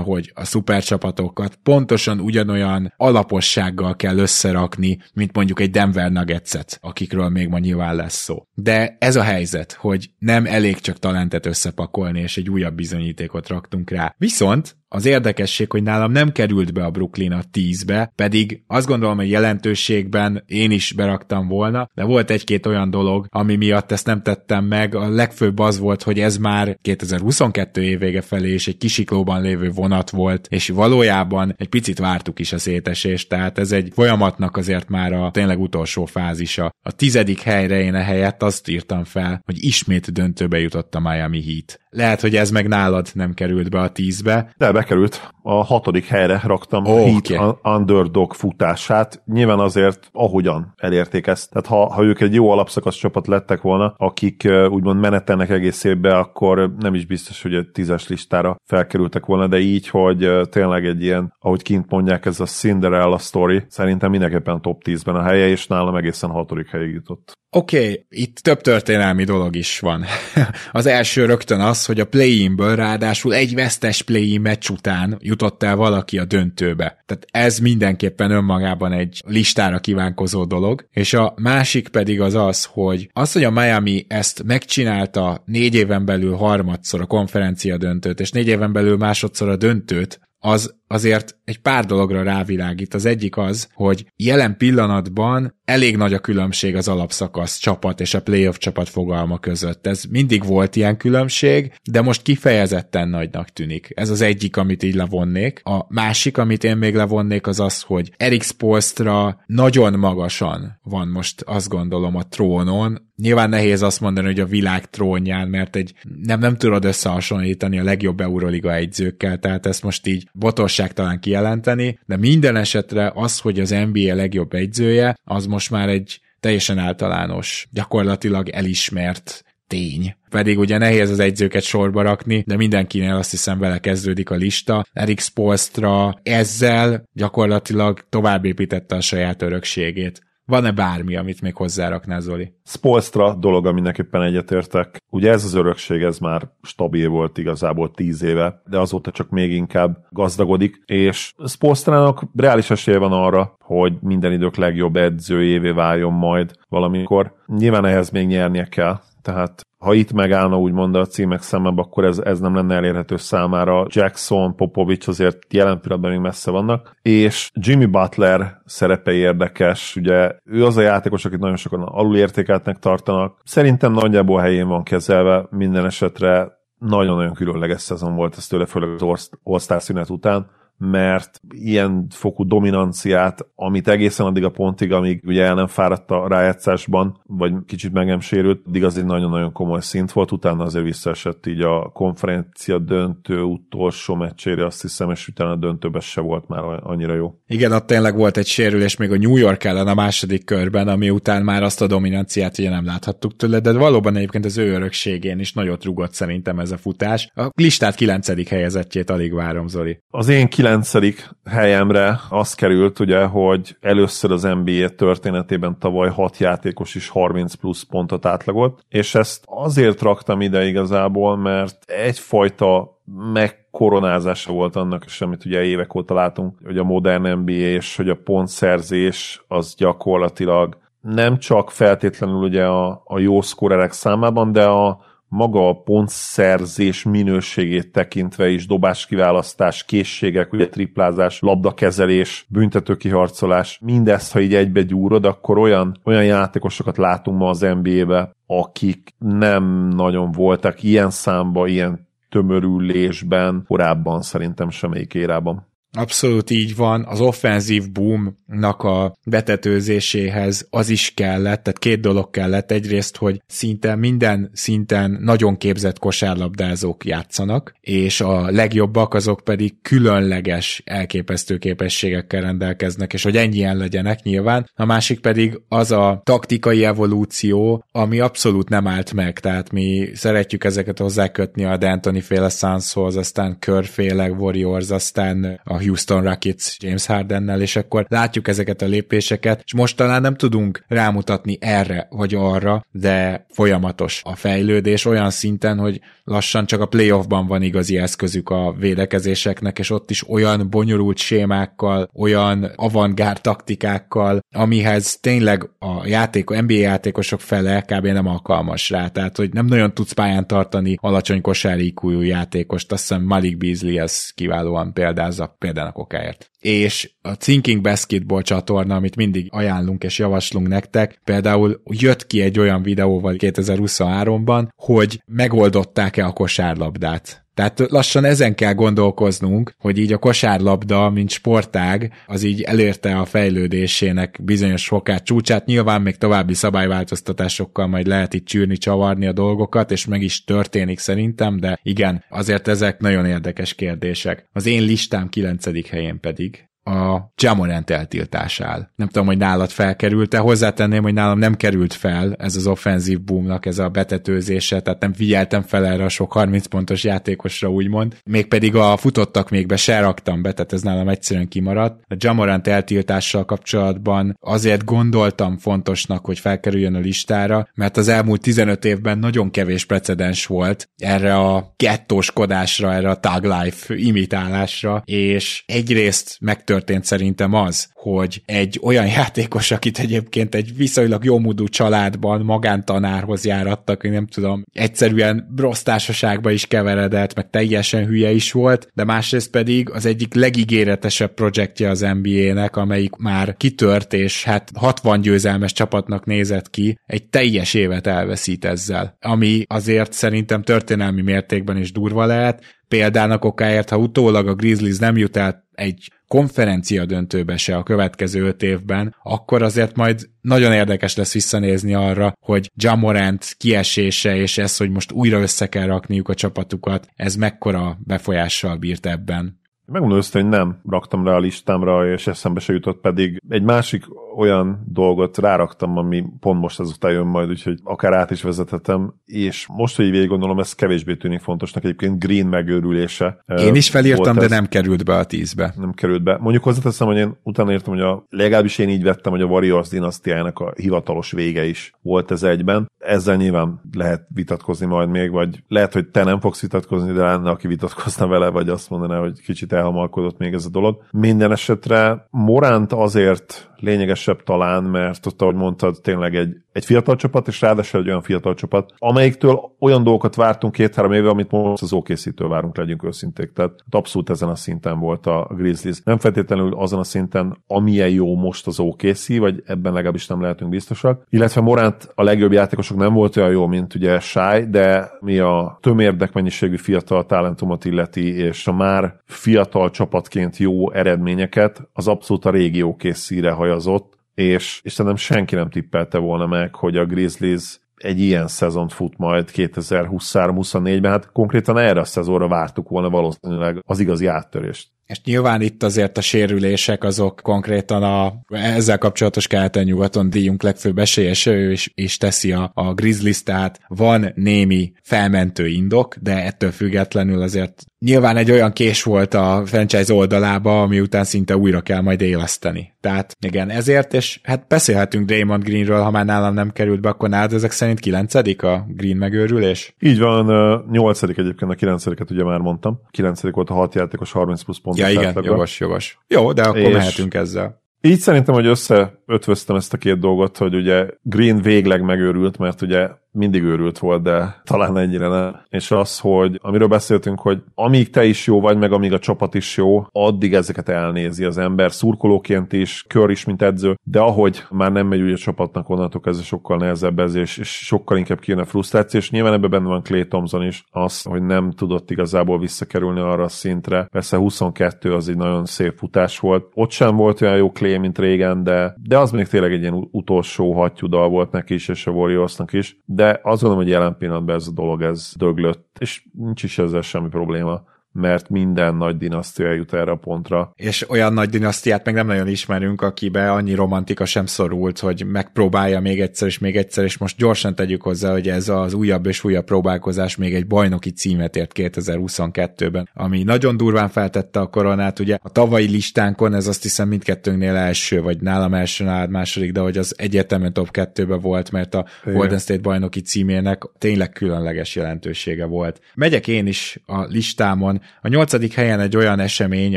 hogy 0.00 0.32
a 0.34 0.44
szupercsapatokat 0.44 1.58
pontosan 1.62 2.20
ugyanolyan 2.20 2.92
alapossággal 2.96 3.96
kell 3.96 4.18
összerakni, 4.18 4.98
mint 5.14 5.36
mondjuk 5.36 5.60
egy 5.60 5.70
Denver 5.70 6.10
Nuggets-et, 6.10 6.78
akikről 6.82 7.28
még 7.28 7.48
ma 7.48 7.58
nyilván 7.58 7.96
lesz 7.96 8.22
szó. 8.22 8.42
De 8.54 8.96
ez 8.98 9.16
a 9.16 9.22
helyzet, 9.22 9.72
hogy 9.72 10.10
nem 10.18 10.46
elég 10.46 10.80
csak 10.80 10.98
talentet 10.98 11.46
összepakolni, 11.46 12.20
és 12.20 12.36
egy 12.36 12.50
újabb 12.50 12.74
bizonyítékot 12.74 13.48
raktunk 13.48 13.90
rá. 13.90 14.14
Viszont 14.18 14.76
az 14.88 15.06
érdekesség, 15.06 15.70
hogy 15.70 15.82
nálam 15.82 16.12
nem 16.12 16.32
került 16.32 16.72
be 16.72 16.84
a 16.84 16.90
Brooklyn 16.90 17.32
a 17.32 17.42
10-be, 17.52 18.12
pedig 18.14 18.62
azt 18.66 18.86
gondolom, 18.86 19.16
hogy 19.16 19.30
jelentőségben 19.30 20.42
én 20.46 20.70
is 20.70 20.92
beraktam 20.92 21.48
volna, 21.48 21.88
de 21.94 22.04
volt 22.04 22.30
egy-két 22.30 22.66
olyan 22.66 22.90
dolog, 22.90 23.26
ami 23.30 23.56
miatt 23.56 23.92
ezt 23.92 24.06
nem 24.06 24.22
tettem 24.22 24.64
meg. 24.64 24.94
A 24.94 25.08
legfőbb 25.08 25.58
az 25.58 25.78
volt, 25.78 26.02
hogy 26.02 26.20
ez 26.20 26.36
már 26.36 26.78
2022 26.82 27.82
év 27.82 27.98
vége 27.98 28.20
felé 28.20 28.52
és 28.52 28.68
egy 28.68 28.76
kisiklóban 28.76 29.42
lévő 29.42 29.70
vonat 29.70 30.10
volt, 30.10 30.46
és 30.50 30.68
valójában 30.68 31.54
egy 31.56 31.68
picit 31.68 31.98
vártuk 31.98 32.38
is 32.38 32.52
a 32.52 32.58
szétesést, 32.58 33.28
tehát 33.28 33.58
ez 33.58 33.72
egy 33.72 33.90
folyamatnak 33.94 34.56
azért 34.56 34.88
már 34.88 35.12
a 35.12 35.30
tényleg 35.30 35.60
utolsó 35.60 36.04
fázisa. 36.04 36.74
A 36.82 36.92
tizedik 36.92 37.40
helyre 37.40 37.80
én 37.80 37.94
helyett 37.94 38.42
azt 38.42 38.68
írtam 38.68 39.04
fel, 39.04 39.40
hogy 39.44 39.64
ismét 39.64 40.12
döntőbe 40.12 40.58
jutott 40.58 40.94
a 40.94 41.00
Miami 41.00 41.42
Heat. 41.42 41.80
Lehet, 41.90 42.20
hogy 42.20 42.36
ez 42.36 42.50
meg 42.50 42.68
nálad 42.68 43.08
nem 43.12 43.34
került 43.34 43.70
be 43.70 43.80
a 43.80 43.90
tízbe. 43.90 44.54
De 44.56 44.66
bekerült. 44.78 45.30
A 45.42 45.64
hatodik 45.64 46.06
helyre 46.06 46.40
raktam 46.44 46.84
oh, 46.84 47.04
Heat 47.04 47.30
okay. 47.30 47.74
underdog 47.74 48.32
futását. 48.32 49.22
Nyilván 49.24 49.58
azért, 49.58 50.08
ahogyan 50.12 50.72
elérték 50.76 51.26
ezt. 51.26 51.50
Tehát 51.50 51.68
ha, 51.68 51.94
ha 51.94 52.02
ők 52.02 52.20
egy 52.20 52.34
jó 52.34 52.50
alapszakasz 52.50 52.96
csapat 52.96 53.26
lettek 53.26 53.60
volna, 53.60 53.94
akik 53.96 54.48
úgymond 54.68 55.00
menetelnek 55.00 55.50
egész 55.50 55.84
évbe, 55.84 56.18
akkor 56.18 56.74
nem 56.78 56.94
is 56.94 57.06
biztos, 57.06 57.42
hogy 57.42 57.54
egy 57.54 57.70
tízes 57.70 58.08
listára 58.08 58.56
felkerültek 58.64 59.26
volna, 59.26 59.46
de 59.46 59.58
így, 59.58 59.88
hogy 59.88 60.30
tényleg 60.50 60.86
egy 60.86 61.02
ilyen, 61.02 61.34
ahogy 61.38 61.62
kint 61.62 61.90
mondják, 61.90 62.26
ez 62.26 62.40
a 62.40 62.44
Cinderella 62.44 63.18
story, 63.18 63.64
szerintem 63.68 64.10
mindenképpen 64.10 64.60
top 64.60 64.82
10-ben 64.84 65.14
a 65.14 65.22
helye, 65.22 65.46
és 65.48 65.66
nálam 65.66 65.96
egészen 65.96 66.30
hatodik 66.30 66.70
helyig 66.70 66.92
jutott. 66.92 67.36
Oké, 67.50 67.76
okay, 67.76 68.06
itt 68.08 68.38
több 68.38 68.60
történelmi 68.60 69.24
dolog 69.24 69.56
is 69.56 69.78
van. 69.78 70.04
az 70.72 70.86
első 70.86 71.24
rögtön 71.24 71.60
az, 71.60 71.84
hogy 71.84 72.00
a 72.00 72.06
play-inből 72.06 72.76
ráadásul 72.76 73.34
egy 73.34 73.54
vesztes 73.54 74.02
play-in 74.02 74.40
meccs 74.40 74.70
után 74.70 75.18
jutott 75.20 75.62
el 75.62 75.76
valaki 75.76 76.18
a 76.18 76.24
döntőbe. 76.24 77.02
Tehát 77.06 77.26
ez 77.30 77.58
mindenképpen 77.58 78.30
önmagában 78.30 78.92
egy 78.92 79.22
listára 79.26 79.78
kívánkozó 79.78 80.44
dolog. 80.44 80.88
És 80.90 81.14
a 81.14 81.34
másik 81.36 81.88
pedig 81.88 82.20
az 82.20 82.34
az, 82.34 82.64
hogy 82.64 83.10
az, 83.12 83.32
hogy 83.32 83.44
a 83.44 83.50
Miami 83.50 84.04
ezt 84.08 84.42
megcsinálta 84.42 85.42
négy 85.44 85.74
éven 85.74 86.04
belül 86.04 86.34
harmadszor 86.34 87.00
a 87.00 87.06
konferencia 87.06 87.76
döntőt, 87.76 88.20
és 88.20 88.30
négy 88.30 88.48
éven 88.48 88.72
belül 88.72 88.96
másodszor 88.96 89.48
a 89.48 89.56
döntőt, 89.56 90.20
az 90.40 90.74
azért 90.88 91.36
egy 91.44 91.60
pár 91.60 91.84
dologra 91.84 92.22
rávilágít. 92.22 92.94
Az 92.94 93.04
egyik 93.04 93.36
az, 93.36 93.68
hogy 93.74 94.06
jelen 94.16 94.56
pillanatban 94.56 95.56
elég 95.64 95.96
nagy 95.96 96.12
a 96.12 96.18
különbség 96.18 96.76
az 96.76 96.88
alapszakasz 96.88 97.58
csapat 97.58 98.00
és 98.00 98.14
a 98.14 98.22
playoff 98.22 98.56
csapat 98.56 98.88
fogalma 98.88 99.38
között. 99.38 99.86
Ez 99.86 100.04
mindig 100.04 100.44
volt 100.44 100.76
ilyen 100.76 100.96
különbség, 100.96 101.72
de 101.90 102.00
most 102.00 102.22
kifejezetten 102.22 103.08
nagynak 103.08 103.48
tűnik. 103.48 103.90
Ez 103.94 104.10
az 104.10 104.20
egyik, 104.20 104.56
amit 104.56 104.82
így 104.82 104.94
levonnék. 104.94 105.60
A 105.64 105.86
másik, 105.88 106.38
amit 106.38 106.64
én 106.64 106.76
még 106.76 106.94
levonnék, 106.94 107.46
az 107.46 107.60
az, 107.60 107.82
hogy 107.82 108.12
Eric 108.16 108.44
Spolstra 108.44 109.40
nagyon 109.46 109.98
magasan 109.98 110.80
van 110.82 111.08
most 111.08 111.42
azt 111.42 111.68
gondolom 111.68 112.16
a 112.16 112.28
trónon, 112.28 113.06
Nyilván 113.22 113.48
nehéz 113.48 113.82
azt 113.82 114.00
mondani, 114.00 114.26
hogy 114.26 114.40
a 114.40 114.46
világ 114.46 114.90
trónján, 114.90 115.48
mert 115.48 115.76
egy 115.76 115.94
nem, 116.22 116.40
nem 116.40 116.56
tudod 116.56 116.84
összehasonlítani 116.84 117.78
a 117.78 117.84
legjobb 117.84 118.20
Euroliga 118.20 118.74
egyzőkkel, 118.74 119.38
tehát 119.38 119.66
ezt 119.66 119.82
most 119.82 120.06
így 120.06 120.28
botos 120.32 120.77
talán 120.86 121.20
kijelenteni, 121.20 121.98
de 122.06 122.16
minden 122.16 122.56
esetre 122.56 123.12
az, 123.14 123.38
hogy 123.38 123.60
az 123.60 123.70
NBA 123.70 124.14
legjobb 124.14 124.52
egyzője, 124.52 125.16
az 125.24 125.46
most 125.46 125.70
már 125.70 125.88
egy 125.88 126.20
teljesen 126.40 126.78
általános, 126.78 127.68
gyakorlatilag 127.72 128.48
elismert 128.48 129.44
tény. 129.66 130.16
Pedig 130.30 130.58
ugye 130.58 130.78
nehéz 130.78 131.10
az 131.10 131.18
egyzőket 131.18 131.62
sorba 131.62 132.02
rakni, 132.02 132.44
de 132.46 132.56
mindenkinél 132.56 133.14
azt 133.14 133.30
hiszem 133.30 133.58
vele 133.58 133.78
kezdődik 133.78 134.30
a 134.30 134.34
lista. 134.34 134.84
Erik 134.92 135.20
Spolstra 135.20 136.20
ezzel 136.22 137.04
gyakorlatilag 137.12 138.00
továbbépítette 138.08 138.96
a 138.96 139.00
saját 139.00 139.42
örökségét. 139.42 140.20
Van-e 140.48 140.72
bármi, 140.72 141.16
amit 141.16 141.40
még 141.40 141.56
hozzáraknál, 141.56 142.20
Zoli? 142.20 142.52
Spolstra 142.64 143.34
dolog, 143.34 143.72
mindenképpen 143.72 144.22
egyetértek. 144.22 145.02
Ugye 145.10 145.30
ez 145.30 145.44
az 145.44 145.54
örökség, 145.54 146.02
ez 146.02 146.18
már 146.18 146.48
stabil 146.62 147.08
volt 147.08 147.38
igazából 147.38 147.90
tíz 147.90 148.22
éve, 148.22 148.62
de 148.66 148.78
azóta 148.78 149.10
csak 149.10 149.30
még 149.30 149.52
inkább 149.52 150.06
gazdagodik, 150.10 150.82
és 150.86 151.34
Spolstrának 151.46 152.22
reális 152.36 152.70
esélye 152.70 152.98
van 152.98 153.12
arra, 153.12 153.56
hogy 153.60 153.92
minden 154.00 154.32
idők 154.32 154.56
legjobb 154.56 154.96
edzőjévé 154.96 155.70
váljon 155.70 156.12
majd 156.12 156.52
valamikor. 156.68 157.34
Nyilván 157.46 157.84
ehhez 157.84 158.10
még 158.10 158.26
nyernie 158.26 158.64
kell, 158.64 159.00
tehát 159.22 159.62
ha 159.78 159.94
itt 159.94 160.12
megállna 160.12 160.58
úgymond 160.58 160.94
a 160.94 161.06
címek 161.06 161.42
szemebb, 161.42 161.78
akkor 161.78 162.04
ez, 162.04 162.18
ez 162.18 162.40
nem 162.40 162.54
lenne 162.54 162.74
elérhető 162.74 163.16
számára. 163.16 163.86
Jackson, 163.88 164.56
Popovics 164.56 165.08
azért 165.08 165.52
jelen 165.52 165.80
pillanatban 165.80 166.10
még 166.10 166.20
messze 166.20 166.50
vannak, 166.50 166.96
és 167.02 167.50
Jimmy 167.54 167.86
Butler 167.86 168.60
szerepe 168.64 169.12
érdekes, 169.12 169.96
ugye 169.96 170.32
ő 170.44 170.64
az 170.64 170.76
a 170.76 170.80
játékos, 170.80 171.24
akit 171.24 171.38
nagyon 171.38 171.56
sokan 171.56 171.82
alulértékeltnek 171.82 172.78
tartanak. 172.78 173.40
Szerintem 173.44 173.92
nagyjából 173.92 174.40
helyén 174.40 174.68
van 174.68 174.82
kezelve, 174.82 175.46
minden 175.50 175.84
esetre 175.84 176.56
nagyon-nagyon 176.78 177.34
különleges 177.34 177.80
szezon 177.80 178.14
volt 178.14 178.36
ez 178.36 178.46
tőle, 178.46 178.66
főleg 178.66 179.02
az 179.02 179.30
All-Star 179.42 179.82
szünet 179.82 180.10
után 180.10 180.50
mert 180.78 181.40
ilyen 181.50 182.06
fokú 182.10 182.46
dominanciát, 182.46 183.46
amit 183.54 183.88
egészen 183.88 184.26
addig 184.26 184.44
a 184.44 184.50
pontig, 184.50 184.92
amíg 184.92 185.22
ugye 185.26 185.44
el 185.44 185.54
nem 185.54 185.66
fáradt 185.66 186.10
a 186.10 186.28
rájátszásban, 186.28 187.20
vagy 187.26 187.52
kicsit 187.66 187.92
meg 187.92 188.06
nem 188.06 188.20
sérült, 188.20 188.62
addig 188.66 188.84
az 188.84 188.98
egy 188.98 189.04
nagyon-nagyon 189.04 189.52
komoly 189.52 189.80
szint 189.80 190.12
volt, 190.12 190.32
utána 190.32 190.64
azért 190.64 190.84
visszaesett 190.84 191.46
így 191.46 191.60
a 191.60 191.90
konferencia 191.92 192.78
döntő 192.78 193.42
utolsó 193.42 194.14
meccsére, 194.14 194.64
azt 194.64 194.82
hiszem, 194.82 195.10
és 195.10 195.28
utána 195.28 195.50
a 195.50 195.56
döntőben 195.56 196.00
se 196.00 196.20
volt 196.20 196.48
már 196.48 196.62
annyira 196.82 197.14
jó. 197.14 197.34
Igen, 197.46 197.72
ott 197.72 197.86
tényleg 197.86 198.16
volt 198.16 198.36
egy 198.36 198.46
sérülés 198.46 198.96
még 198.96 199.12
a 199.12 199.16
New 199.16 199.36
York 199.36 199.64
ellen 199.64 199.86
a 199.86 199.94
második 199.94 200.44
körben, 200.44 200.88
ami 200.88 201.10
után 201.10 201.42
már 201.42 201.62
azt 201.62 201.82
a 201.82 201.86
dominanciát 201.86 202.58
ugye 202.58 202.70
nem 202.70 202.84
láthattuk 202.84 203.36
tőle, 203.36 203.60
de 203.60 203.72
valóban 203.72 204.16
egyébként 204.16 204.44
az 204.44 204.58
ő 204.58 204.72
örökségén 204.72 205.38
is 205.38 205.52
nagyot 205.52 205.84
rugott 205.84 206.12
szerintem 206.12 206.58
ez 206.58 206.70
a 206.70 206.76
futás. 206.76 207.30
A 207.34 207.50
listát 207.54 207.94
kilencedik 207.94 208.48
helyezettjét 208.48 209.10
alig 209.10 209.34
várom, 209.34 209.68
Zoli. 209.68 210.00
Az 210.10 210.28
én 210.28 210.48
kilencedik 210.68 211.30
helyemre 211.44 212.20
az 212.28 212.54
került, 212.54 212.98
ugye, 212.98 213.24
hogy 213.24 213.76
először 213.80 214.30
az 214.30 214.42
NBA 214.42 214.88
történetében 214.88 215.78
tavaly 215.78 216.08
hat 216.08 216.38
játékos 216.38 216.94
is 216.94 217.08
30 217.08 217.54
plusz 217.54 217.82
pontot 217.82 218.26
átlagolt, 218.26 218.84
és 218.88 219.14
ezt 219.14 219.44
azért 219.46 220.02
raktam 220.02 220.40
ide 220.40 220.64
igazából, 220.66 221.36
mert 221.36 221.84
egyfajta 221.86 223.00
megkoronázása 223.32 224.52
volt 224.52 224.76
annak, 224.76 225.04
és 225.06 225.20
amit 225.20 225.44
ugye 225.44 225.62
évek 225.62 225.94
óta 225.94 226.14
látunk, 226.14 226.58
hogy 226.64 226.78
a 226.78 226.84
modern 226.84 227.38
NBA 227.38 227.52
és 227.52 227.96
hogy 227.96 228.08
a 228.08 228.20
pontszerzés 228.24 229.44
az 229.48 229.74
gyakorlatilag 229.76 230.78
nem 231.00 231.38
csak 231.38 231.70
feltétlenül 231.70 232.42
ugye 232.42 232.64
a, 232.66 233.02
a 233.04 233.18
jó 233.18 233.40
szkorerek 233.40 233.92
számában, 233.92 234.52
de 234.52 234.64
a 234.64 235.00
maga 235.28 235.68
a 235.68 235.82
pontszerzés 235.82 237.02
minőségét 237.02 237.92
tekintve 237.92 238.48
is, 238.48 238.66
dobás 238.66 239.06
kiválasztás, 239.06 239.84
készségek, 239.84 240.52
ugye 240.52 240.68
triplázás, 240.68 241.40
labdakezelés, 241.40 242.46
büntetőkiharcolás, 242.48 243.78
mindezt, 243.82 244.32
ha 244.32 244.40
így 244.40 244.54
egybe 244.54 244.82
gyúrod, 244.82 245.24
akkor 245.24 245.58
olyan, 245.58 246.00
olyan 246.04 246.24
játékosokat 246.24 246.96
látunk 246.96 247.38
ma 247.38 247.48
az 247.48 247.60
NBA-be, 247.60 248.30
akik 248.46 249.14
nem 249.18 249.64
nagyon 249.88 250.30
voltak 250.30 250.82
ilyen 250.82 251.10
számba, 251.10 251.66
ilyen 251.66 252.08
tömörülésben 252.28 253.64
korábban 253.66 254.22
szerintem 254.22 254.70
semmelyik 254.70 255.14
érában. 255.14 255.66
Abszolút 255.92 256.50
így 256.50 256.76
van, 256.76 257.04
az 257.04 257.20
offenzív 257.20 257.92
boomnak 257.92 258.82
a 258.82 259.16
betetőzéséhez 259.24 260.66
az 260.70 260.88
is 260.88 261.12
kellett, 261.14 261.62
tehát 261.62 261.78
két 261.78 262.00
dolog 262.00 262.30
kellett. 262.30 262.70
Egyrészt, 262.70 263.16
hogy 263.16 263.42
szinte 263.46 263.94
minden 263.94 264.50
szinten 264.52 265.18
nagyon 265.20 265.56
képzett 265.56 265.98
kosárlabdázók 265.98 267.04
játszanak, 267.04 267.74
és 267.80 268.20
a 268.20 268.50
legjobbak 268.50 269.14
azok 269.14 269.40
pedig 269.44 269.80
különleges, 269.82 270.82
elképesztő 270.84 271.58
képességekkel 271.58 272.40
rendelkeznek, 272.40 273.12
és 273.12 273.22
hogy 273.22 273.36
ennyien 273.36 273.76
legyenek 273.76 274.22
nyilván. 274.22 274.70
A 274.74 274.84
másik 274.84 275.20
pedig 275.20 275.60
az 275.68 275.90
a 275.90 276.20
taktikai 276.24 276.84
evolúció, 276.84 277.84
ami 277.92 278.20
abszolút 278.20 278.68
nem 278.68 278.86
állt 278.86 279.12
meg, 279.12 279.38
tehát 279.40 279.72
mi 279.72 280.10
szeretjük 280.14 280.64
ezeket 280.64 280.98
hozzákötni 280.98 281.64
a 281.64 281.78
D'Antoni 281.78 282.22
féle 282.24 282.48
Sunshoz, 282.48 283.16
aztán 283.16 283.58
Körféle 283.58 284.30
Warriors, 284.30 284.90
aztán 284.90 285.60
a 285.64 285.77
Houston 285.78 286.22
Rockets 286.22 286.76
James 286.78 287.06
Hardennel, 287.06 287.60
és 287.60 287.76
akkor 287.76 288.06
látjuk 288.08 288.48
ezeket 288.48 288.82
a 288.82 288.86
lépéseket, 288.86 289.62
és 289.64 289.74
most 289.74 289.96
talán 289.96 290.20
nem 290.20 290.34
tudunk 290.34 290.84
rámutatni 290.88 291.58
erre 291.60 292.06
vagy 292.10 292.34
arra, 292.34 292.84
de 292.90 293.46
folyamatos 293.50 294.22
a 294.24 294.36
fejlődés 294.36 295.04
olyan 295.04 295.30
szinten, 295.30 295.78
hogy 295.78 296.00
lassan 296.24 296.66
csak 296.66 296.80
a 296.80 296.86
playoffban 296.86 297.46
van 297.46 297.62
igazi 297.62 297.96
eszközük 297.98 298.50
a 298.50 298.74
védekezéseknek, 298.78 299.78
és 299.78 299.90
ott 299.90 300.10
is 300.10 300.28
olyan 300.28 300.70
bonyolult 300.70 301.18
sémákkal, 301.18 302.10
olyan 302.14 302.72
avantgárd 302.76 303.40
taktikákkal, 303.40 304.40
amihez 304.54 305.18
tényleg 305.20 305.70
a 305.78 306.06
játék, 306.06 306.48
NBA 306.48 306.72
játékosok 306.72 307.40
fele 307.40 307.80
kb. 307.80 308.06
nem 308.06 308.26
alkalmas 308.26 308.90
rá, 308.90 309.08
tehát 309.08 309.36
hogy 309.36 309.52
nem 309.52 309.66
nagyon 309.66 309.94
tudsz 309.94 310.12
pályán 310.12 310.46
tartani 310.46 310.96
alacsony 311.00 311.40
kosáríkújú 311.40 312.20
játékost, 312.20 312.92
azt 312.92 313.08
hiszem 313.08 313.22
Malik 313.22 313.56
Beasley 313.56 313.98
ez 313.98 314.30
kiválóan 314.34 314.92
példázza 314.92 315.56
például 315.68 315.88
a 315.88 315.92
kokáért. 315.92 316.50
És 316.58 317.10
a 317.22 317.36
Thinking 317.36 317.80
Basketball 317.80 318.42
csatorna, 318.42 318.94
amit 318.94 319.16
mindig 319.16 319.48
ajánlunk 319.50 320.04
és 320.04 320.18
javaslunk 320.18 320.68
nektek, 320.68 321.20
például 321.24 321.82
jött 321.84 322.26
ki 322.26 322.40
egy 322.40 322.58
olyan 322.58 322.82
videóval 322.82 323.34
2023-ban, 323.38 324.68
hogy 324.76 325.22
megoldották-e 325.26 326.26
a 326.26 326.32
kosárlabdát. 326.32 327.46
Tehát 327.58 327.80
lassan 327.88 328.24
ezen 328.24 328.54
kell 328.54 328.74
gondolkoznunk, 328.74 329.74
hogy 329.78 329.98
így 329.98 330.12
a 330.12 330.18
kosárlabda, 330.18 331.10
mint 331.10 331.30
sportág, 331.30 332.12
az 332.26 332.42
így 332.42 332.60
elérte 332.60 333.18
a 333.18 333.24
fejlődésének 333.24 334.38
bizonyos 334.42 334.86
fokát, 334.86 335.24
csúcsát. 335.24 335.66
Nyilván 335.66 336.02
még 336.02 336.16
további 336.16 336.54
szabályváltoztatásokkal 336.54 337.86
majd 337.86 338.06
lehet 338.06 338.34
itt 338.34 338.46
csűrni, 338.46 338.76
csavarni 338.76 339.26
a 339.26 339.32
dolgokat, 339.32 339.90
és 339.90 340.06
meg 340.06 340.22
is 340.22 340.44
történik 340.44 340.98
szerintem, 340.98 341.60
de 341.60 341.78
igen, 341.82 342.24
azért 342.28 342.68
ezek 342.68 343.00
nagyon 343.00 343.26
érdekes 343.26 343.74
kérdések. 343.74 344.48
Az 344.52 344.66
én 344.66 344.82
listám 344.82 345.28
9. 345.28 345.88
helyén 345.88 346.20
pedig 346.20 346.57
a 346.88 347.32
Jamorant 347.36 347.90
eltiltásál. 347.90 348.92
Nem 348.96 349.08
tudom, 349.08 349.26
hogy 349.26 349.38
nálad 349.38 349.70
felkerült-e, 349.70 350.38
hozzátenném, 350.38 351.02
hogy 351.02 351.14
nálam 351.14 351.38
nem 351.38 351.54
került 351.54 351.94
fel 351.94 352.34
ez 352.38 352.56
az 352.56 352.66
offenzív 352.66 353.20
boomnak, 353.20 353.66
ez 353.66 353.78
a 353.78 353.88
betetőzése, 353.88 354.80
tehát 354.80 355.00
nem 355.00 355.12
figyeltem 355.12 355.62
fel 355.62 355.86
erre 355.86 356.04
a 356.04 356.08
sok 356.08 356.32
30 356.32 356.66
pontos 356.66 357.04
játékosra, 357.04 357.70
úgymond. 357.70 358.16
Mégpedig 358.24 358.74
a 358.74 358.96
futottak 358.96 359.50
még 359.50 359.66
be, 359.66 359.76
se 359.76 360.00
raktam 360.00 360.42
be, 360.42 360.52
tehát 360.52 360.72
ez 360.72 360.82
nálam 360.82 361.08
egyszerűen 361.08 361.48
kimaradt. 361.48 362.02
A 362.08 362.16
Jamorant 362.18 362.66
eltiltással 362.66 363.44
kapcsolatban 363.44 364.36
azért 364.40 364.84
gondoltam 364.84 365.58
fontosnak, 365.58 366.24
hogy 366.24 366.38
felkerüljön 366.38 366.94
a 366.94 366.98
listára, 366.98 367.68
mert 367.74 367.96
az 367.96 368.08
elmúlt 368.08 368.40
15 368.40 368.84
évben 368.84 369.18
nagyon 369.18 369.50
kevés 369.50 369.84
precedens 369.84 370.46
volt 370.46 370.88
erre 370.96 371.36
a 371.36 371.74
gettóskodásra, 371.76 372.92
erre 372.92 373.10
a 373.10 373.20
tag 373.20 373.44
life 373.44 373.94
imitálásra, 373.96 375.02
és 375.04 375.62
egyrészt 375.66 376.36
megtört 376.40 376.77
történt 376.78 377.04
szerintem 377.04 377.54
az, 377.54 377.88
hogy 377.94 378.42
egy 378.44 378.80
olyan 378.82 379.06
játékos, 379.06 379.70
akit 379.70 379.98
egyébként 379.98 380.54
egy 380.54 380.76
viszonylag 380.76 381.24
jómódú 381.24 381.68
családban 381.68 382.40
magántanárhoz 382.40 383.44
járattak, 383.44 384.04
én 384.04 384.12
nem 384.12 384.26
tudom, 384.26 384.64
egyszerűen 384.72 385.54
rossz 385.56 385.82
társaságba 385.82 386.50
is 386.50 386.66
keveredett, 386.66 387.34
meg 387.34 387.50
teljesen 387.50 388.06
hülye 388.06 388.30
is 388.30 388.52
volt, 388.52 388.88
de 388.94 389.04
másrészt 389.04 389.50
pedig 389.50 389.90
az 389.90 390.06
egyik 390.06 390.34
legígéretesebb 390.34 391.34
projektje 391.34 391.90
az 391.90 392.06
NBA-nek, 392.22 392.76
amelyik 392.76 393.16
már 393.16 393.56
kitört, 393.56 394.12
és 394.12 394.44
hát 394.44 394.70
60 394.74 395.20
győzelmes 395.20 395.72
csapatnak 395.72 396.24
nézett 396.24 396.70
ki, 396.70 396.98
egy 397.06 397.28
teljes 397.28 397.74
évet 397.74 398.06
elveszít 398.06 398.64
ezzel, 398.64 399.16
ami 399.20 399.62
azért 399.66 400.12
szerintem 400.12 400.62
történelmi 400.62 401.22
mértékben 401.22 401.76
is 401.76 401.92
durva 401.92 402.26
lehet, 402.26 402.62
példának 402.88 403.44
okáért, 403.44 403.88
ha 403.88 403.96
utólag 403.96 404.48
a 404.48 404.54
Grizzlies 404.54 404.98
nem 404.98 405.16
jut 405.16 405.36
el 405.36 405.66
egy 405.74 406.10
konferencia 406.28 407.04
döntőbe 407.04 407.56
se 407.56 407.76
a 407.76 407.82
következő 407.82 408.42
öt 408.42 408.62
évben, 408.62 409.14
akkor 409.22 409.62
azért 409.62 409.96
majd 409.96 410.28
nagyon 410.40 410.72
érdekes 410.72 411.16
lesz 411.16 411.32
visszanézni 411.32 411.94
arra, 411.94 412.32
hogy 412.40 412.70
Jamorant 412.74 413.54
kiesése 413.58 414.36
és 414.36 414.58
ez, 414.58 414.76
hogy 414.76 414.90
most 414.90 415.12
újra 415.12 415.40
össze 415.40 415.68
kell 415.68 415.86
rakniuk 415.86 416.28
a 416.28 416.34
csapatukat, 416.34 417.08
ez 417.16 417.36
mekkora 417.36 417.98
befolyással 418.04 418.76
bírt 418.76 419.06
ebben. 419.06 419.60
Megmondom 419.92 420.18
össze, 420.18 420.40
hogy 420.40 420.48
nem 420.48 420.80
raktam 420.88 421.24
rá 421.24 421.32
a 421.32 421.38
listámra, 421.38 422.12
és 422.12 422.26
eszembe 422.26 422.60
se 422.60 422.72
jutott, 422.72 423.00
pedig 423.00 423.42
egy 423.48 423.62
másik 423.62 424.04
olyan 424.36 424.84
dolgot 424.86 425.38
ráraktam, 425.38 425.96
ami 425.96 426.24
pont 426.40 426.60
most 426.60 426.80
ezután 426.80 427.12
jön 427.12 427.26
majd, 427.26 427.48
úgyhogy 427.48 427.78
akár 427.84 428.12
át 428.12 428.30
is 428.30 428.42
vezethetem, 428.42 429.14
és 429.24 429.66
most, 429.66 429.96
hogy 429.96 430.10
végig 430.10 430.28
gondolom, 430.28 430.58
ez 430.58 430.74
kevésbé 430.74 431.14
tűnik 431.14 431.40
fontosnak, 431.40 431.84
egyébként 431.84 432.18
Green 432.18 432.46
megőrülése. 432.46 433.42
Én 433.46 433.74
is 433.74 433.90
felírtam, 433.90 434.36
de 434.36 434.48
nem 434.48 434.66
került 434.66 435.04
be 435.04 435.16
a 435.16 435.24
tízbe. 435.24 435.74
Nem 435.76 435.92
került 435.92 436.22
be. 436.22 436.36
Mondjuk 436.40 436.64
hozzáteszem, 436.64 437.06
hogy 437.06 437.16
én 437.16 437.36
utána 437.42 437.72
értem, 437.72 437.92
hogy 437.92 438.02
a, 438.02 438.26
legalábbis 438.30 438.78
én 438.78 438.88
így 438.88 439.02
vettem, 439.02 439.32
hogy 439.32 439.42
a 439.42 439.46
Warriors 439.46 439.88
dinasztiájának 439.88 440.58
a 440.58 440.72
hivatalos 440.76 441.30
vége 441.30 441.66
is 441.66 441.92
volt 442.02 442.30
ez 442.30 442.42
egyben. 442.42 442.90
Ezzel 442.98 443.36
nyilván 443.36 443.80
lehet 443.92 444.26
vitatkozni 444.34 444.86
majd 444.86 445.08
még, 445.08 445.30
vagy 445.30 445.62
lehet, 445.68 445.92
hogy 445.92 446.08
te 446.08 446.24
nem 446.24 446.40
fogsz 446.40 446.60
vitatkozni, 446.60 447.12
de 447.12 447.22
lenne, 447.22 447.50
aki 447.50 447.66
vitatkozna 447.66 448.26
vele, 448.26 448.48
vagy 448.48 448.68
azt 448.68 448.90
mondaná, 448.90 449.18
hogy 449.18 449.40
kicsit 449.40 449.72
elhamalkodott 449.78 450.38
még 450.38 450.54
ez 450.54 450.64
a 450.64 450.70
dolog. 450.70 451.02
Minden 451.10 451.52
esetre 451.52 452.26
Moránt 452.30 452.92
azért 452.92 453.68
lényegesebb 453.80 454.42
talán, 454.42 454.84
mert 454.84 455.26
ott, 455.26 455.42
ahogy 455.42 455.54
mondtad, 455.54 456.00
tényleg 456.02 456.34
egy, 456.34 456.56
egy 456.72 456.84
fiatal 456.84 457.16
csapat, 457.16 457.48
és 457.48 457.60
ráadásul 457.60 458.00
egy 458.00 458.08
olyan 458.08 458.22
fiatal 458.22 458.54
csapat, 458.54 458.94
amelyiktől 458.98 459.60
olyan 459.78 460.02
dolgokat 460.02 460.34
vártunk 460.34 460.72
két-három 460.72 461.12
éve, 461.12 461.28
amit 461.28 461.50
most 461.50 461.82
az 461.82 461.92
okészítől 461.92 462.48
várunk, 462.48 462.76
legyünk 462.76 463.04
őszinték. 463.04 463.52
Tehát 463.52 463.72
abszolút 463.90 464.30
ezen 464.30 464.48
a 464.48 464.54
szinten 464.54 464.98
volt 464.98 465.26
a 465.26 465.50
Grizzlies. 465.56 466.00
Nem 466.04 466.18
feltétlenül 466.18 466.74
azon 466.74 466.98
a 466.98 467.04
szinten, 467.04 467.62
amilyen 467.66 468.10
jó 468.10 468.36
most 468.36 468.66
az 468.66 468.80
OKC, 468.80 469.38
vagy 469.38 469.62
ebben 469.66 469.92
legalábbis 469.92 470.26
nem 470.26 470.40
lehetünk 470.40 470.70
biztosak. 470.70 471.26
Illetve 471.30 471.60
Morant 471.60 472.12
a 472.14 472.22
legjobb 472.22 472.52
játékosok 472.52 472.96
nem 472.96 473.12
volt 473.12 473.36
olyan 473.36 473.50
jó, 473.50 473.66
mint 473.66 473.94
ugye 473.94 474.20
Shy, 474.20 474.66
de 474.70 475.10
mi 475.20 475.38
a 475.38 475.78
tömérdek 475.80 476.32
mennyiségű 476.32 476.76
fiatal 476.76 477.26
talentumot 477.26 477.84
illeti, 477.84 478.36
és 478.36 478.66
a 478.66 478.72
már 478.72 479.20
fiatal 479.24 479.67
csapatként 479.90 480.56
jó 480.56 480.92
eredményeket, 480.92 481.88
az 481.92 482.08
abszolút 482.08 482.44
a 482.44 482.50
régió 482.50 482.96
készíre 482.96 483.50
hajazott, 483.50 484.18
és, 484.34 484.80
és 484.82 484.92
szerintem 484.92 485.16
senki 485.16 485.54
nem 485.54 485.70
tippelte 485.70 486.18
volna 486.18 486.46
meg, 486.46 486.74
hogy 486.74 486.96
a 486.96 487.06
Grizzlies 487.06 487.80
egy 487.96 488.20
ilyen 488.20 488.46
szezont 488.46 488.92
fut 488.92 489.16
majd 489.16 489.50
2023-24-ben, 489.54 491.10
hát 491.10 491.32
konkrétan 491.32 491.78
erre 491.78 492.00
a 492.00 492.04
szezonra 492.04 492.48
vártuk 492.48 492.88
volna 492.88 493.10
valószínűleg 493.10 493.82
az 493.86 494.00
igazi 494.00 494.26
áttörést. 494.26 494.88
És 495.08 495.20
nyilván 495.24 495.60
itt 495.60 495.82
azért 495.82 496.18
a 496.18 496.20
sérülések 496.20 497.04
azok 497.04 497.40
konkrétan 497.42 498.02
a 498.02 498.34
ezzel 498.48 498.98
kapcsolatos 498.98 499.46
keleten-nyugaton 499.46 500.30
díjunk 500.30 500.62
legfőbb 500.62 500.98
esélyes, 500.98 501.46
ő 501.46 501.72
is, 501.72 501.92
is 501.94 502.16
teszi 502.16 502.52
a, 502.52 502.70
a 502.74 502.94
Grizzlies, 502.94 503.42
van 503.86 504.32
némi 504.34 504.92
felmentő 505.02 505.66
indok, 505.66 506.16
de 506.20 506.44
ettől 506.44 506.70
függetlenül 506.70 507.42
azért 507.42 507.86
nyilván 507.98 508.36
egy 508.36 508.50
olyan 508.50 508.72
kés 508.72 509.02
volt 509.02 509.34
a 509.34 509.62
franchise 509.66 510.14
oldalába, 510.14 510.82
ami 510.82 511.00
után 511.00 511.24
szinte 511.24 511.56
újra 511.56 511.80
kell 511.80 512.00
majd 512.00 512.20
éleszteni. 512.20 512.92
Tehát 513.00 513.36
igen, 513.40 513.70
ezért, 513.70 514.14
és 514.14 514.40
hát 514.42 514.66
beszélhetünk 514.68 515.26
Draymond 515.26 515.62
Greenről, 515.62 516.02
ha 516.02 516.10
már 516.10 516.24
nálam 516.24 516.54
nem 516.54 516.70
került 516.70 517.00
be, 517.00 517.08
akkor 517.08 517.28
nálad 517.28 517.52
ezek 517.52 517.70
szerint 517.70 518.00
kilencedik 518.00 518.62
a 518.62 518.84
Green 518.88 519.16
megőrülés? 519.16 519.94
Így 520.00 520.18
van, 520.18 520.84
nyolcadik 520.90 521.38
egyébként, 521.38 521.70
a 521.70 521.74
kilencediket 521.74 522.30
ugye 522.30 522.44
már 522.44 522.58
mondtam. 522.58 523.00
Kilencedik 523.10 523.54
volt 523.54 523.70
a 523.70 523.74
hat 523.74 523.94
játékos 523.94 524.32
30 524.32 524.62
plusz 524.62 524.78
pontos 524.78 524.97
Ja 524.98 525.08
igen, 525.08 525.38
jogos, 525.42 525.80
jogos. 525.80 526.18
Jó, 526.26 526.52
de 526.52 526.62
akkor 526.62 526.78
és 526.78 526.92
mehetünk 526.92 527.34
ezzel. 527.34 527.82
Így 528.00 528.18
szerintem, 528.18 528.54
hogy 528.54 528.66
összeötvöztem 528.66 529.76
ezt 529.76 529.92
a 529.92 529.96
két 529.96 530.18
dolgot, 530.18 530.56
hogy 530.56 530.74
ugye 530.74 531.06
Green 531.22 531.62
végleg 531.62 532.02
megőrült, 532.02 532.58
mert 532.58 532.82
ugye 532.82 533.08
mindig 533.38 533.62
őrült 533.62 533.98
volt, 533.98 534.22
de 534.22 534.60
talán 534.64 534.98
ennyire 534.98 535.28
nem. 535.28 535.60
És 535.68 535.90
az, 535.90 536.18
hogy 536.18 536.58
amiről 536.62 536.88
beszéltünk, 536.88 537.40
hogy 537.40 537.62
amíg 537.74 538.10
te 538.10 538.24
is 538.24 538.46
jó 538.46 538.60
vagy, 538.60 538.78
meg 538.78 538.92
amíg 538.92 539.12
a 539.12 539.18
csapat 539.18 539.54
is 539.54 539.76
jó, 539.76 540.06
addig 540.12 540.54
ezeket 540.54 540.88
elnézi 540.88 541.44
az 541.44 541.58
ember, 541.58 541.92
szurkolóként 541.92 542.72
is, 542.72 543.04
kör 543.08 543.30
is, 543.30 543.44
mint 543.44 543.62
edző, 543.62 543.94
de 544.02 544.20
ahogy 544.20 544.62
már 544.70 544.92
nem 544.92 545.06
megy 545.06 545.20
úgy 545.20 545.32
a 545.32 545.36
csapatnak 545.36 545.88
onnantól 545.88 546.20
ez 546.24 546.42
sokkal 546.42 546.76
nehezebb 546.76 547.18
ez, 547.18 547.34
és, 547.34 547.58
és 547.58 547.68
sokkal 547.68 548.16
inkább 548.16 548.40
kijön 548.40 548.60
a 548.60 548.64
frusztráció, 548.64 549.20
és 549.20 549.30
nyilván 549.30 549.52
ebben 549.52 549.70
benne 549.70 549.88
van 549.88 550.02
Clay 550.02 550.26
Thompson 550.26 550.66
is, 550.66 550.84
az, 550.90 551.22
hogy 551.22 551.42
nem 551.42 551.70
tudott 551.70 552.10
igazából 552.10 552.58
visszakerülni 552.58 553.20
arra 553.20 553.42
a 553.42 553.48
szintre. 553.48 554.08
Persze 554.10 554.36
22 554.36 555.14
az 555.14 555.28
egy 555.28 555.36
nagyon 555.36 555.64
szép 555.64 555.96
futás 555.96 556.38
volt. 556.38 556.70
Ott 556.74 556.90
sem 556.90 557.16
volt 557.16 557.40
olyan 557.40 557.56
jó 557.56 557.70
Clay, 557.70 557.98
mint 557.98 558.18
régen, 558.18 558.62
de, 558.62 558.94
de 559.02 559.18
az 559.18 559.30
még 559.30 559.46
tényleg 559.46 559.72
egy 559.72 559.80
ilyen 559.80 560.08
utolsó 560.10 560.72
hattyúdal 560.72 561.28
volt 561.28 561.52
neki 561.52 561.74
is, 561.74 561.88
és 561.88 562.06
a 562.06 562.10
Warriorsnak 562.10 562.72
is. 562.72 562.96
De 563.04 563.27
azt 563.30 563.42
gondolom, 563.42 563.76
hogy 563.76 563.88
jelen 563.88 564.16
pillanatban 564.16 564.54
ez 564.54 564.66
a 564.66 564.72
dolog 564.72 565.02
ez 565.02 565.32
döglött, 565.36 565.96
és 566.00 566.26
nincs 566.32 566.62
is 566.62 566.78
ezzel 566.78 567.00
semmi 567.00 567.28
probléma 567.28 567.82
mert 568.12 568.48
minden 568.48 568.94
nagy 568.94 569.16
dinasztia 569.16 569.66
eljut 569.66 569.92
erre 569.92 570.10
a 570.10 570.16
pontra. 570.16 570.72
És 570.76 571.10
olyan 571.10 571.32
nagy 571.32 571.48
dinasztiát 571.48 572.04
meg 572.04 572.14
nem 572.14 572.26
nagyon 572.26 572.48
ismerünk, 572.48 573.02
akibe 573.02 573.52
annyi 573.52 573.74
romantika 573.74 574.24
sem 574.24 574.46
szorult, 574.46 574.98
hogy 574.98 575.24
megpróbálja 575.26 576.00
még 576.00 576.20
egyszer 576.20 576.48
és 576.48 576.58
még 576.58 576.76
egyszer, 576.76 577.04
és 577.04 577.18
most 577.18 577.36
gyorsan 577.36 577.74
tegyük 577.74 578.02
hozzá, 578.02 578.32
hogy 578.32 578.48
ez 578.48 578.68
az 578.68 578.94
újabb 578.94 579.26
és 579.26 579.44
újabb 579.44 579.64
próbálkozás 579.64 580.36
még 580.36 580.54
egy 580.54 580.66
bajnoki 580.66 581.10
címet 581.10 581.56
ért 581.56 581.72
2022-ben, 581.74 583.08
ami 583.14 583.42
nagyon 583.42 583.76
durván 583.76 584.08
feltette 584.08 584.60
a 584.60 584.66
koronát, 584.66 585.18
ugye 585.18 585.38
a 585.42 585.48
tavalyi 585.48 585.88
listánkon 585.88 586.54
ez 586.54 586.66
azt 586.66 586.82
hiszem 586.82 587.08
mindkettőnknél 587.08 587.74
első, 587.74 588.22
vagy 588.22 588.40
nálam 588.40 588.74
első, 588.74 589.04
nálad 589.04 589.30
második, 589.30 589.72
de 589.72 589.80
hogy 589.80 589.98
az 589.98 590.14
egyértelműen 590.18 590.72
top 590.72 590.90
2 590.90 591.26
volt, 591.26 591.70
mert 591.70 591.94
a 591.94 592.06
Igen. 592.22 592.38
Golden 592.38 592.58
State 592.58 592.80
bajnoki 592.80 593.20
címének 593.20 593.82
tényleg 593.98 594.30
különleges 594.30 594.96
jelentősége 594.96 595.64
volt. 595.64 596.00
Megyek 596.14 596.48
én 596.48 596.66
is 596.66 597.00
a 597.06 597.22
listámon, 597.22 597.97
a 598.22 598.28
nyolcadik 598.28 598.74
helyen 598.74 599.00
egy 599.00 599.16
olyan 599.16 599.40
esemény, 599.40 599.96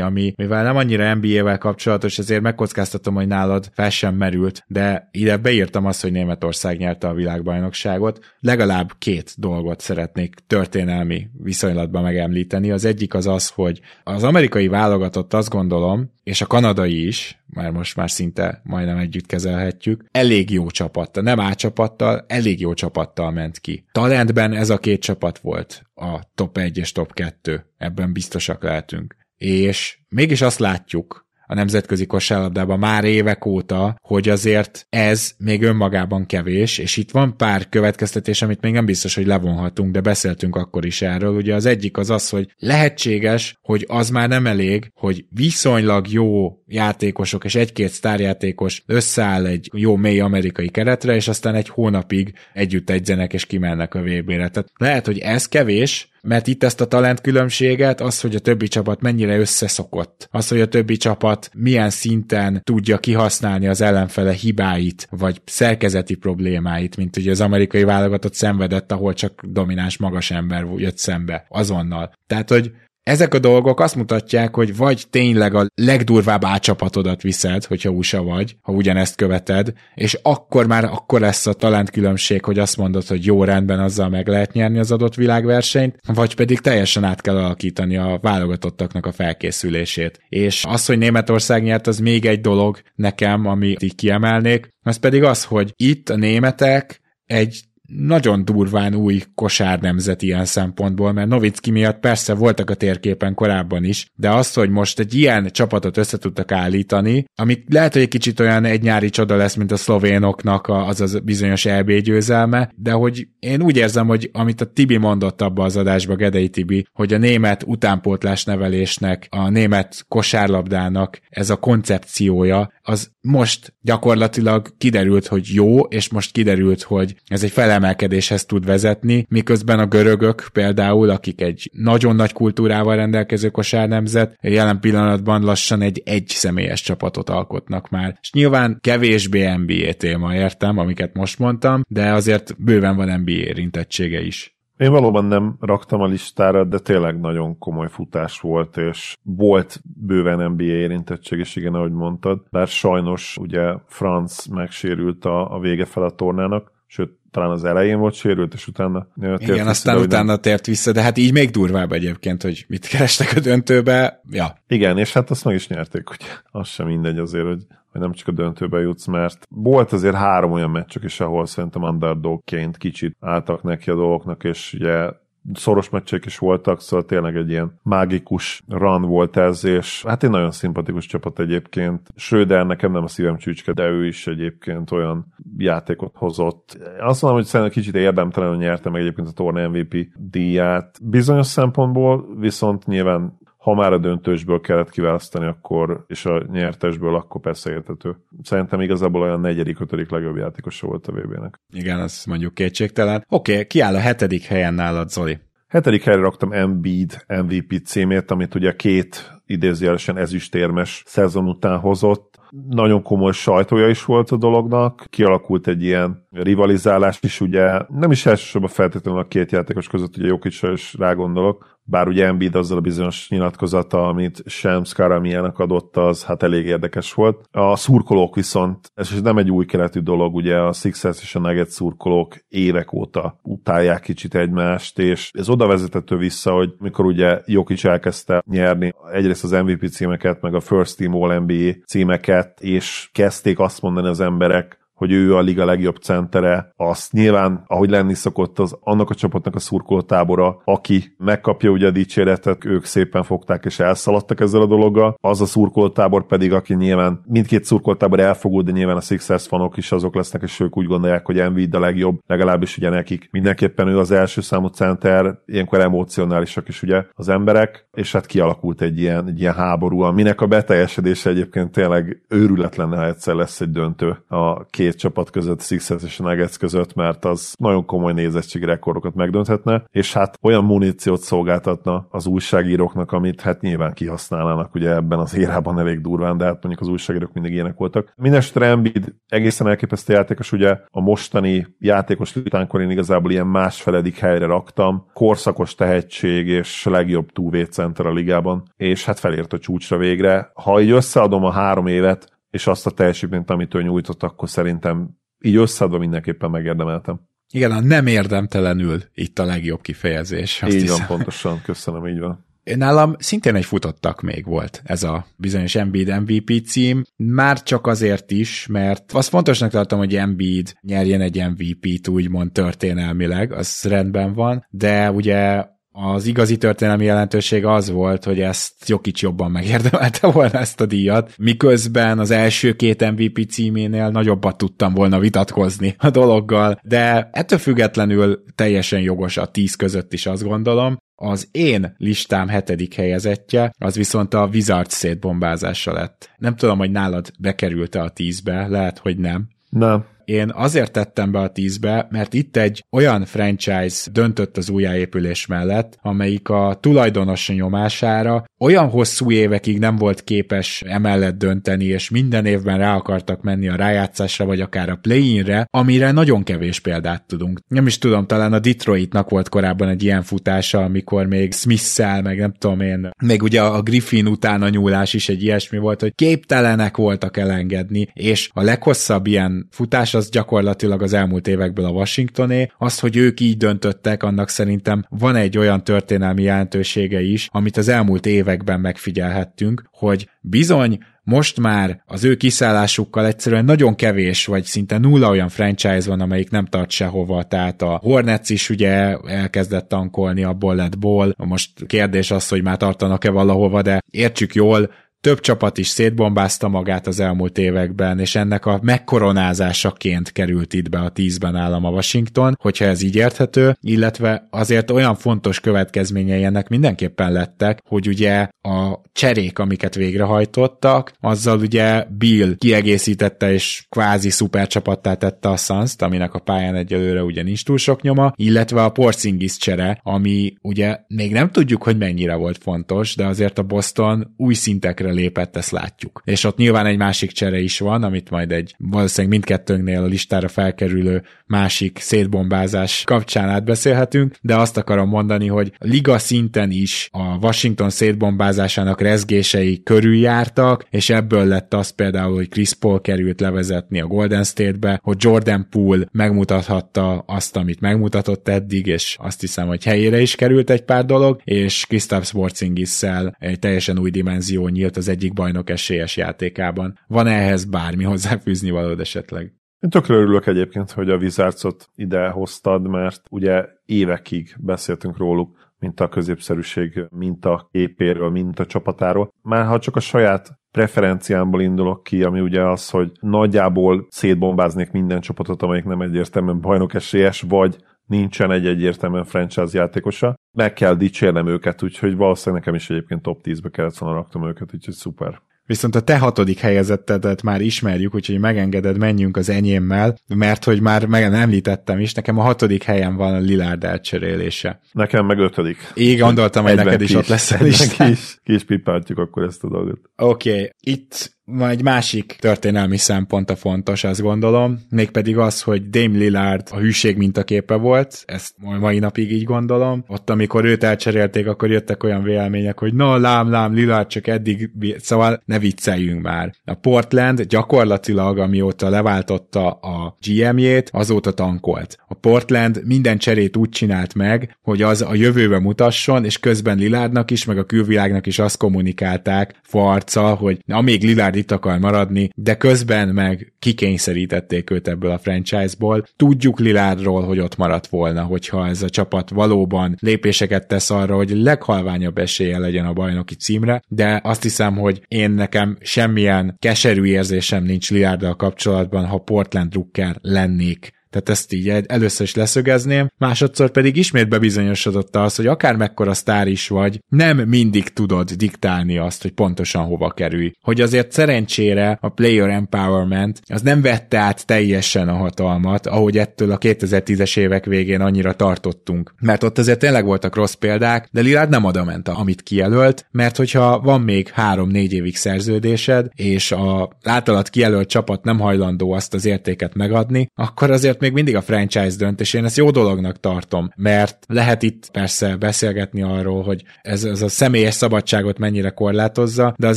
ami 0.00 0.32
mivel 0.36 0.62
nem 0.62 0.76
annyira 0.76 1.14
NBA-vel 1.14 1.58
kapcsolatos, 1.58 2.18
ezért 2.18 2.42
megkockáztatom, 2.42 3.14
hogy 3.14 3.26
nálad 3.26 3.70
fel 3.74 3.90
sem 3.90 4.14
merült, 4.14 4.64
de 4.66 5.08
ide 5.10 5.36
beírtam 5.36 5.86
azt, 5.86 6.02
hogy 6.02 6.12
Németország 6.12 6.78
nyerte 6.78 7.08
a 7.08 7.14
világbajnokságot. 7.14 8.18
Legalább 8.40 8.92
két 8.98 9.34
dolgot 9.36 9.80
szeretnék 9.80 10.34
történelmi 10.46 11.26
viszonylatban 11.42 12.02
megemlíteni. 12.02 12.70
Az 12.70 12.84
egyik 12.84 13.14
az 13.14 13.26
az, 13.26 13.48
hogy 13.48 13.80
az 14.04 14.22
amerikai 14.22 14.68
válogatott 14.68 15.34
azt 15.34 15.50
gondolom, 15.50 16.10
és 16.22 16.40
a 16.40 16.46
kanadai 16.46 17.06
is, 17.06 17.42
már 17.46 17.70
most 17.70 17.96
már 17.96 18.10
szinte 18.10 18.60
majdnem 18.64 18.96
együtt 18.96 19.26
kezelhetjük, 19.26 20.04
elég 20.10 20.50
jó 20.50 20.70
csapattal, 20.70 21.22
nem 21.22 21.38
A 21.38 21.54
csapattal, 21.54 22.24
elég 22.28 22.60
jó 22.60 22.74
csapattal 22.74 23.30
ment 23.30 23.58
ki. 23.58 23.84
Talentben 23.92 24.52
ez 24.52 24.70
a 24.70 24.78
két 24.78 25.00
csapat 25.00 25.38
volt 25.38 25.82
a 25.94 26.20
top 26.34 26.58
1 26.58 26.78
és 26.78 26.92
top 26.92 27.12
2, 27.12 27.66
ebben 27.78 28.12
biztosak 28.12 28.62
lehetünk. 28.62 29.16
És 29.36 29.98
mégis 30.08 30.40
azt 30.40 30.58
látjuk, 30.58 31.30
a 31.52 31.54
nemzetközi 31.54 32.06
kosárlabdában 32.06 32.78
már 32.78 33.04
évek 33.04 33.46
óta, 33.46 33.96
hogy 34.02 34.28
azért 34.28 34.86
ez 34.90 35.32
még 35.38 35.62
önmagában 35.62 36.26
kevés, 36.26 36.78
és 36.78 36.96
itt 36.96 37.10
van 37.10 37.36
pár 37.36 37.68
következtetés, 37.68 38.42
amit 38.42 38.60
még 38.60 38.72
nem 38.72 38.84
biztos, 38.84 39.14
hogy 39.14 39.26
levonhatunk, 39.26 39.92
de 39.92 40.00
beszéltünk 40.00 40.56
akkor 40.56 40.86
is 40.86 41.02
erről. 41.02 41.36
Ugye 41.36 41.54
az 41.54 41.66
egyik 41.66 41.96
az 41.96 42.10
az, 42.10 42.28
hogy 42.28 42.54
lehetséges, 42.58 43.58
hogy 43.62 43.84
az 43.88 44.10
már 44.10 44.28
nem 44.28 44.46
elég, 44.46 44.90
hogy 44.94 45.24
viszonylag 45.30 46.08
jó 46.08 46.58
játékosok 46.66 47.44
és 47.44 47.54
egy-két 47.54 47.90
sztárjátékos 47.90 48.82
összeáll 48.86 49.46
egy 49.46 49.70
jó 49.74 49.96
mély 49.96 50.20
amerikai 50.20 50.68
keretre, 50.68 51.14
és 51.14 51.28
aztán 51.28 51.54
egy 51.54 51.68
hónapig 51.68 52.32
együtt 52.52 52.90
egyzenek 52.90 53.32
és 53.32 53.46
kimennek 53.46 53.94
a 53.94 54.00
VB-re. 54.00 54.48
Tehát 54.48 54.70
lehet, 54.76 55.06
hogy 55.06 55.18
ez 55.18 55.48
kevés, 55.48 56.11
mert 56.22 56.46
itt 56.46 56.62
ezt 56.62 56.80
a 56.80 56.86
talent 56.86 57.20
különbséget, 57.20 58.00
az, 58.00 58.20
hogy 58.20 58.34
a 58.34 58.38
többi 58.38 58.68
csapat 58.68 59.00
mennyire 59.00 59.38
összeszokott, 59.38 60.28
az, 60.30 60.48
hogy 60.48 60.60
a 60.60 60.68
többi 60.68 60.96
csapat 60.96 61.50
milyen 61.54 61.90
szinten 61.90 62.60
tudja 62.64 62.98
kihasználni 62.98 63.66
az 63.66 63.80
ellenfele 63.80 64.32
hibáit, 64.32 65.06
vagy 65.10 65.40
szerkezeti 65.44 66.14
problémáit, 66.14 66.96
mint 66.96 67.16
ugye 67.16 67.30
az 67.30 67.40
amerikai 67.40 67.84
válogatott 67.84 68.34
szenvedett, 68.34 68.92
ahol 68.92 69.14
csak 69.14 69.42
domináns 69.46 69.98
magas 69.98 70.30
ember 70.30 70.66
jött 70.76 70.98
szembe 70.98 71.46
azonnal. 71.48 72.12
Tehát, 72.26 72.50
hogy 72.50 72.72
ezek 73.02 73.34
a 73.34 73.38
dolgok 73.38 73.80
azt 73.80 73.96
mutatják, 73.96 74.54
hogy 74.54 74.76
vagy 74.76 75.04
tényleg 75.10 75.54
a 75.54 75.66
legdurvább 75.74 76.44
ácsapatodat 76.44 77.22
viszed, 77.22 77.64
hogyha 77.64 77.90
USA 77.90 78.22
vagy, 78.22 78.56
ha 78.60 78.72
ugyanezt 78.72 79.16
követed, 79.16 79.72
és 79.94 80.18
akkor 80.22 80.66
már 80.66 80.84
akkor 80.84 81.20
lesz 81.20 81.46
a 81.46 81.52
talentkülönbség, 81.52 82.44
hogy 82.44 82.58
azt 82.58 82.76
mondod, 82.76 83.06
hogy 83.06 83.24
jó 83.24 83.44
rendben 83.44 83.80
azzal 83.80 84.08
meg 84.08 84.28
lehet 84.28 84.52
nyerni 84.52 84.78
az 84.78 84.92
adott 84.92 85.14
világversenyt, 85.14 85.96
vagy 86.06 86.34
pedig 86.34 86.60
teljesen 86.60 87.04
át 87.04 87.20
kell 87.20 87.36
alakítani 87.36 87.96
a 87.96 88.18
válogatottaknak 88.22 89.06
a 89.06 89.12
felkészülését. 89.12 90.20
És 90.28 90.64
az, 90.68 90.86
hogy 90.86 90.98
Németország 90.98 91.62
nyert, 91.62 91.86
az 91.86 91.98
még 91.98 92.26
egy 92.26 92.40
dolog 92.40 92.78
nekem, 92.94 93.46
amit 93.46 93.82
így 93.82 93.94
kiemelnék, 93.94 94.68
az 94.82 94.96
pedig 94.96 95.22
az, 95.22 95.44
hogy 95.44 95.72
itt 95.76 96.08
a 96.08 96.16
németek 96.16 97.00
egy 97.26 97.60
nagyon 97.96 98.44
durván 98.44 98.94
új 98.94 99.22
kosár 99.34 99.80
nemzet 99.80 100.22
ilyen 100.22 100.44
szempontból, 100.44 101.12
mert 101.12 101.28
Novicki 101.28 101.70
miatt 101.70 102.00
persze 102.00 102.34
voltak 102.34 102.70
a 102.70 102.74
térképen 102.74 103.34
korábban 103.34 103.84
is, 103.84 104.06
de 104.14 104.30
az, 104.30 104.52
hogy 104.52 104.70
most 104.70 104.98
egy 104.98 105.14
ilyen 105.14 105.48
csapatot 105.50 105.96
össze 105.96 106.18
tudtak 106.18 106.52
állítani, 106.52 107.24
amit 107.34 107.64
lehet, 107.68 107.92
hogy 107.92 108.02
egy 108.02 108.08
kicsit 108.08 108.40
olyan 108.40 108.64
egy 108.64 108.82
nyári 108.82 109.10
csoda 109.10 109.36
lesz, 109.36 109.54
mint 109.54 109.72
a 109.72 109.76
szlovénoknak 109.76 110.68
az 110.68 111.00
az 111.00 111.20
bizonyos 111.24 111.64
EB 111.64 111.90
győzelme, 111.90 112.72
de 112.76 112.92
hogy 112.92 113.28
én 113.38 113.62
úgy 113.62 113.76
érzem, 113.76 114.06
hogy 114.06 114.30
amit 114.32 114.60
a 114.60 114.64
Tibi 114.64 114.96
mondott 114.96 115.42
abba 115.42 115.64
az 115.64 115.76
adásba, 115.76 116.16
Gedei 116.16 116.48
Tibi, 116.48 116.86
hogy 116.92 117.12
a 117.14 117.18
német 117.18 117.62
utánpótlás 117.66 118.44
nevelésnek, 118.44 119.26
a 119.30 119.48
német 119.48 120.04
kosárlabdának 120.08 121.20
ez 121.28 121.50
a 121.50 121.56
koncepciója, 121.56 122.72
az 122.82 123.10
most 123.20 123.74
gyakorlatilag 123.80 124.74
kiderült, 124.78 125.26
hogy 125.26 125.46
jó, 125.52 125.80
és 125.80 126.08
most 126.08 126.32
kiderült, 126.32 126.82
hogy 126.82 127.14
ez 127.26 127.42
egy 127.42 127.50
felemelkedéshez 127.82 128.44
tud 128.44 128.66
vezetni, 128.66 129.26
miközben 129.28 129.78
a 129.78 129.86
görögök 129.86 130.48
például, 130.52 131.10
akik 131.10 131.40
egy 131.40 131.70
nagyon 131.72 132.16
nagy 132.16 132.32
kultúrával 132.32 132.96
rendelkező 132.96 133.50
kosárnemzet, 133.50 134.38
jelen 134.40 134.80
pillanatban 134.80 135.42
lassan 135.42 135.82
egy 135.82 136.02
egy 136.04 136.26
személyes 136.28 136.82
csapatot 136.82 137.30
alkotnak 137.30 137.88
már. 137.88 138.18
És 138.20 138.32
nyilván 138.32 138.78
kevésbé 138.80 139.54
NBA 139.56 139.92
téma 139.92 140.34
értem, 140.34 140.78
amiket 140.78 141.14
most 141.14 141.38
mondtam, 141.38 141.82
de 141.88 142.12
azért 142.12 142.54
bőven 142.58 142.96
van 142.96 143.20
NBA 143.20 143.30
érintettsége 143.30 144.20
is. 144.20 144.56
Én 144.76 144.90
valóban 144.90 145.24
nem 145.24 145.56
raktam 145.60 146.00
a 146.00 146.06
listára, 146.06 146.64
de 146.64 146.78
tényleg 146.78 147.20
nagyon 147.20 147.58
komoly 147.58 147.88
futás 147.88 148.40
volt, 148.40 148.76
és 148.76 149.16
volt 149.22 149.80
bőven 150.06 150.50
NBA 150.50 150.62
érintettség 150.62 151.38
is, 151.38 151.56
igen, 151.56 151.74
ahogy 151.74 151.92
mondtad, 151.92 152.42
bár 152.50 152.66
sajnos 152.66 153.36
ugye 153.40 153.74
Franz 153.86 154.46
megsérült 154.46 155.24
a, 155.24 155.54
a 155.54 155.58
vége 155.58 155.84
fel 155.84 156.02
a 156.02 156.10
tornának, 156.10 156.72
sőt, 156.86 157.21
talán 157.32 157.50
az 157.50 157.64
elején 157.64 157.98
volt 157.98 158.14
sérült, 158.14 158.54
és 158.54 158.66
utána 158.66 159.06
tért 159.20 159.40
Igen, 159.42 159.54
vissza, 159.54 159.68
aztán 159.68 159.98
utána 159.98 160.24
nem... 160.24 160.40
tért 160.40 160.66
vissza, 160.66 160.92
de 160.92 161.02
hát 161.02 161.18
így 161.18 161.32
még 161.32 161.50
durvább 161.50 161.92
egyébként, 161.92 162.42
hogy 162.42 162.64
mit 162.68 162.86
kerestek 162.86 163.32
a 163.36 163.40
döntőbe. 163.40 164.20
Ja. 164.30 164.56
Igen, 164.66 164.98
és 164.98 165.12
hát 165.12 165.30
azt 165.30 165.44
meg 165.44 165.54
is 165.54 165.68
nyerték, 165.68 166.08
hogy 166.08 166.18
az 166.50 166.68
sem 166.68 166.86
mindegy 166.86 167.18
azért, 167.18 167.46
hogy 167.46 167.66
hogy 167.92 168.00
nem 168.00 168.12
csak 168.12 168.28
a 168.28 168.32
döntőbe 168.32 168.80
jutsz, 168.80 169.06
mert 169.06 169.46
volt 169.48 169.92
azért 169.92 170.14
három 170.14 170.52
olyan 170.52 170.70
meccsük 170.70 171.04
is, 171.04 171.20
ahol 171.20 171.46
szerintem 171.46 171.82
underdogként 171.82 172.76
kicsit 172.76 173.16
álltak 173.20 173.62
neki 173.62 173.90
a 173.90 173.94
dolgoknak, 173.94 174.44
és 174.44 174.72
ugye 174.72 175.10
szoros 175.54 175.88
meccsek 175.88 176.24
is 176.24 176.38
voltak, 176.38 176.80
szóval 176.80 177.06
tényleg 177.06 177.36
egy 177.36 177.50
ilyen 177.50 177.78
mágikus 177.82 178.62
run 178.68 179.02
volt 179.02 179.36
ez, 179.36 179.64
és 179.64 180.04
hát 180.06 180.22
egy 180.22 180.30
nagyon 180.30 180.50
szimpatikus 180.50 181.06
csapat 181.06 181.38
egyébként. 181.38 182.08
Schröder 182.16 182.66
nekem 182.66 182.92
nem 182.92 183.02
a 183.02 183.08
szívem 183.08 183.36
csücske, 183.36 183.72
de 183.72 183.88
ő 183.88 184.06
is 184.06 184.26
egyébként 184.26 184.90
olyan 184.90 185.34
játékot 185.56 186.14
hozott. 186.16 186.78
Azt 187.00 187.22
mondom, 187.22 187.40
hogy 187.40 187.48
szerintem 187.48 187.82
kicsit 187.82 187.94
érdemtelenül 187.94 188.56
nyerte 188.56 188.90
meg 188.90 189.00
egyébként 189.00 189.28
a 189.28 189.32
torna 189.32 189.68
MVP 189.68 190.06
díját. 190.14 190.98
Bizonyos 191.02 191.46
szempontból 191.46 192.26
viszont 192.38 192.86
nyilván 192.86 193.40
ha 193.62 193.74
már 193.74 193.92
a 193.92 193.98
döntősből 193.98 194.60
kellett 194.60 194.90
kiválasztani, 194.90 195.46
akkor, 195.46 196.04
és 196.06 196.24
a 196.24 196.42
nyertesből, 196.52 197.14
akkor 197.14 197.40
persze 197.40 197.70
értető. 197.70 198.16
Szerintem 198.42 198.80
igazából 198.80 199.22
olyan 199.22 199.40
negyedik, 199.40 199.80
ötödik 199.80 200.10
legjobb 200.10 200.36
játékosa 200.36 200.86
volt 200.86 201.06
a 201.06 201.12
VB-nek. 201.12 201.60
Igen, 201.72 202.00
az 202.00 202.24
mondjuk 202.24 202.54
kétségtelen. 202.54 203.24
Oké, 203.28 203.52
okay, 203.52 203.66
kiáll 203.66 203.94
a 203.94 203.98
hetedik 203.98 204.44
helyen 204.44 204.74
nálad, 204.74 205.10
Zoli? 205.10 205.38
Hetedik 205.68 206.02
helyre 206.02 206.20
raktam 206.20 206.52
Embiid 206.52 207.24
MVP 207.26 207.84
címét, 207.84 208.30
amit 208.30 208.54
ugye 208.54 208.76
két 208.76 209.40
idézőjelesen 209.46 210.18
ezüstérmes 210.18 211.02
szezon 211.06 211.48
után 211.48 211.78
hozott, 211.78 212.40
nagyon 212.68 213.02
komoly 213.02 213.32
sajtója 213.32 213.88
is 213.88 214.04
volt 214.04 214.30
a 214.30 214.36
dolognak, 214.36 215.04
kialakult 215.10 215.66
egy 215.66 215.82
ilyen 215.82 216.26
rivalizálás 216.30 217.18
is, 217.22 217.40
ugye 217.40 217.80
nem 217.88 218.10
is 218.10 218.26
elsősorban 218.26 218.70
feltétlenül 218.70 219.20
a 219.20 219.26
két 219.28 219.52
játékos 219.52 219.88
között, 219.88 220.16
ugye 220.16 220.26
Jokicsra 220.26 220.72
is 220.72 220.94
rágondolok, 220.94 221.71
bár 221.84 222.08
ugye 222.08 222.26
Embiid 222.26 222.54
azzal 222.54 222.78
a 222.78 222.80
bizonyos 222.80 223.28
nyilatkozata, 223.28 224.08
amit 224.08 224.42
Shams 224.46 224.94
Karamiának 224.94 225.58
adott, 225.58 225.96
az 225.96 226.24
hát 226.24 226.42
elég 226.42 226.66
érdekes 226.66 227.14
volt. 227.14 227.48
A 227.50 227.76
szurkolók 227.76 228.34
viszont, 228.34 228.90
ez 228.94 229.20
nem 229.22 229.38
egy 229.38 229.50
új 229.50 229.64
keletű 229.64 230.00
dolog, 230.00 230.34
ugye 230.34 230.56
a 230.56 230.72
Sixers 230.72 231.22
és 231.22 231.34
a 231.34 231.38
Nugget 231.38 231.70
szurkolók 231.70 232.36
évek 232.48 232.92
óta 232.92 233.38
utálják 233.42 234.00
kicsit 234.00 234.34
egymást, 234.34 234.98
és 234.98 235.30
ez 235.32 235.48
oda 235.48 235.66
vezethető 235.66 236.16
vissza, 236.16 236.52
hogy 236.52 236.74
mikor 236.78 237.04
ugye 237.04 237.40
Jokic 237.46 237.84
elkezdte 237.84 238.42
nyerni 238.46 238.94
egyrészt 239.12 239.44
az 239.44 239.50
MVP 239.50 239.88
címeket, 239.88 240.40
meg 240.40 240.54
a 240.54 240.60
First 240.60 240.96
Team 240.96 241.14
All-NBA 241.14 241.72
címeket, 241.86 242.60
és 242.60 243.08
kezdték 243.12 243.58
azt 243.58 243.82
mondani 243.82 244.08
az 244.08 244.20
emberek, 244.20 244.81
hogy 245.02 245.12
ő 245.12 245.36
a 245.36 245.40
liga 245.40 245.64
legjobb 245.64 245.96
centere, 245.96 246.72
azt 246.76 247.12
nyilván, 247.12 247.64
ahogy 247.66 247.90
lenni 247.90 248.14
szokott, 248.14 248.58
az 248.58 248.76
annak 248.80 249.10
a 249.10 249.14
csapatnak 249.14 249.54
a 249.54 249.58
szurkolótábora, 249.58 250.62
aki 250.64 251.14
megkapja 251.18 251.70
ugye 251.70 251.86
a 251.86 251.90
dicséretet, 251.90 252.64
ők 252.64 252.84
szépen 252.84 253.22
fogták 253.22 253.64
és 253.64 253.78
elszaladtak 253.78 254.40
ezzel 254.40 254.60
a 254.60 254.66
dologgal, 254.66 255.16
az 255.20 255.40
a 255.40 255.46
szurkolótábor 255.46 256.26
pedig, 256.26 256.52
aki 256.52 256.74
nyilván 256.74 257.20
mindkét 257.26 257.64
szurkolótábor 257.64 258.20
elfogult, 258.20 258.64
de 258.64 258.72
nyilván 258.72 258.96
a 258.96 259.00
Sixers 259.00 259.46
fanok 259.46 259.76
is 259.76 259.92
azok 259.92 260.14
lesznek, 260.14 260.42
és 260.42 260.60
ők 260.60 260.76
úgy 260.76 260.86
gondolják, 260.86 261.26
hogy 261.26 261.38
Embiid 261.38 261.74
a 261.74 261.80
legjobb, 261.80 262.18
legalábbis 262.26 262.76
ugye 262.76 262.88
nekik. 262.88 263.28
Mindenképpen 263.30 263.88
ő 263.88 263.98
az 263.98 264.10
első 264.10 264.40
számú 264.40 264.66
center, 264.66 265.38
ilyenkor 265.46 265.80
emocionálisak 265.80 266.68
is 266.68 266.82
ugye 266.82 267.04
az 267.14 267.28
emberek, 267.28 267.86
és 267.92 268.12
hát 268.12 268.26
kialakult 268.26 268.80
egy 268.80 268.98
ilyen, 268.98 269.26
egy 269.28 269.40
ilyen 269.40 269.54
háború, 269.54 270.00
aminek 270.00 270.40
a 270.40 270.46
beteljesedése 270.46 271.30
egyébként 271.30 271.72
tényleg 271.72 272.22
őrület 272.28 272.76
lenne, 272.76 272.96
ha 272.96 273.06
egyszer 273.06 273.34
lesz 273.34 273.60
egy 273.60 273.70
döntő 273.70 274.16
a 274.28 274.66
két 274.66 274.91
két 274.92 275.00
csapat 275.00 275.30
között, 275.30 275.60
Sixers 275.60 276.02
és 276.02 276.18
Nuggets 276.18 276.56
között, 276.56 276.94
mert 276.94 277.24
az 277.24 277.54
nagyon 277.58 277.84
komoly 277.84 278.12
nézettségi 278.12 278.64
rekordokat 278.64 279.14
megdönthetne, 279.14 279.84
és 279.90 280.12
hát 280.12 280.38
olyan 280.42 280.64
muníciót 280.64 281.20
szolgáltatna 281.20 282.06
az 282.10 282.26
újságíróknak, 282.26 283.12
amit 283.12 283.40
hát 283.40 283.60
nyilván 283.60 283.92
kihasználnának 283.92 284.74
ugye 284.74 284.90
ebben 284.94 285.18
az 285.18 285.36
érában 285.36 285.78
elég 285.78 286.00
durván, 286.00 286.36
de 286.36 286.44
hát 286.44 286.62
mondjuk 286.62 286.80
az 286.80 286.88
újságírók 286.88 287.32
mindig 287.32 287.52
ilyenek 287.52 287.76
voltak. 287.76 288.12
Mindenesetre 288.16 288.66
Embiid 288.66 289.14
egészen 289.28 289.68
elképesztő 289.68 290.12
játékos, 290.12 290.52
ugye 290.52 290.78
a 290.90 291.00
mostani 291.00 291.66
játékos 291.78 292.34
litánkor 292.34 292.80
én 292.80 292.90
igazából 292.90 293.30
ilyen 293.30 293.46
másfeledik 293.46 294.18
helyre 294.18 294.46
raktam, 294.46 295.06
korszakos 295.12 295.74
tehetség 295.74 296.46
és 296.46 296.84
legjobb 296.84 297.30
túvé 297.30 297.62
center 297.62 298.06
a 298.06 298.12
ligában, 298.12 298.62
és 298.76 299.04
hát 299.04 299.18
felért 299.18 299.52
a 299.52 299.58
csúcsra 299.58 299.96
végre. 299.96 300.50
Ha 300.54 300.80
így 300.80 300.90
összeadom 300.90 301.44
a 301.44 301.50
három 301.50 301.86
évet, 301.86 302.31
és 302.52 302.66
azt 302.66 302.86
a 302.86 302.90
teljesítményt, 302.90 303.50
amit 303.50 303.74
ő 303.74 303.82
nyújtott, 303.82 304.22
akkor 304.22 304.48
szerintem 304.48 305.10
így 305.40 305.56
összeadva 305.56 305.98
mindenképpen 305.98 306.50
megérdemeltem. 306.50 307.20
Igen, 307.50 307.70
a 307.70 307.80
nem 307.80 308.06
érdemtelenül 308.06 309.02
itt 309.14 309.38
a 309.38 309.44
legjobb 309.44 309.80
kifejezés. 309.80 310.62
Azt 310.62 310.74
így 310.74 310.80
hiszem. 310.80 310.96
van, 310.98 311.06
pontosan, 311.06 311.62
köszönöm, 311.62 312.06
így 312.06 312.18
van. 312.18 312.46
Nálam 312.64 313.14
szintén 313.18 313.54
egy 313.54 313.64
futottak 313.64 314.20
még 314.20 314.44
volt 314.44 314.82
ez 314.84 315.02
a 315.02 315.26
bizonyos 315.36 315.74
Embiid 315.74 316.20
MVP 316.20 316.66
cím, 316.66 317.02
már 317.16 317.62
csak 317.62 317.86
azért 317.86 318.30
is, 318.30 318.66
mert 318.66 319.12
azt 319.12 319.28
fontosnak 319.28 319.70
tartom, 319.70 319.98
hogy 319.98 320.16
Embiid 320.16 320.74
nyerjen 320.80 321.20
egy 321.20 321.44
MVP-t 321.50 322.08
úgymond 322.08 322.52
történelmileg, 322.52 323.52
az 323.52 323.82
rendben 323.82 324.32
van, 324.32 324.66
de 324.70 325.10
ugye 325.10 325.64
az 325.92 326.26
igazi 326.26 326.56
történelmi 326.56 327.04
jelentőség 327.04 327.64
az 327.64 327.90
volt, 327.90 328.24
hogy 328.24 328.40
ezt 328.40 328.88
Jokic 328.88 329.20
jobban 329.20 329.50
megérdemelte 329.50 330.26
volna 330.26 330.58
ezt 330.58 330.80
a 330.80 330.86
díjat, 330.86 331.34
miközben 331.38 332.18
az 332.18 332.30
első 332.30 332.72
két 332.72 333.10
MVP 333.10 333.50
címénél 333.50 334.08
nagyobbat 334.08 334.56
tudtam 334.56 334.94
volna 334.94 335.18
vitatkozni 335.18 335.94
a 335.98 336.10
dologgal, 336.10 336.80
de 336.82 337.28
ettől 337.32 337.58
függetlenül 337.58 338.44
teljesen 338.54 339.00
jogos 339.00 339.36
a 339.36 339.46
tíz 339.46 339.74
között 339.74 340.12
is 340.12 340.26
azt 340.26 340.44
gondolom. 340.44 340.96
Az 341.14 341.48
én 341.50 341.94
listám 341.96 342.48
hetedik 342.48 342.94
helyezettje, 342.94 343.72
az 343.78 343.96
viszont 343.96 344.34
a 344.34 344.48
Wizard 344.52 344.90
szétbombázása 344.90 345.92
lett. 345.92 346.30
Nem 346.36 346.56
tudom, 346.56 346.78
hogy 346.78 346.90
nálad 346.90 347.30
bekerült-e 347.38 348.02
a 348.02 348.10
tízbe, 348.10 348.66
lehet, 348.68 348.98
hogy 348.98 349.18
nem. 349.18 349.48
Nem. 349.68 350.04
Én 350.24 350.50
azért 350.54 350.92
tettem 350.92 351.32
be 351.32 351.38
a 351.38 351.52
tízbe, 351.52 352.06
mert 352.10 352.34
itt 352.34 352.56
egy 352.56 352.84
olyan 352.90 353.24
franchise 353.24 354.10
döntött 354.12 354.56
az 354.56 354.70
újjáépülés 354.70 355.46
mellett, 355.46 355.98
amelyik 356.02 356.48
a 356.48 356.78
tulajdonos 356.80 357.48
nyomására 357.48 358.44
olyan 358.58 358.88
hosszú 358.88 359.30
évekig 359.30 359.78
nem 359.78 359.96
volt 359.96 360.24
képes 360.24 360.82
emellett 360.86 361.38
dönteni, 361.38 361.84
és 361.84 362.10
minden 362.10 362.46
évben 362.46 362.78
rá 362.78 362.96
akartak 362.96 363.42
menni 363.42 363.68
a 363.68 363.76
rájátszásra, 363.76 364.44
vagy 364.44 364.60
akár 364.60 364.88
a 364.88 364.98
play-inre, 365.02 365.66
amire 365.70 366.10
nagyon 366.10 366.42
kevés 366.42 366.80
példát 366.80 367.26
tudunk. 367.26 367.60
Nem 367.68 367.86
is 367.86 367.98
tudom, 367.98 368.26
talán 368.26 368.52
a 368.52 368.58
Detroitnak 368.58 369.30
volt 369.30 369.48
korábban 369.48 369.88
egy 369.88 370.02
ilyen 370.02 370.22
futása, 370.22 370.78
amikor 370.78 371.26
még 371.26 371.52
smith 371.52 372.20
meg 372.22 372.38
nem 372.38 372.52
tudom 372.58 372.80
én, 372.80 373.10
még 373.22 373.42
ugye 373.42 373.62
a 373.62 373.82
Griffin 373.82 374.26
utána 374.26 374.68
nyúlás 374.68 375.14
is 375.14 375.28
egy 375.28 375.42
ilyesmi 375.42 375.78
volt, 375.78 376.00
hogy 376.00 376.14
képtelenek 376.14 376.96
voltak 376.96 377.36
elengedni, 377.36 378.08
és 378.12 378.50
a 378.52 378.62
leghosszabb 378.62 379.26
ilyen 379.26 379.68
futás 379.70 380.14
gyakorlatilag 380.30 381.02
az 381.02 381.12
elmúlt 381.12 381.48
évekből 381.48 381.84
a 381.84 381.90
Washingtoné. 381.90 382.70
Az, 382.78 382.98
hogy 382.98 383.16
ők 383.16 383.40
így 383.40 383.56
döntöttek, 383.56 384.22
annak 384.22 384.48
szerintem 384.48 385.04
van 385.08 385.36
egy 385.36 385.58
olyan 385.58 385.84
történelmi 385.84 386.42
jelentősége 386.42 387.20
is, 387.20 387.48
amit 387.52 387.76
az 387.76 387.88
elmúlt 387.88 388.26
években 388.26 388.80
megfigyelhettünk, 388.80 389.84
hogy 389.90 390.28
bizony 390.40 390.98
most 391.24 391.60
már 391.60 392.02
az 392.06 392.24
ő 392.24 392.36
kiszállásukkal 392.36 393.26
egyszerűen 393.26 393.64
nagyon 393.64 393.94
kevés, 393.94 394.46
vagy 394.46 394.64
szinte 394.64 394.98
nulla 394.98 395.28
olyan 395.28 395.48
franchise 395.48 396.08
van, 396.08 396.20
amelyik 396.20 396.50
nem 396.50 396.66
tart 396.66 396.90
sehova, 396.90 397.42
tehát 397.42 397.82
a 397.82 397.98
Hornets 398.02 398.50
is 398.50 398.70
ugye 398.70 399.16
elkezdett 399.26 399.88
tankolni, 399.88 400.42
a 400.42 400.56
lett 400.60 400.98
ból, 400.98 401.34
most 401.36 401.86
kérdés 401.86 402.30
az, 402.30 402.48
hogy 402.48 402.62
már 402.62 402.76
tartanak-e 402.76 403.30
valahova, 403.30 403.82
de 403.82 404.02
értsük 404.10 404.54
jól, 404.54 404.90
több 405.22 405.40
csapat 405.40 405.78
is 405.78 405.86
szétbombázta 405.86 406.68
magát 406.68 407.06
az 407.06 407.20
elmúlt 407.20 407.58
években, 407.58 408.18
és 408.18 408.34
ennek 408.34 408.66
a 408.66 408.78
megkoronázásaként 408.82 410.32
került 410.32 410.72
itt 410.72 410.88
be 410.88 410.98
a 410.98 411.08
tízben 411.08 411.56
állam 411.56 411.84
a 411.84 411.90
Washington, 411.90 412.56
hogyha 412.60 412.84
ez 412.84 413.02
így 413.02 413.16
érthető, 413.16 413.76
illetve 413.80 414.46
azért 414.50 414.90
olyan 414.90 415.14
fontos 415.14 415.60
következményei 415.60 416.44
ennek 416.44 416.68
mindenképpen 416.68 417.32
lettek, 417.32 417.82
hogy 417.88 418.08
ugye 418.08 418.48
a 418.62 419.00
cserék, 419.12 419.58
amiket 419.58 419.94
végrehajtottak, 419.94 421.12
azzal 421.20 421.58
ugye 421.58 422.04
Bill 422.18 422.54
kiegészítette 422.58 423.52
és 423.52 423.84
kvázi 423.88 424.30
szupercsapattá 424.30 425.14
tette 425.14 425.48
a 425.48 425.56
suns 425.56 425.94
aminek 425.98 426.34
a 426.34 426.38
pályán 426.38 426.74
egyelőre 426.74 427.22
ugye 427.22 427.42
nincs 427.42 427.64
túl 427.64 427.78
sok 427.78 428.02
nyoma, 428.02 428.32
illetve 428.36 428.84
a 428.84 428.90
Porzingis 428.90 429.56
csere, 429.56 430.00
ami 430.02 430.54
ugye 430.62 430.98
még 431.08 431.32
nem 431.32 431.50
tudjuk, 431.50 431.82
hogy 431.82 431.98
mennyire 431.98 432.34
volt 432.34 432.58
fontos, 432.58 433.16
de 433.16 433.26
azért 433.26 433.58
a 433.58 433.62
Boston 433.62 434.34
új 434.36 434.54
szintekre 434.54 435.11
lépett, 435.12 435.56
ezt 435.56 435.70
látjuk. 435.70 436.22
És 436.24 436.44
ott 436.44 436.56
nyilván 436.56 436.86
egy 436.86 436.96
másik 436.96 437.30
csere 437.32 437.58
is 437.58 437.78
van, 437.78 438.02
amit 438.02 438.30
majd 438.30 438.52
egy 438.52 438.74
valószínűleg 438.78 439.30
mindkettőnknél 439.30 440.02
a 440.02 440.06
listára 440.06 440.48
felkerülő 440.48 441.22
másik 441.46 441.98
szétbombázás 441.98 443.02
kapcsán 443.06 443.48
átbeszélhetünk, 443.48 444.36
de 444.40 444.56
azt 444.56 444.76
akarom 444.76 445.08
mondani, 445.08 445.46
hogy 445.46 445.72
liga 445.78 446.18
szinten 446.18 446.70
is 446.70 447.08
a 447.12 447.36
Washington 447.40 447.90
szétbombázásának 447.90 449.00
rezgései 449.00 449.82
körüljártak, 449.82 450.86
és 450.90 451.10
ebből 451.10 451.44
lett 451.44 451.74
az 451.74 451.90
például, 451.90 452.34
hogy 452.34 452.48
Chris 452.48 452.72
Paul 452.74 453.00
került 453.00 453.40
levezetni 453.40 454.00
a 454.00 454.06
Golden 454.06 454.44
State-be, 454.44 455.00
hogy 455.02 455.16
Jordan 455.18 455.66
Poole 455.70 456.06
megmutathatta 456.12 457.18
azt, 457.18 457.56
amit 457.56 457.80
megmutatott 457.80 458.48
eddig, 458.48 458.86
és 458.86 459.16
azt 459.20 459.40
hiszem, 459.40 459.66
hogy 459.66 459.84
helyére 459.84 460.20
is 460.20 460.34
került 460.34 460.70
egy 460.70 460.82
pár 460.82 461.04
dolog, 461.04 461.40
és 461.44 461.86
Kristaps 461.86 462.32
porzingis 462.32 463.02
egy 463.38 463.58
teljesen 463.58 463.98
új 463.98 464.10
dimenzió 464.10 464.68
nyílt 464.68 464.96
az 465.02 465.08
egyik 465.08 465.32
bajnok 465.32 465.70
esélyes 465.70 466.16
játékában. 466.16 466.98
Van 467.06 467.26
ehhez 467.26 467.64
bármi 467.64 468.04
hozzáfűzni 468.04 468.70
valód 468.70 469.00
esetleg? 469.00 469.54
Én 469.80 469.90
tökre 469.90 470.14
örülök 470.14 470.46
egyébként, 470.46 470.90
hogy 470.90 471.10
a 471.10 471.16
Wizardsot 471.16 471.88
ide 471.94 472.28
hoztad, 472.28 472.88
mert 472.88 473.20
ugye 473.30 473.64
évekig 473.84 474.54
beszéltünk 474.58 475.16
róluk, 475.16 475.72
mint 475.78 476.00
a 476.00 476.08
középszerűség, 476.08 477.04
mint 477.10 477.44
a 477.44 477.68
képéről, 477.70 478.30
mint 478.30 478.58
a 478.58 478.66
csapatáról. 478.66 479.32
Már 479.42 479.64
ha 479.64 479.78
csak 479.78 479.96
a 479.96 480.00
saját 480.00 480.60
preferenciámból 480.70 481.60
indulok 481.60 482.02
ki, 482.02 482.22
ami 482.22 482.40
ugye 482.40 482.62
az, 482.62 482.90
hogy 482.90 483.12
nagyjából 483.20 484.06
szétbombáznék 484.10 484.90
minden 484.90 485.20
csapatot, 485.20 485.62
amelyik 485.62 485.84
nem 485.84 486.00
egyértelműen 486.00 486.60
bajnok 486.60 486.94
esélyes, 486.94 487.40
vagy 487.40 487.76
nincsen 488.06 488.50
egy 488.50 488.66
egyértelműen 488.66 489.24
franchise 489.24 489.78
játékosa. 489.78 490.34
Meg 490.52 490.72
kell 490.72 490.94
dicsérnem 490.94 491.46
őket, 491.46 491.82
úgyhogy 491.82 492.16
valószínűleg 492.16 492.64
nekem 492.64 492.78
is 492.78 492.90
egyébként 492.90 493.22
top 493.22 493.40
10-be 493.44 493.68
kellett 493.68 493.98
volna 493.98 494.16
raktam 494.16 494.46
őket, 494.46 494.74
úgyhogy 494.74 494.94
szuper. 494.94 495.40
Viszont 495.66 495.94
a 495.94 496.00
te 496.00 496.18
hatodik 496.18 496.58
helyezettedet 496.58 497.42
már 497.42 497.60
ismerjük, 497.60 498.14
úgyhogy 498.14 498.38
megengeded, 498.38 498.98
menjünk 498.98 499.36
az 499.36 499.48
enyémmel, 499.48 500.16
mert 500.34 500.64
hogy 500.64 500.80
már 500.80 501.06
meg 501.06 501.22
említettem 501.22 501.98
is, 501.98 502.14
nekem 502.14 502.38
a 502.38 502.42
hatodik 502.42 502.82
helyen 502.82 503.16
van 503.16 503.34
a 503.34 503.38
Lillard 503.38 503.84
elcserélése. 503.84 504.80
Nekem 504.92 505.26
meg 505.26 505.38
ötödik. 505.38 505.76
Így 505.94 506.18
gondoltam, 506.18 506.64
hogy 506.64 506.74
neked 506.74 507.00
is 507.00 507.14
ott 507.14 507.26
lesz 507.26 507.50
a 507.50 507.62
listán. 507.62 508.08
Kis, 508.08 508.38
kis 508.44 508.64
pipáltjuk 508.64 509.18
akkor 509.18 509.42
ezt 509.42 509.64
a 509.64 509.68
dolgot. 509.68 509.98
Oké, 510.16 510.50
okay. 510.50 510.70
itt 510.80 511.40
egy 511.60 511.82
másik 511.82 512.36
történelmi 512.40 512.96
szempont 512.96 513.50
a 513.50 513.56
fontos, 513.56 514.04
azt 514.04 514.20
gondolom, 514.20 514.80
mégpedig 514.90 515.38
az, 515.38 515.62
hogy 515.62 515.88
Dame 515.88 516.18
Lillard 516.18 516.68
a 516.70 516.76
hűség 516.76 517.16
mintaképe 517.16 517.74
volt, 517.74 518.22
ezt 518.26 518.54
mai 518.58 518.98
napig 518.98 519.32
így 519.32 519.44
gondolom. 519.44 520.04
Ott, 520.06 520.30
amikor 520.30 520.64
őt 520.64 520.84
elcserélték, 520.84 521.46
akkor 521.46 521.70
jöttek 521.70 522.02
olyan 522.02 522.22
vélemények, 522.22 522.78
hogy 522.78 522.94
na, 522.94 523.16
lám, 523.16 523.50
lám, 523.50 523.74
Lillard 523.74 524.08
csak 524.08 524.26
eddig, 524.26 524.70
szóval 524.98 525.42
ne 525.44 525.58
vicceljünk 525.58 526.22
már. 526.22 526.54
A 526.64 526.74
Portland 526.74 527.42
gyakorlatilag, 527.42 528.38
amióta 528.38 528.88
leváltotta 528.88 529.70
a 529.70 530.16
GM-jét, 530.26 530.90
azóta 530.92 531.32
tankolt. 531.32 531.96
A 532.08 532.14
Portland 532.14 532.82
minden 532.84 533.18
cserét 533.18 533.56
úgy 533.56 533.68
csinált 533.68 534.14
meg, 534.14 534.56
hogy 534.62 534.82
az 534.82 535.02
a 535.02 535.14
jövőbe 535.14 535.58
mutasson, 535.58 536.24
és 536.24 536.38
közben 536.38 536.78
Lillardnak 536.78 537.30
is, 537.30 537.44
meg 537.44 537.58
a 537.58 537.64
külvilágnak 537.64 538.26
is 538.26 538.38
azt 538.38 538.56
kommunikálták 538.56 539.60
farca, 539.62 540.34
hogy 540.34 540.58
amíg 540.66 541.02
Lillard 541.02 541.31
itt 541.36 541.50
akar 541.50 541.78
maradni, 541.78 542.30
de 542.34 542.56
közben 542.56 543.08
meg 543.08 543.52
kikényszerítették 543.58 544.70
őt 544.70 544.88
ebből 544.88 545.10
a 545.10 545.18
franchise-ból. 545.18 546.06
Tudjuk 546.16 546.58
Lilárdról, 546.58 547.22
hogy 547.22 547.38
ott 547.38 547.56
maradt 547.56 547.86
volna, 547.86 548.22
hogyha 548.22 548.66
ez 548.66 548.82
a 548.82 548.88
csapat 548.88 549.30
valóban 549.30 549.96
lépéseket 550.00 550.68
tesz 550.68 550.90
arra, 550.90 551.16
hogy 551.16 551.30
leghalványabb 551.30 552.18
esélye 552.18 552.58
legyen 552.58 552.86
a 552.86 552.92
bajnoki 552.92 553.34
címre, 553.34 553.82
de 553.88 554.20
azt 554.24 554.42
hiszem, 554.42 554.76
hogy 554.76 555.02
én 555.08 555.30
nekem 555.30 555.76
semmilyen 555.80 556.56
keserű 556.58 557.04
érzésem 557.04 557.64
nincs 557.64 557.90
Lilárddal 557.90 558.36
kapcsolatban, 558.36 559.06
ha 559.06 559.18
Portland 559.18 559.70
Drucker 559.70 560.16
lennék 560.20 561.00
tehát 561.12 561.28
ezt 561.28 561.52
így 561.52 561.68
először 561.86 562.26
is 562.26 562.34
leszögezném, 562.34 563.10
másodszor 563.18 563.70
pedig 563.70 563.96
ismét 563.96 564.28
bebizonyosodott 564.28 565.16
az, 565.16 565.36
hogy 565.36 565.46
akár 565.46 565.76
mekkora 565.76 566.14
sztár 566.14 566.46
is 566.46 566.68
vagy, 566.68 567.00
nem 567.08 567.38
mindig 567.38 567.88
tudod 567.88 568.30
diktálni 568.30 568.98
azt, 568.98 569.22
hogy 569.22 569.30
pontosan 569.30 569.84
hova 569.84 570.10
kerülj. 570.10 570.52
Hogy 570.60 570.80
azért 570.80 571.12
szerencsére 571.12 571.98
a 572.00 572.08
player 572.08 572.48
empowerment 572.48 573.40
az 573.44 573.62
nem 573.62 573.82
vette 573.82 574.18
át 574.18 574.46
teljesen 574.46 575.08
a 575.08 575.16
hatalmat, 575.16 575.86
ahogy 575.86 576.18
ettől 576.18 576.50
a 576.50 576.58
2010-es 576.58 577.38
évek 577.38 577.64
végén 577.64 578.00
annyira 578.00 578.32
tartottunk. 578.32 579.14
Mert 579.20 579.42
ott 579.42 579.58
azért 579.58 579.78
tényleg 579.78 580.04
voltak 580.04 580.36
rossz 580.36 580.54
példák, 580.54 581.08
de 581.10 581.20
Lillard 581.20 581.50
nem 581.50 581.64
oda 581.64 581.84
ment, 581.84 582.08
amit 582.08 582.42
kijelölt, 582.42 583.06
mert 583.10 583.36
hogyha 583.36 583.80
van 583.80 584.00
még 584.00 584.28
három-négy 584.28 584.92
évig 584.92 585.16
szerződésed, 585.16 586.08
és 586.14 586.52
a 586.52 586.90
általad 587.02 587.50
kijelölt 587.50 587.88
csapat 587.88 588.24
nem 588.24 588.38
hajlandó 588.38 588.92
azt 588.92 589.14
az 589.14 589.24
értéket 589.24 589.74
megadni, 589.74 590.26
akkor 590.34 590.70
azért 590.70 591.00
még 591.02 591.12
mindig 591.12 591.36
a 591.36 591.42
franchise 591.42 591.96
dönt, 591.96 592.20
és 592.20 592.34
én 592.34 592.44
ezt 592.44 592.56
jó 592.56 592.70
dolognak 592.70 593.20
tartom, 593.20 593.72
mert 593.76 594.24
lehet 594.28 594.62
itt 594.62 594.90
persze 594.92 595.36
beszélgetni 595.36 596.02
arról, 596.02 596.42
hogy 596.42 596.62
ez, 596.82 597.04
ez 597.04 597.22
a 597.22 597.28
személyes 597.28 597.74
szabadságot 597.74 598.38
mennyire 598.38 598.70
korlátozza, 598.70 599.54
de 599.58 599.66
az 599.66 599.76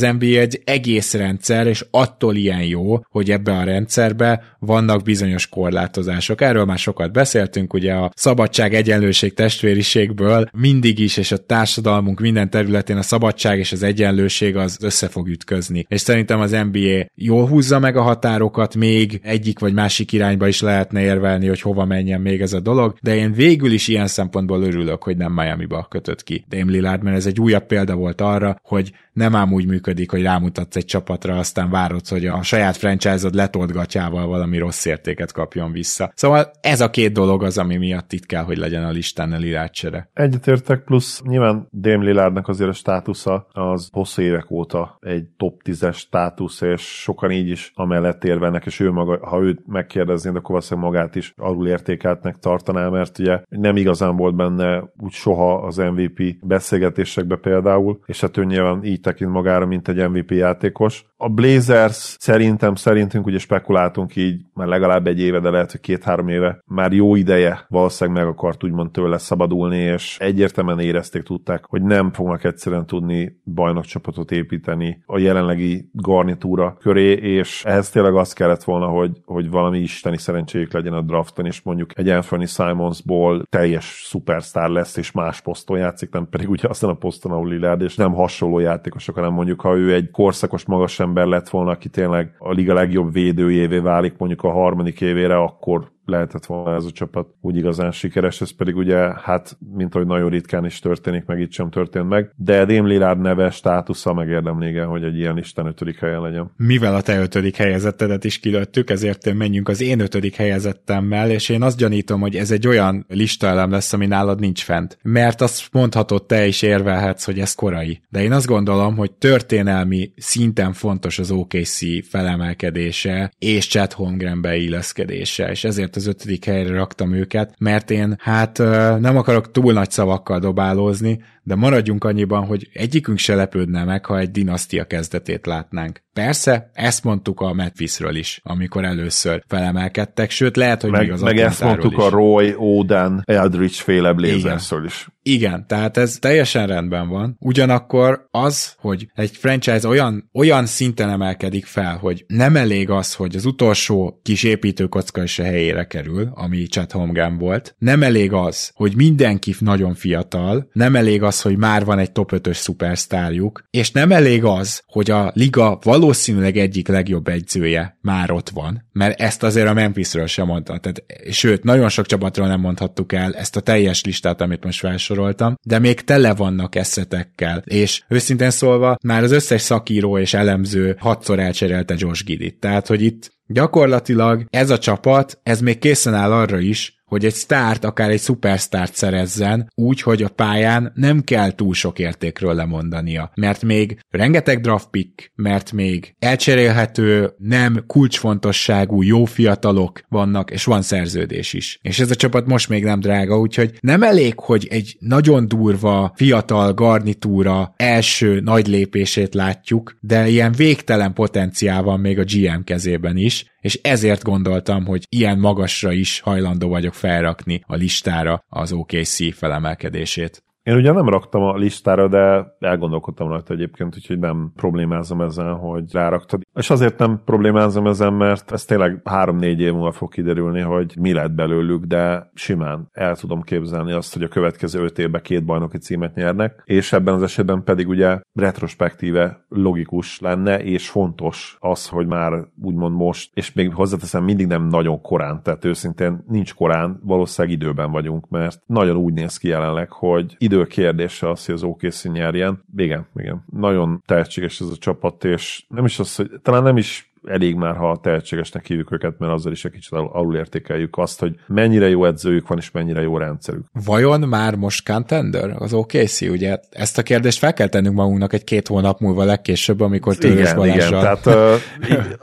NBA 0.00 0.26
egy 0.26 0.60
egész 0.64 1.14
rendszer, 1.14 1.66
és 1.66 1.84
attól 1.90 2.34
ilyen 2.34 2.62
jó, 2.62 3.00
hogy 3.10 3.30
ebbe 3.30 3.52
a 3.52 3.64
rendszerbe 3.64 4.42
vannak 4.58 5.02
bizonyos 5.02 5.48
korlátozások. 5.48 6.40
Erről 6.40 6.64
már 6.64 6.78
sokat 6.78 7.12
beszéltünk, 7.12 7.72
ugye 7.74 7.92
a 7.92 8.10
szabadság, 8.14 8.74
egyenlőség, 8.74 9.34
testvériségből 9.34 10.48
mindig 10.52 10.98
is, 10.98 11.16
és 11.16 11.32
a 11.32 11.36
társadalmunk 11.36 12.20
minden 12.20 12.50
területén 12.50 12.96
a 12.96 13.02
szabadság 13.02 13.58
és 13.58 13.72
az 13.72 13.82
egyenlőség 13.82 14.56
az 14.56 14.78
össze 14.80 15.08
fog 15.08 15.28
ütközni. 15.28 15.86
És 15.88 16.00
szerintem 16.00 16.40
az 16.40 16.50
NBA 16.50 17.06
jól 17.14 17.46
húzza 17.46 17.78
meg 17.78 17.96
a 17.96 18.02
határokat, 18.02 18.74
még 18.74 19.20
egyik 19.22 19.58
vagy 19.58 19.72
másik 19.72 20.12
irányba 20.12 20.48
is 20.48 20.60
lehetne 20.60 21.00
érvelni, 21.16 21.46
hogy 21.46 21.60
hova 21.60 21.84
menjen 21.84 22.20
még 22.20 22.40
ez 22.40 22.52
a 22.52 22.60
dolog, 22.60 22.96
de 23.02 23.16
én 23.16 23.32
végül 23.32 23.72
is 23.72 23.88
ilyen 23.88 24.06
szempontból 24.06 24.62
örülök, 24.62 25.02
hogy 25.02 25.16
nem 25.16 25.32
Miami-ba 25.32 25.86
kötött 25.90 26.22
ki 26.22 26.44
Dame 26.48 26.70
Lillard, 26.70 27.02
mert 27.02 27.16
ez 27.16 27.26
egy 27.26 27.40
újabb 27.40 27.66
példa 27.66 27.94
volt 27.94 28.20
arra, 28.20 28.60
hogy 28.62 28.92
nem 29.12 29.34
ám 29.34 29.52
úgy 29.52 29.66
működik, 29.66 30.10
hogy 30.10 30.22
rámutatsz 30.22 30.76
egy 30.76 30.84
csapatra, 30.84 31.36
aztán 31.38 31.70
várod, 31.70 32.08
hogy 32.08 32.26
a 32.26 32.42
saját 32.42 32.76
franchise-od 32.76 33.34
letolt 33.34 33.72
gatyával 33.72 34.26
valami 34.26 34.58
rossz 34.58 34.84
értéket 34.84 35.32
kapjon 35.32 35.72
vissza. 35.72 36.12
Szóval 36.14 36.50
ez 36.60 36.80
a 36.80 36.90
két 36.90 37.12
dolog 37.12 37.42
az, 37.42 37.58
ami 37.58 37.76
miatt 37.76 38.12
itt 38.12 38.26
kell, 38.26 38.42
hogy 38.42 38.56
legyen 38.56 38.84
a 38.84 38.90
listán 38.90 39.32
a 39.32 39.36
Lillard 39.36 39.70
csere. 39.70 40.10
Egyetértek, 40.12 40.84
plusz 40.84 41.22
nyilván 41.22 41.68
Dame 41.72 42.04
Lillardnak 42.04 42.48
azért 42.48 42.70
a 42.70 42.72
státusza 42.72 43.46
az 43.52 43.88
hosszú 43.92 44.22
évek 44.22 44.50
óta 44.50 44.98
egy 45.00 45.24
top 45.36 45.60
10-es 45.64 45.96
státusz, 45.96 46.60
és 46.60 46.82
sokan 46.82 47.30
így 47.30 47.48
is 47.48 47.72
amellett 47.74 48.24
érvelnek, 48.24 48.66
és 48.66 48.80
ő 48.80 48.90
maga, 48.90 49.26
ha 49.26 49.40
őt 49.40 49.66
megkérdeznéd, 49.66 50.36
akkor 50.36 50.50
valószínűleg 50.50 50.90
magát 50.90 51.05
is 51.14 51.34
alul 51.36 51.68
értékeltnek 51.68 52.38
tartaná, 52.38 52.88
mert 52.88 53.18
ugye 53.18 53.40
nem 53.48 53.76
igazán 53.76 54.16
volt 54.16 54.34
benne 54.34 54.84
úgy 54.98 55.12
soha 55.12 55.54
az 55.54 55.76
MVP 55.76 56.46
beszélgetésekbe 56.46 57.36
például, 57.36 57.98
és 58.06 58.20
hát 58.20 58.36
ő 58.36 58.44
nyilván 58.44 58.84
így 58.84 59.00
tekint 59.00 59.30
magára, 59.30 59.66
mint 59.66 59.88
egy 59.88 60.08
MVP 60.08 60.30
játékos. 60.30 61.04
A 61.18 61.28
Blazers 61.28 62.16
szerintem, 62.18 62.74
szerintünk 62.74 63.26
ugye 63.26 63.38
spekuláltunk 63.38 64.16
így 64.16 64.40
már 64.54 64.66
legalább 64.66 65.06
egy 65.06 65.20
éve, 65.20 65.40
de 65.40 65.50
lehet, 65.50 65.70
hogy 65.70 65.80
két-három 65.80 66.28
éve 66.28 66.58
már 66.66 66.92
jó 66.92 67.14
ideje 67.14 67.64
valószínűleg 67.68 68.22
meg 68.22 68.32
akart 68.32 68.64
úgymond 68.64 68.90
tőle 68.90 69.18
szabadulni, 69.18 69.76
és 69.76 70.16
egyértelműen 70.20 70.80
érezték, 70.80 71.22
tudták, 71.22 71.64
hogy 71.64 71.82
nem 71.82 72.12
fognak 72.12 72.44
egyszerűen 72.44 72.86
tudni 72.86 73.40
bajnokcsapatot 73.54 74.30
építeni 74.30 75.02
a 75.06 75.18
jelenlegi 75.18 75.88
garnitúra 75.92 76.76
köré, 76.80 77.12
és 77.12 77.64
ehhez 77.64 77.90
tényleg 77.90 78.14
az 78.14 78.32
kellett 78.32 78.64
volna, 78.64 78.86
hogy, 78.86 79.20
hogy 79.24 79.50
valami 79.50 79.78
isteni 79.78 80.18
szerencséjük 80.18 80.72
legyen 80.72 80.92
a 80.92 81.02
drafton, 81.02 81.46
és 81.46 81.62
mondjuk 81.62 81.98
egy 81.98 82.08
Anthony 82.08 82.46
Simonsból 82.46 83.42
teljes 83.48 84.02
szupersztár 84.04 84.68
lesz, 84.68 84.96
és 84.96 85.12
más 85.12 85.40
poszton 85.40 85.78
játszik, 85.78 86.10
nem 86.10 86.28
pedig 86.28 86.50
ugye 86.50 86.68
aztán 86.68 86.90
a 86.90 86.94
poszton, 86.94 87.32
ahol 87.32 87.48
Lillard, 87.48 87.80
és 87.80 87.96
nem 87.96 88.12
hasonló 88.12 88.58
játékosok, 88.58 89.14
hanem 89.14 89.32
mondjuk, 89.32 89.60
ha 89.60 89.76
ő 89.76 89.94
egy 89.94 90.10
korszakos 90.10 90.64
magas 90.64 90.98
ember 91.06 91.26
lett 91.26 91.48
volna, 91.48 91.70
aki 91.70 91.88
tényleg 91.88 92.34
a 92.38 92.52
liga 92.52 92.74
legjobb 92.74 93.12
védőjévé 93.12 93.78
válik 93.78 94.16
mondjuk 94.18 94.42
a 94.42 94.50
harmadik 94.50 95.00
évére, 95.00 95.36
akkor 95.36 95.90
lehetett 96.06 96.46
volna 96.46 96.74
ez 96.74 96.84
a 96.84 96.90
csapat 96.90 97.26
úgy 97.40 97.56
igazán 97.56 97.90
sikeres, 97.90 98.40
ez 98.40 98.50
pedig 98.50 98.76
ugye, 98.76 98.96
hát, 99.22 99.58
mint 99.76 99.94
ahogy 99.94 100.06
nagyon 100.06 100.30
ritkán 100.30 100.64
is 100.64 100.78
történik, 100.78 101.24
meg 101.24 101.40
itt 101.40 101.52
sem 101.52 101.70
történt 101.70 102.08
meg, 102.08 102.32
de 102.36 102.64
Dame 102.64 102.88
Lillard 102.88 103.20
neve, 103.20 103.50
státusza 103.50 104.12
megérdemli, 104.14 104.68
igen, 104.68 104.86
hogy 104.86 105.02
egy 105.02 105.18
ilyen 105.18 105.38
Isten 105.38 105.66
ötödik 105.66 105.98
helyen 105.98 106.20
legyen. 106.20 106.50
Mivel 106.56 106.94
a 106.94 107.00
te 107.00 107.20
ötödik 107.20 107.56
helyezettedet 107.56 108.24
is 108.24 108.38
kilőttük, 108.38 108.90
ezért 108.90 109.34
menjünk 109.34 109.68
az 109.68 109.80
én 109.80 110.00
ötödik 110.00 110.34
helyezettemmel, 110.34 111.30
és 111.30 111.48
én 111.48 111.62
azt 111.62 111.78
gyanítom, 111.78 112.20
hogy 112.20 112.36
ez 112.36 112.50
egy 112.50 112.66
olyan 112.66 113.04
listaelem 113.08 113.70
lesz, 113.70 113.92
ami 113.92 114.06
nálad 114.06 114.40
nincs 114.40 114.62
fent. 114.62 114.98
Mert 115.02 115.40
azt 115.40 115.68
mondhatod 115.72 116.26
te 116.26 116.46
is 116.46 116.62
érvelhetsz, 116.62 117.24
hogy 117.24 117.38
ez 117.38 117.54
korai. 117.54 118.00
De 118.08 118.22
én 118.22 118.32
azt 118.32 118.46
gondolom, 118.46 118.96
hogy 118.96 119.12
történelmi 119.12 120.12
szinten 120.16 120.72
fontos 120.72 121.18
az 121.18 121.30
OKC 121.30 122.08
felemelkedése 122.08 123.32
és 123.38 123.68
Chad 123.68 123.92
Holmgren 123.92 124.40
beilleszkedése, 124.40 125.50
és 125.50 125.64
ezért 125.64 125.95
az 125.96 126.06
ötödik 126.06 126.44
helyre 126.44 126.74
raktam 126.74 127.12
őket, 127.12 127.54
mert 127.58 127.90
én 127.90 128.16
hát 128.18 128.58
nem 128.98 129.16
akarok 129.16 129.50
túl 129.50 129.72
nagy 129.72 129.90
szavakkal 129.90 130.38
dobálózni, 130.38 131.22
de 131.42 131.54
maradjunk 131.54 132.04
annyiban, 132.04 132.46
hogy 132.46 132.68
egyikünk 132.72 133.18
se 133.18 133.34
lepődne 133.34 133.84
meg, 133.84 134.04
ha 134.04 134.18
egy 134.18 134.30
dinasztia 134.30 134.84
kezdetét 134.84 135.46
látnánk. 135.46 136.04
Persze, 136.16 136.70
ezt 136.72 137.04
mondtuk 137.04 137.40
a 137.40 137.52
Metfisről 137.52 138.16
is, 138.16 138.40
amikor 138.42 138.84
először 138.84 139.42
felemelkedtek, 139.46 140.30
sőt 140.30 140.56
lehet, 140.56 140.82
hogy 140.82 140.90
meg, 140.90 141.00
még 141.00 141.12
az 141.12 141.20
Meg 141.20 141.38
ezt 141.38 141.62
mondtuk 141.62 141.92
is. 141.92 141.98
a 141.98 142.08
Roy, 142.08 142.54
Oden, 142.56 143.22
Eldridge 143.26 143.76
féle 143.76 144.12
Blazersről 144.12 144.84
is. 144.84 145.08
Igen, 145.22 145.66
tehát 145.66 145.96
ez 145.96 146.18
teljesen 146.20 146.66
rendben 146.66 147.08
van. 147.08 147.36
Ugyanakkor 147.40 148.28
az, 148.30 148.74
hogy 148.78 149.06
egy 149.14 149.30
franchise 149.36 149.88
olyan, 149.88 150.30
olyan 150.32 150.66
szinten 150.66 151.08
emelkedik 151.08 151.66
fel, 151.66 151.96
hogy 151.96 152.24
nem 152.26 152.56
elég 152.56 152.90
az, 152.90 153.14
hogy 153.14 153.36
az 153.36 153.44
utolsó 153.44 154.20
kis 154.22 154.42
építőkocka 154.42 155.22
is 155.22 155.38
a 155.38 155.42
helyére 155.42 155.86
kerül, 155.86 156.30
ami 156.34 156.66
Chet 156.66 156.92
Holmgren 156.92 157.38
volt, 157.38 157.74
nem 157.78 158.02
elég 158.02 158.32
az, 158.32 158.70
hogy 158.74 158.96
mindenki 158.96 159.54
nagyon 159.58 159.94
fiatal, 159.94 160.68
nem 160.72 160.96
elég 160.96 161.22
az, 161.22 161.42
hogy 161.42 161.56
már 161.56 161.84
van 161.84 161.98
egy 161.98 162.12
top 162.12 162.32
5-ös 162.34 162.56
szupersztárjuk, 162.56 163.64
és 163.70 163.90
nem 163.90 164.12
elég 164.12 164.44
az, 164.44 164.82
hogy 164.86 165.10
a 165.10 165.30
liga 165.34 165.78
valószínűleg 166.06 166.56
egyik 166.56 166.88
legjobb 166.88 167.28
egyzője 167.28 167.98
már 168.00 168.30
ott 168.30 168.48
van, 168.48 168.88
mert 168.92 169.20
ezt 169.20 169.42
azért 169.42 169.68
a 169.68 169.72
Memphisről 169.72 170.26
sem 170.26 170.46
mondta. 170.46 170.78
Tehát, 170.78 171.02
sőt, 171.30 171.64
nagyon 171.64 171.88
sok 171.88 172.06
csapatról 172.06 172.46
nem 172.46 172.60
mondhattuk 172.60 173.12
el 173.12 173.34
ezt 173.34 173.56
a 173.56 173.60
teljes 173.60 174.04
listát, 174.04 174.40
amit 174.40 174.64
most 174.64 174.78
felsoroltam, 174.78 175.54
de 175.62 175.78
még 175.78 176.00
tele 176.00 176.34
vannak 176.34 176.74
eszetekkel, 176.74 177.62
és 177.64 178.02
őszintén 178.08 178.50
szólva 178.50 178.96
már 179.04 179.22
az 179.22 179.30
összes 179.32 179.60
szakíró 179.60 180.18
és 180.18 180.34
elemző 180.34 180.96
hatszor 180.98 181.38
elcserélte 181.38 181.94
Josh 181.98 182.24
Gidit. 182.24 182.60
Tehát, 182.60 182.86
hogy 182.86 183.02
itt 183.02 183.34
Gyakorlatilag 183.48 184.44
ez 184.50 184.70
a 184.70 184.78
csapat, 184.78 185.40
ez 185.42 185.60
még 185.60 185.78
készen 185.78 186.14
áll 186.14 186.32
arra 186.32 186.58
is, 186.58 186.96
hogy 187.06 187.24
egy 187.24 187.34
sztárt, 187.34 187.84
akár 187.84 188.10
egy 188.10 188.20
szupersztárt 188.20 188.94
szerezzen, 188.94 189.70
úgy, 189.74 190.02
hogy 190.02 190.22
a 190.22 190.28
pályán 190.28 190.92
nem 190.94 191.20
kell 191.20 191.54
túl 191.54 191.74
sok 191.74 191.98
értékről 191.98 192.54
lemondania. 192.54 193.30
Mert 193.34 193.62
még 193.62 193.98
rengeteg 194.10 194.60
draft 194.60 194.90
pick, 194.90 195.32
mert 195.34 195.72
még 195.72 196.14
elcserélhető, 196.18 197.32
nem 197.38 197.84
kulcsfontosságú 197.86 199.02
jó 199.02 199.24
fiatalok 199.24 200.00
vannak, 200.08 200.50
és 200.50 200.64
van 200.64 200.82
szerződés 200.82 201.52
is. 201.52 201.78
És 201.82 201.98
ez 201.98 202.10
a 202.10 202.14
csapat 202.14 202.46
most 202.46 202.68
még 202.68 202.84
nem 202.84 203.00
drága, 203.00 203.38
úgyhogy 203.38 203.78
nem 203.80 204.02
elég, 204.02 204.38
hogy 204.40 204.66
egy 204.70 204.96
nagyon 205.00 205.48
durva, 205.48 206.12
fiatal 206.14 206.74
garnitúra 206.74 207.74
első 207.76 208.40
nagy 208.40 208.66
lépését 208.66 209.34
látjuk, 209.34 209.96
de 210.00 210.28
ilyen 210.28 210.52
végtelen 210.52 211.12
potenciál 211.12 211.82
van 211.82 212.00
még 212.00 212.18
a 212.18 212.24
GM 212.24 212.64
kezében 212.64 213.16
is, 213.16 213.55
és 213.66 213.80
ezért 213.82 214.22
gondoltam, 214.22 214.84
hogy 214.84 215.06
ilyen 215.08 215.38
magasra 215.38 215.92
is 215.92 216.20
hajlandó 216.20 216.68
vagyok 216.68 216.94
felrakni 216.94 217.60
a 217.66 217.74
listára 217.74 218.42
az 218.48 218.72
OKC 218.72 219.34
felemelkedését. 219.34 220.44
Én 220.62 220.76
ugye 220.76 220.92
nem 220.92 221.08
raktam 221.08 221.42
a 221.42 221.56
listára, 221.56 222.08
de 222.08 222.46
elgondolkodtam 222.58 223.28
rajta 223.28 223.54
egyébként, 223.54 223.94
úgyhogy 223.96 224.18
nem 224.18 224.52
problémázom 224.56 225.20
ezzel, 225.20 225.54
hogy 225.54 225.92
ráraktad. 225.92 226.40
És 226.56 226.70
azért 226.70 226.98
nem 226.98 227.20
problémázom 227.24 227.86
ezzel, 227.86 228.10
mert 228.10 228.52
ez 228.52 228.64
tényleg 228.64 229.00
három-négy 229.04 229.60
év 229.60 229.72
múlva 229.72 229.92
fog 229.92 230.12
kiderülni, 230.12 230.60
hogy 230.60 230.94
mi 231.00 231.12
lett 231.12 231.30
belőlük, 231.30 231.84
de 231.84 232.30
simán 232.34 232.88
el 232.92 233.16
tudom 233.16 233.42
képzelni 233.42 233.92
azt, 233.92 234.12
hogy 234.12 234.22
a 234.22 234.28
következő 234.28 234.82
öt 234.82 234.98
évben 234.98 235.22
két 235.22 235.44
bajnoki 235.44 235.78
címet 235.78 236.14
nyernek, 236.14 236.62
és 236.64 236.92
ebben 236.92 237.14
az 237.14 237.22
esetben 237.22 237.64
pedig 237.64 237.88
ugye 237.88 238.20
retrospektíve 238.34 239.44
logikus 239.48 240.20
lenne, 240.20 240.62
és 240.62 240.88
fontos 240.88 241.56
az, 241.60 241.88
hogy 241.88 242.06
már 242.06 242.32
úgymond 242.62 242.96
most, 242.96 243.30
és 243.34 243.52
még 243.52 243.74
hozzáteszem, 243.74 244.24
mindig 244.24 244.46
nem 244.46 244.66
nagyon 244.66 245.00
korán, 245.00 245.42
tehát 245.42 245.64
őszintén 245.64 246.24
nincs 246.28 246.54
korán, 246.54 247.00
valószínűleg 247.02 247.56
időben 247.56 247.90
vagyunk, 247.90 248.28
mert 248.28 248.62
nagyon 248.66 248.96
úgy 248.96 249.12
néz 249.12 249.36
ki 249.36 249.48
jelenleg, 249.48 249.90
hogy 249.92 250.36
idő 250.38 250.64
kérdése 250.64 251.30
az, 251.30 251.46
hogy 251.46 251.54
az 251.54 251.62
OKC 251.62 252.04
nyerjen. 252.04 252.64
Igen, 252.76 253.06
igen. 253.16 253.44
Nagyon 253.52 254.02
tehetséges 254.06 254.60
ez 254.60 254.68
a 254.68 254.76
csapat, 254.76 255.24
és 255.24 255.64
nem 255.68 255.84
is 255.84 255.98
az, 255.98 256.16
hogy 256.16 256.30
talán 256.46 256.62
nem 256.62 256.76
is 256.76 257.10
elég 257.28 257.54
már, 257.54 257.76
ha 257.76 257.98
tehetségesnek 258.02 258.66
hívjuk 258.66 258.92
őket, 258.92 259.18
mert 259.18 259.32
azzal 259.32 259.52
is 259.52 259.64
egy 259.64 259.72
kicsit 259.72 259.92
alulértékeljük 259.92 260.98
azt, 260.98 261.20
hogy 261.20 261.34
mennyire 261.46 261.88
jó 261.88 262.04
edzőjük 262.04 262.48
van, 262.48 262.58
és 262.58 262.70
mennyire 262.70 263.00
jó 263.00 263.18
rendszerük. 263.18 263.64
Vajon 263.84 264.20
már 264.20 264.54
most 264.54 264.86
contender 264.86 265.54
az 265.58 265.72
OKC? 265.72 266.20
Ugye 266.20 266.58
ezt 266.70 266.98
a 266.98 267.02
kérdést 267.02 267.38
fel 267.38 267.52
kell 267.52 267.68
tennünk 267.68 267.94
magunknak 267.94 268.32
egy-két 268.32 268.68
hónap 268.68 269.00
múlva 269.00 269.24
legkésőbb, 269.24 269.80
amikor 269.80 270.14
Tőrös 270.16 270.54
Balázsral 270.54 271.00
Igen, 271.00 271.18
tehát 271.22 271.60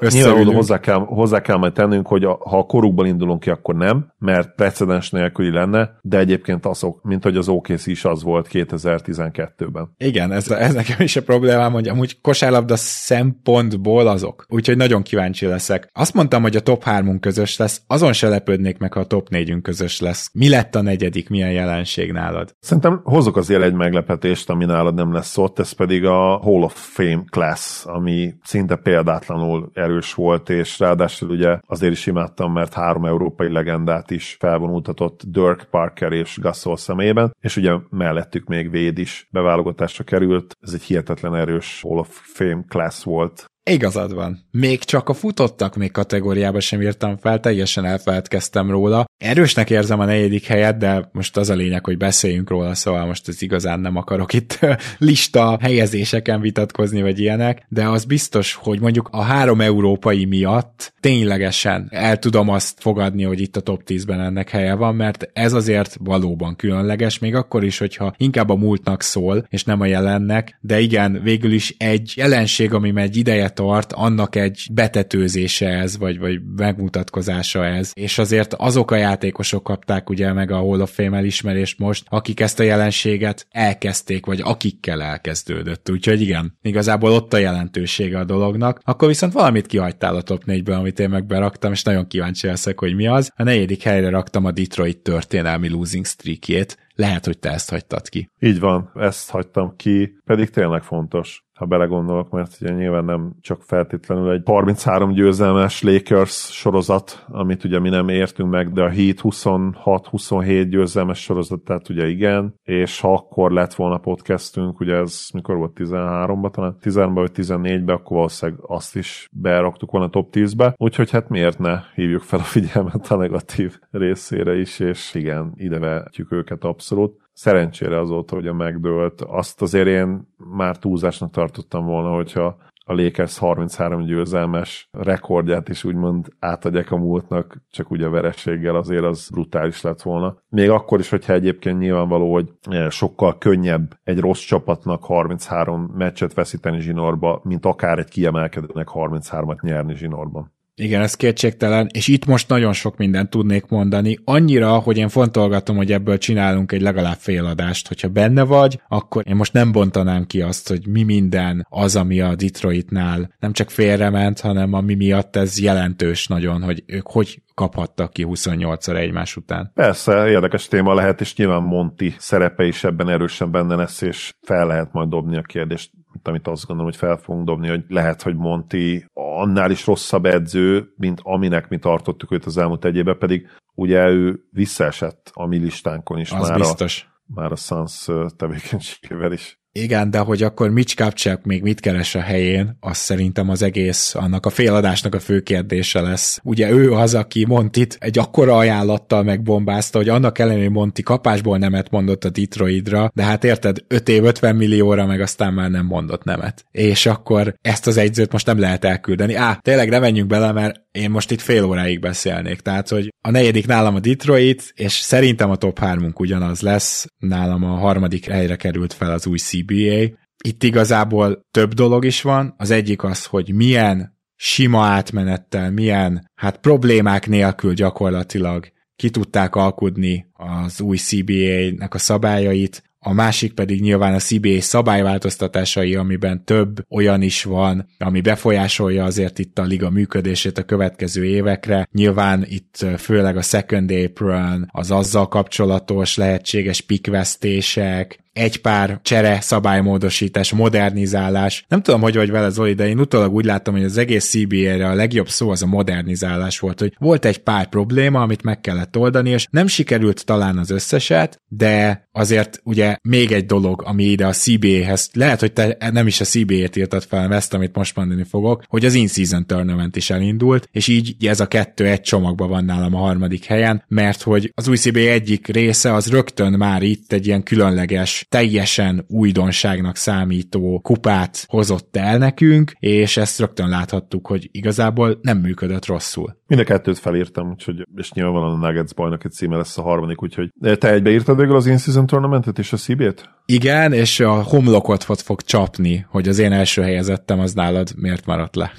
uh, 0.02 0.12
nyilvánvalóan 0.14 0.56
hozzá 0.56 0.80
kell, 0.80 0.98
hozzá 0.98 1.42
kell 1.42 1.58
majd 1.58 1.74
tennünk, 1.74 2.08
hogy 2.08 2.24
a, 2.24 2.38
ha 2.40 2.58
a 2.58 2.64
korukban 2.64 3.06
indulunk 3.06 3.40
ki, 3.40 3.50
akkor 3.50 3.76
nem, 3.76 4.12
mert 4.20 4.56
precedens 4.56 5.10
nélküli 5.10 5.52
lenne, 5.52 5.98
de 6.02 6.18
egyébként 6.18 6.66
azok, 6.66 7.04
mint 7.04 7.24
hogy 7.24 7.38
az 7.38 7.48
OKC 7.48 7.88
is 7.88 8.06
az 8.06 8.24
volt 8.24 8.48
2012-ben. 8.52 9.94
Igen, 9.98 10.32
ez, 10.32 10.52
ez 10.52 10.74
nekem 10.74 11.02
is 11.02 11.16
a 11.16 11.22
problémám, 11.22 11.72
hogy 11.72 11.88
amúgy 11.88 12.22
kosárlabda 12.22 12.76
szempontból 12.76 14.08
azok. 14.08 14.46
Úgyhogy 14.50 14.78
nagyon 14.78 14.93
nagyon 14.94 15.08
kíváncsi 15.08 15.46
leszek. 15.46 15.90
Azt 15.94 16.14
mondtam, 16.14 16.42
hogy 16.42 16.56
a 16.56 16.60
top 16.60 16.84
3 16.84 17.20
közös 17.20 17.58
lesz, 17.58 17.82
azon 17.88 18.14
se 18.14 18.28
lepődnék 18.28 18.78
meg, 18.78 18.94
ha 18.94 19.00
a 19.00 19.06
top 19.06 19.30
4 19.30 19.62
közös 19.62 20.00
lesz. 20.00 20.30
Mi 20.34 20.50
lett 20.50 20.76
a 20.76 20.82
negyedik, 20.82 21.30
milyen 21.30 21.52
jelenség 21.52 22.12
nálad? 22.12 22.56
Szerintem 22.60 23.02
hozok 23.04 23.38
azért 23.38 23.62
egy 23.62 23.74
meglepetést, 23.74 24.50
ami 24.50 24.66
nálad 24.66 24.96
nem 24.96 25.14
lesz 25.14 25.38
ott, 25.38 25.60
ez 25.60 25.72
pedig 25.72 26.06
a 26.06 26.38
Hall 26.38 26.62
of 26.62 26.94
Fame 26.94 27.24
Class, 27.30 27.86
ami 27.86 28.34
szinte 28.44 28.76
példátlanul 28.76 29.72
erős 29.74 30.14
volt, 30.14 30.50
és 30.50 30.80
ráadásul 30.80 31.30
ugye 31.30 31.58
azért 31.68 31.94
is 31.94 32.06
imádtam, 32.06 32.54
mert 32.54 32.74
három 32.74 33.06
európai 33.06 33.52
legendát 33.52 34.12
is 34.12 34.36
felvonultatott 34.40 35.22
Dirk 35.28 35.68
Parker 35.72 36.12
és 36.12 36.38
Gasol 36.42 36.78
szemében, 36.78 37.36
és 37.40 37.58
ugye 37.58 37.74
mellettük 37.90 38.48
még 38.48 38.72
Véd 38.72 38.98
is 38.98 39.28
beválogatásra 39.32 40.04
került. 40.04 40.56
Ez 40.60 40.74
egy 40.74 40.84
hihetetlen 40.84 41.36
erős 41.36 41.82
Hall 41.82 41.98
of 41.98 42.20
Fame 42.24 42.64
Class 42.68 43.04
volt. 43.04 43.46
Igazad 43.70 44.14
van. 44.14 44.40
Még 44.52 44.84
csak 44.84 45.10
a 45.10 45.14
futottak 45.14 45.76
még 45.76 45.92
kategóriába 45.92 46.60
sem 46.60 46.82
írtam 46.82 47.18
fel, 47.18 47.40
teljesen 47.40 47.86
elfeledkeztem 47.86 48.70
róla. 48.70 49.06
Erősnek 49.18 49.70
érzem 49.70 50.00
a 50.00 50.06
negyedik 50.06 50.46
helyet, 50.46 50.78
de 50.78 51.10
most 51.12 51.38
az 51.38 51.50
a 51.50 51.54
lényeg, 51.54 51.86
hogy 51.86 51.98
beszéljünk 51.98 52.50
róla, 52.50 52.76
szóval 52.76 53.06
most 53.06 53.28
ez 53.28 53.42
igazán 53.42 53.80
nem 53.80 53.96
akarok 53.96 54.34
itt 54.34 54.60
lista 54.98 55.58
helyezéseken 55.62 56.42
vitatkozni, 56.42 57.02
vagy 57.02 57.20
ilyenek, 57.20 57.66
de 57.70 57.88
az 57.88 58.06
biztos, 58.06 58.54
hogy 58.54 58.80
mondjuk 58.80 59.10
a 59.12 59.22
három 59.22 59.62
európai 59.62 60.26
miatt 60.26 60.94
ténylegesen 61.00 61.88
el 61.92 62.20
tudom 62.20 62.50
azt 62.50 62.82
fogadni, 62.82 63.24
hogy 63.24 63.42
itt 63.42 63.56
a 63.56 63.62
top 63.62 63.82
10-ben 63.86 64.22
ennek 64.22 64.50
helye 64.50 64.74
van, 64.74 64.96
mert 64.96 65.30
ez 65.34 65.54
azért 65.54 65.96
valóban 66.00 66.56
különleges, 66.56 67.20
még 67.20 67.36
akkor 67.36 67.64
is, 67.64 67.78
hogyha 67.78 68.14
inkább 68.18 68.50
a 68.50 68.56
múltnak 68.56 69.02
szól, 69.02 69.48
és 69.50 69.64
nem 69.64 69.82
a 69.82 69.86
jelennek, 69.86 70.58
de 70.62 70.80
igen, 70.80 71.20
végül 71.24 71.52
is 71.52 71.76
egy 71.78 72.14
jelenség, 72.16 72.74
ami 72.74 72.92
megy 72.92 73.18
ideje 73.18 73.52
tart, 73.54 73.94
annak 73.94 74.36
egy 74.36 74.68
betetőzése 74.72 75.68
ez, 75.68 75.98
vagy, 75.98 76.20
vagy 76.20 76.40
megmutatkozása 76.56 77.66
ez, 77.66 77.92
és 77.94 78.18
azért 78.18 78.54
azok 78.54 78.92
a 78.92 78.96
játékosok 78.96 79.64
kapták 79.64 80.10
ugye 80.10 80.34
meg 80.34 80.52
a 80.52 80.58
Hall 80.58 80.82
of 80.82 80.94
Fame 80.94 81.18
elismerést 81.18 81.80
most, 81.80 82.06
akik 82.10 82.40
ezt 82.40 82.60
a 82.60 82.64
jelenséget 82.64 83.48
elkezdték, 83.50 84.26
vagy 84.26 84.42
akikkel 84.44 85.02
elkezdődött, 85.02 85.90
úgyhogy 85.90 86.22
igen, 86.22 86.58
igazából 86.62 87.12
ott 87.12 87.34
a 87.34 87.38
jelentősége 87.38 88.20
a 88.20 88.24
dolognak, 88.24 88.80
akkor 88.84 89.08
viszont 89.08 89.34
valamit 89.34 89.68
kihagytál 89.68 90.16
a 90.16 90.22
top 90.22 90.44
4-ből, 90.46 90.78
amit 90.78 91.00
én 91.00 91.10
meg 91.10 91.26
beraktam, 91.26 91.72
és 91.72 91.84
nagyon 91.84 92.08
kíváncsi 92.08 92.48
leszek, 92.48 92.80
hogy 92.80 92.96
mi 92.96 93.08
az. 93.08 93.32
A 93.36 93.44
negyedik 93.44 93.84
helyre 93.84 94.10
raktam 94.10 94.46
a 94.46 94.52
Detroit 94.52 94.98
történelmi 94.98 95.70
losing 95.70 96.06
streakjét, 96.06 96.78
lehet, 96.96 97.26
hogy 97.26 97.40
te 97.40 97.52
ezt 97.52 97.70
hagytad 97.70 98.10
ki. 98.10 98.30
Így 98.40 98.60
van, 98.60 98.92
ezt 98.96 99.30
hagytam 99.30 99.76
ki, 99.76 100.16
pedig 100.26 100.50
tényleg 100.50 100.84
fontos 100.84 101.43
ha 101.54 101.66
belegondolok, 101.66 102.30
mert 102.30 102.58
ugye 102.62 102.74
nyilván 102.74 103.06
nem 103.06 103.34
csak 103.42 103.62
feltétlenül 103.62 104.32
egy 104.32 104.42
33 104.46 105.12
győzelmes 105.12 105.82
Lakers 105.82 106.50
sorozat, 106.52 107.26
amit 107.28 107.64
ugye 107.64 107.80
mi 107.80 107.90
nem 107.90 108.10
értünk 108.10 108.50
meg, 108.50 108.72
de 108.72 108.84
a 108.84 108.90
Heat 108.90 109.20
26-27 109.22 110.66
győzelmes 110.70 111.22
sorozat, 111.22 111.62
tehát 111.62 111.90
ugye 111.90 112.08
igen, 112.08 112.56
és 112.64 113.00
ha 113.00 113.14
akkor 113.14 113.52
lett 113.52 113.74
volna 113.74 113.98
podcastünk, 113.98 114.80
ugye 114.80 114.96
ez 114.96 115.28
mikor 115.34 115.56
volt? 115.56 115.72
13-ban, 115.76 116.52
talán? 116.52 116.78
13-ban 116.82 117.12
vagy 117.14 117.32
14-ben, 117.34 117.96
akkor 117.96 118.18
valószínűleg 118.18 118.62
azt 118.68 118.96
is 118.96 119.28
beraktuk 119.32 119.92
volna 119.92 120.10
top 120.10 120.30
10-be, 120.32 120.74
úgyhogy 120.78 121.12
hát 121.12 121.30
miért 121.30 121.60
ne 121.60 121.80
hívjuk 121.96 122.22
fel 122.22 122.40
a 122.40 122.44
figyelmet 122.44 123.12
a 123.12 123.16
negatív 123.16 123.80
részére 123.92 124.56
is, 124.56 124.80
és 124.80 125.14
igen, 125.14 125.54
ide 125.56 125.80
vetjük 125.80 126.32
őket 126.32 126.64
abszolút 126.64 127.22
szerencsére 127.34 128.00
azóta, 128.00 128.38
a 128.38 128.54
megdőlt, 128.54 129.22
azt 129.22 129.62
azért 129.62 129.88
én 129.88 130.28
már 130.38 130.78
túlzásnak 130.78 131.32
tartottam 131.32 131.86
volna, 131.86 132.10
hogyha 132.16 132.58
a 132.86 132.94
Lakers 132.94 133.38
33 133.38 134.06
győzelmes 134.06 134.90
rekordját 134.92 135.70
is 135.70 135.84
úgymond 135.84 136.28
átadják 136.40 136.92
a 136.92 136.98
múltnak, 136.98 137.62
csak 137.72 137.92
ugye 137.92 138.06
a 138.06 138.10
verességgel 138.10 138.76
azért 138.76 139.04
az 139.04 139.30
brutális 139.30 139.82
lett 139.82 140.02
volna. 140.02 140.38
Még 140.50 140.70
akkor 140.70 141.00
is, 141.00 141.10
hogyha 141.10 141.34
egyébként 141.34 141.80
nyilvánvaló, 141.80 142.34
hogy 142.34 142.52
eh, 142.62 142.90
sokkal 142.90 143.38
könnyebb 143.38 144.00
egy 144.04 144.20
rossz 144.20 144.42
csapatnak 144.42 145.04
33 145.04 145.82
meccset 145.82 146.34
veszíteni 146.34 146.80
zsinórba, 146.80 147.42
mint 147.44 147.66
akár 147.66 148.00
egy 148.00 148.10
kiemelkedőnek 148.10 148.88
33-at 148.94 149.62
nyerni 149.62 149.96
zsinórban. 149.96 150.53
Igen, 150.76 151.02
ez 151.02 151.16
kétségtelen, 151.16 151.90
és 151.94 152.08
itt 152.08 152.26
most 152.26 152.50
nagyon 152.50 152.74
sok 152.74 152.98
mindent 152.98 153.30
tudnék 153.30 153.66
mondani, 153.66 154.18
annyira, 154.24 154.80
hogy 154.80 154.98
én 154.98 155.10
fontolgatom, 155.10 155.76
hogy 155.76 155.92
ebből 155.92 156.18
csinálunk 156.18 156.72
egy 156.72 156.82
legalább 156.82 157.18
féladást, 157.18 157.88
hogyha 157.88 158.08
benne 158.08 158.44
vagy, 158.44 158.82
akkor 158.88 159.24
én 159.28 159.36
most 159.36 159.54
nem 159.54 159.72
bontanám 159.72 160.26
ki 160.26 160.42
azt, 160.42 160.70
hogy 160.70 160.88
mi 160.88 161.04
minden 161.04 161.68
az, 161.70 161.96
ami 161.96 162.22
a 162.22 162.36
Detroitnál 162.36 163.34
nem 163.40 163.54
csak 163.54 163.70
félrement, 163.70 164.40
hanem 164.40 164.74
ami 164.74 164.96
miatt 164.96 165.36
ez 165.36 165.60
jelentős 165.60 166.28
nagyon, 166.28 166.62
hogy 166.64 166.84
ők 166.86 167.08
hogy 167.08 167.42
kaphattak 167.54 168.14
ki 168.14 168.26
28-szor 168.30 168.96
egymás 168.96 169.36
után. 169.36 169.72
Persze, 169.74 170.30
érdekes 170.30 170.68
téma 170.68 170.94
lehet, 170.94 171.22
és 171.22 171.36
nyilván 171.36 171.62
Monti 171.62 172.16
szerepe 172.18 172.66
is 172.66 172.84
ebben 172.84 173.10
erősen 173.10 173.52
benne 173.52 173.76
lesz, 173.76 174.02
és 174.02 174.34
fel 174.42 174.68
lehet 174.68 174.92
majd 174.92 175.10
dobni 175.10 175.38
a 175.38 175.42
kérdést 175.42 175.92
amit 176.24 176.48
azt 176.48 176.66
gondolom, 176.66 176.92
hogy 176.92 177.00
fel 177.00 177.18
fogunk 177.18 177.46
dobni, 177.46 177.68
hogy 177.68 177.84
lehet, 177.88 178.22
hogy 178.22 178.36
Monti 178.36 179.06
annál 179.14 179.72
is 179.72 179.86
rosszabb 179.86 180.26
edző, 180.26 180.94
mint 180.96 181.20
aminek 181.24 181.70
mi 181.70 181.78
tartottuk 181.78 182.32
őt 182.32 182.46
az 182.46 182.58
elmúlt 182.58 182.86
egy 182.86 182.96
évben, 182.96 183.18
pedig 183.18 183.48
ugye 183.76 184.08
ő 184.08 184.48
visszaesett 184.52 185.32
a 185.34 185.46
mi 185.46 185.58
listánkon 185.58 186.20
is 186.20 186.32
az 186.32 186.50
már 186.50 186.58
biztos. 186.58 187.08
a, 187.10 187.34
már 187.36 187.52
a 187.52 187.56
Suns 187.56 188.10
tevékenységével 188.36 189.32
is. 189.32 189.63
Igen, 189.76 190.10
de 190.10 190.18
hogy 190.18 190.44
akkor 190.44 190.70
Mitch 190.70 190.96
Kapcsák 190.96 191.44
még 191.44 191.62
mit 191.62 191.80
keres 191.80 192.16
a 192.16 192.22
helyén, 192.22 192.78
az 192.80 192.98
szerintem 192.98 193.50
az 193.50 193.62
egész, 193.62 194.16
annak 194.16 194.46
a 194.46 194.50
féladásnak 194.50 195.16
a 195.16 195.20
fő 195.20 195.42
kérdése 195.42 196.02
lesz. 196.02 196.40
Ugye 196.44 196.72
ő 196.72 196.92
az, 196.92 197.16
aki 197.16 197.46
Montit 197.46 197.98
egy 198.00 198.20
akkora 198.20 198.58
ajánlattal 198.58 199.24
megbombázta, 199.24 199.98
hogy 199.98 200.10
annak 200.10 200.40
ellenére 200.40 200.70
Monti 200.70 201.02
kapásból 201.02 201.58
nemet 201.58 201.90
mondott 201.90 202.24
a 202.24 202.30
Detroitre, 202.30 203.12
de 203.14 203.24
hát 203.24 203.44
érted, 203.44 203.78
5 203.88 204.10
év 204.10 204.24
50 204.24 204.56
millióra 204.56 205.06
meg 205.06 205.22
aztán 205.22 205.54
már 205.54 205.70
nem 205.70 205.86
mondott 205.86 206.24
nemet. 206.24 206.66
És 206.72 207.06
akkor 207.06 207.56
ezt 207.62 207.88
az 207.88 207.98
egyzőt 207.98 208.32
most 208.32 208.46
nem 208.46 208.60
lehet 208.60 208.86
elküldeni. 208.86 209.34
Á, 209.34 209.60
tényleg 209.62 209.90
ne 209.90 210.00
menjünk 210.00 210.28
bele, 210.28 210.52
mert 210.52 210.83
én 210.94 211.10
most 211.10 211.32
itt 211.32 211.42
fél 211.42 211.64
óráig 211.64 212.00
beszélnék, 212.00 212.60
tehát 212.60 212.90
hogy 212.90 213.14
a 213.22 213.32
negyedik 213.32 213.68
nálam 213.68 213.96
a 213.96 214.00
Detroit, 214.00 214.74
és 214.76 214.94
szerintem 214.94 215.50
a 215.50 215.56
top 215.56 215.80
hármunk 215.80 216.20
ugyanaz 216.20 216.62
lesz, 216.62 217.08
nálam 217.18 217.64
a 217.64 217.78
harmadik 217.78 218.26
helyre 218.26 218.56
került 218.56 218.94
fel 218.94 219.12
az 219.12 219.28
új 219.28 219.38
CBA. 219.38 220.18
Itt 220.44 220.64
igazából 220.64 221.42
több 221.52 221.74
dolog 221.74 222.06
is 222.06 222.22
van, 222.22 222.54
az 222.58 222.72
egyik 222.72 223.04
az, 223.04 223.26
hogy 223.26 223.54
milyen 223.54 224.18
sima 224.36 224.86
átmenettel, 224.86 225.72
milyen 225.72 226.32
hát 226.36 226.58
problémák 226.58 227.28
nélkül 227.28 227.74
gyakorlatilag 227.74 228.72
ki 228.96 229.10
tudták 229.10 229.56
alkudni 229.56 230.28
az 230.34 230.82
új 230.82 230.98
CBA-nek 230.98 231.94
a 231.94 231.98
szabályait, 231.98 232.84
a 233.04 233.14
másik 233.14 233.54
pedig 233.54 233.82
nyilván 233.82 234.14
a 234.14 234.20
CBA 234.20 234.62
szabályváltoztatásai, 234.62 235.96
amiben 235.96 236.46
több 236.46 236.86
olyan 236.90 237.22
is 237.22 237.44
van, 237.44 237.88
ami 237.98 238.22
befolyásolja 238.22 239.04
azért 239.04 239.40
itt 239.40 239.60
a 239.60 239.64
liga 239.64 239.90
működését 239.90 240.58
a 240.58 240.64
következő 240.64 241.26
évekre. 241.26 241.88
Nyilván 241.92 242.46
itt 242.50 242.86
főleg 242.98 243.38
a 243.38 243.42
second 243.42 243.92
apron, 243.92 244.70
az 244.72 244.92
azzal 244.92 245.28
kapcsolatos 245.28 246.18
lehetséges 246.18 246.82
pikvesztések, 246.82 248.23
egy 248.34 248.62
pár 248.62 249.00
csere, 249.02 249.42
szabálymódosítás, 249.42 250.52
modernizálás. 250.52 251.66
Nem 251.68 251.82
tudom, 251.82 252.02
hogy 252.02 252.16
vagy 252.16 252.32
vele 252.32 252.50
Zoli, 252.50 252.74
de 252.74 252.88
én 252.88 253.00
utólag 253.00 253.34
úgy 253.34 253.46
láttam, 253.46 253.74
hogy 253.74 253.84
az 253.84 253.98
egész 253.98 254.30
CBA-re 254.30 254.90
a 254.90 254.94
legjobb 254.94 255.30
szó 255.30 255.50
az 255.50 255.62
a 255.62 255.66
modernizálás 255.66 256.60
volt, 256.60 256.80
hogy 256.80 256.96
volt 257.00 257.26
egy 257.26 257.38
pár 257.38 257.70
probléma, 257.70 258.22
amit 258.22 258.44
meg 258.44 258.62
kellett 258.62 258.98
oldani, 258.98 259.30
és 259.30 259.48
nem 259.50 259.68
sikerült 259.68 260.26
talán 260.26 260.58
az 260.58 260.70
összeset, 260.70 261.42
de 261.48 262.08
azért 262.12 262.60
ugye 262.64 262.98
még 263.02 263.32
egy 263.32 263.46
dolog, 263.46 263.84
ami 263.86 264.04
ide 264.04 264.26
a 264.26 264.34
CBA-hez, 264.34 265.10
lehet, 265.14 265.40
hogy 265.40 265.54
te 265.54 265.78
nem 265.92 266.08
is 266.08 266.22
a 266.22 266.26
CBA-t 266.26 266.76
írtad 266.76 267.04
fel, 267.04 267.34
ezt, 267.34 267.54
amit 267.54 267.76
most 267.76 267.96
mondani 267.96 268.24
fogok, 268.24 268.64
hogy 268.68 268.86
az 268.86 268.94
in-season 268.94 269.48
tournament 269.48 269.96
is 269.96 270.10
elindult, 270.10 270.70
és 270.72 270.88
így 270.88 271.26
ez 271.26 271.40
a 271.40 271.48
kettő 271.48 271.86
egy 271.86 272.02
csomagban 272.02 272.50
van 272.50 272.66
nálam 272.66 272.96
a 272.96 273.00
harmadik 273.00 273.46
helyen, 273.46 273.84
mert 273.88 274.22
hogy 274.22 274.52
az 274.56 274.68
új 274.68 274.78
CBA 274.78 275.00
egyik 275.00 275.48
része 275.48 275.94
az 275.94 276.10
rögtön 276.10 276.54
már 276.54 276.82
itt 276.82 277.14
egy 277.14 277.28
ilyen 277.28 277.44
különleges 277.44 278.23
teljesen 278.30 279.06
újdonságnak 279.08 279.96
számító 279.96 280.80
kupát 280.80 281.46
hozott 281.48 281.96
el 281.96 282.18
nekünk, 282.18 282.72
és 282.80 283.18
ezt 283.18 283.40
rögtön 283.40 283.70
láthattuk, 283.70 284.28
hogy 284.28 284.50
igazából 284.52 285.20
nem 285.22 285.38
működött 285.38 285.86
rosszul. 285.86 286.38
Mind 286.48 286.62
a 286.62 286.64
kettőt 286.64 286.98
felírtam, 286.98 287.50
úgyhogy, 287.50 287.88
és 287.96 288.12
nyilvánvalóan 288.12 288.62
a 288.62 288.68
Nuggets 288.68 288.94
bajnoki 288.94 289.28
címe 289.28 289.56
lesz 289.56 289.78
a 289.78 289.82
harmadik, 289.82 290.24
úgyhogy 290.24 290.50
te 290.78 290.92
egybeírtad 290.92 291.38
végül 291.38 291.56
az 291.56 291.66
In-Season 291.66 292.06
Tournamentet 292.06 292.60
és 292.60 292.74
a 292.74 292.78
CB-t? 292.78 293.30
Igen, 293.46 293.94
és 293.94 294.20
a 294.20 294.44
homlokot 294.44 295.04
fog 295.04 295.42
csapni, 295.42 296.06
hogy 296.10 296.28
az 296.28 296.40
én 296.40 296.52
első 296.52 296.82
helyezettem 296.82 297.40
az 297.40 297.54
nálad 297.54 297.90
miért 297.96 298.26
maradt 298.26 298.56
le. 298.56 298.72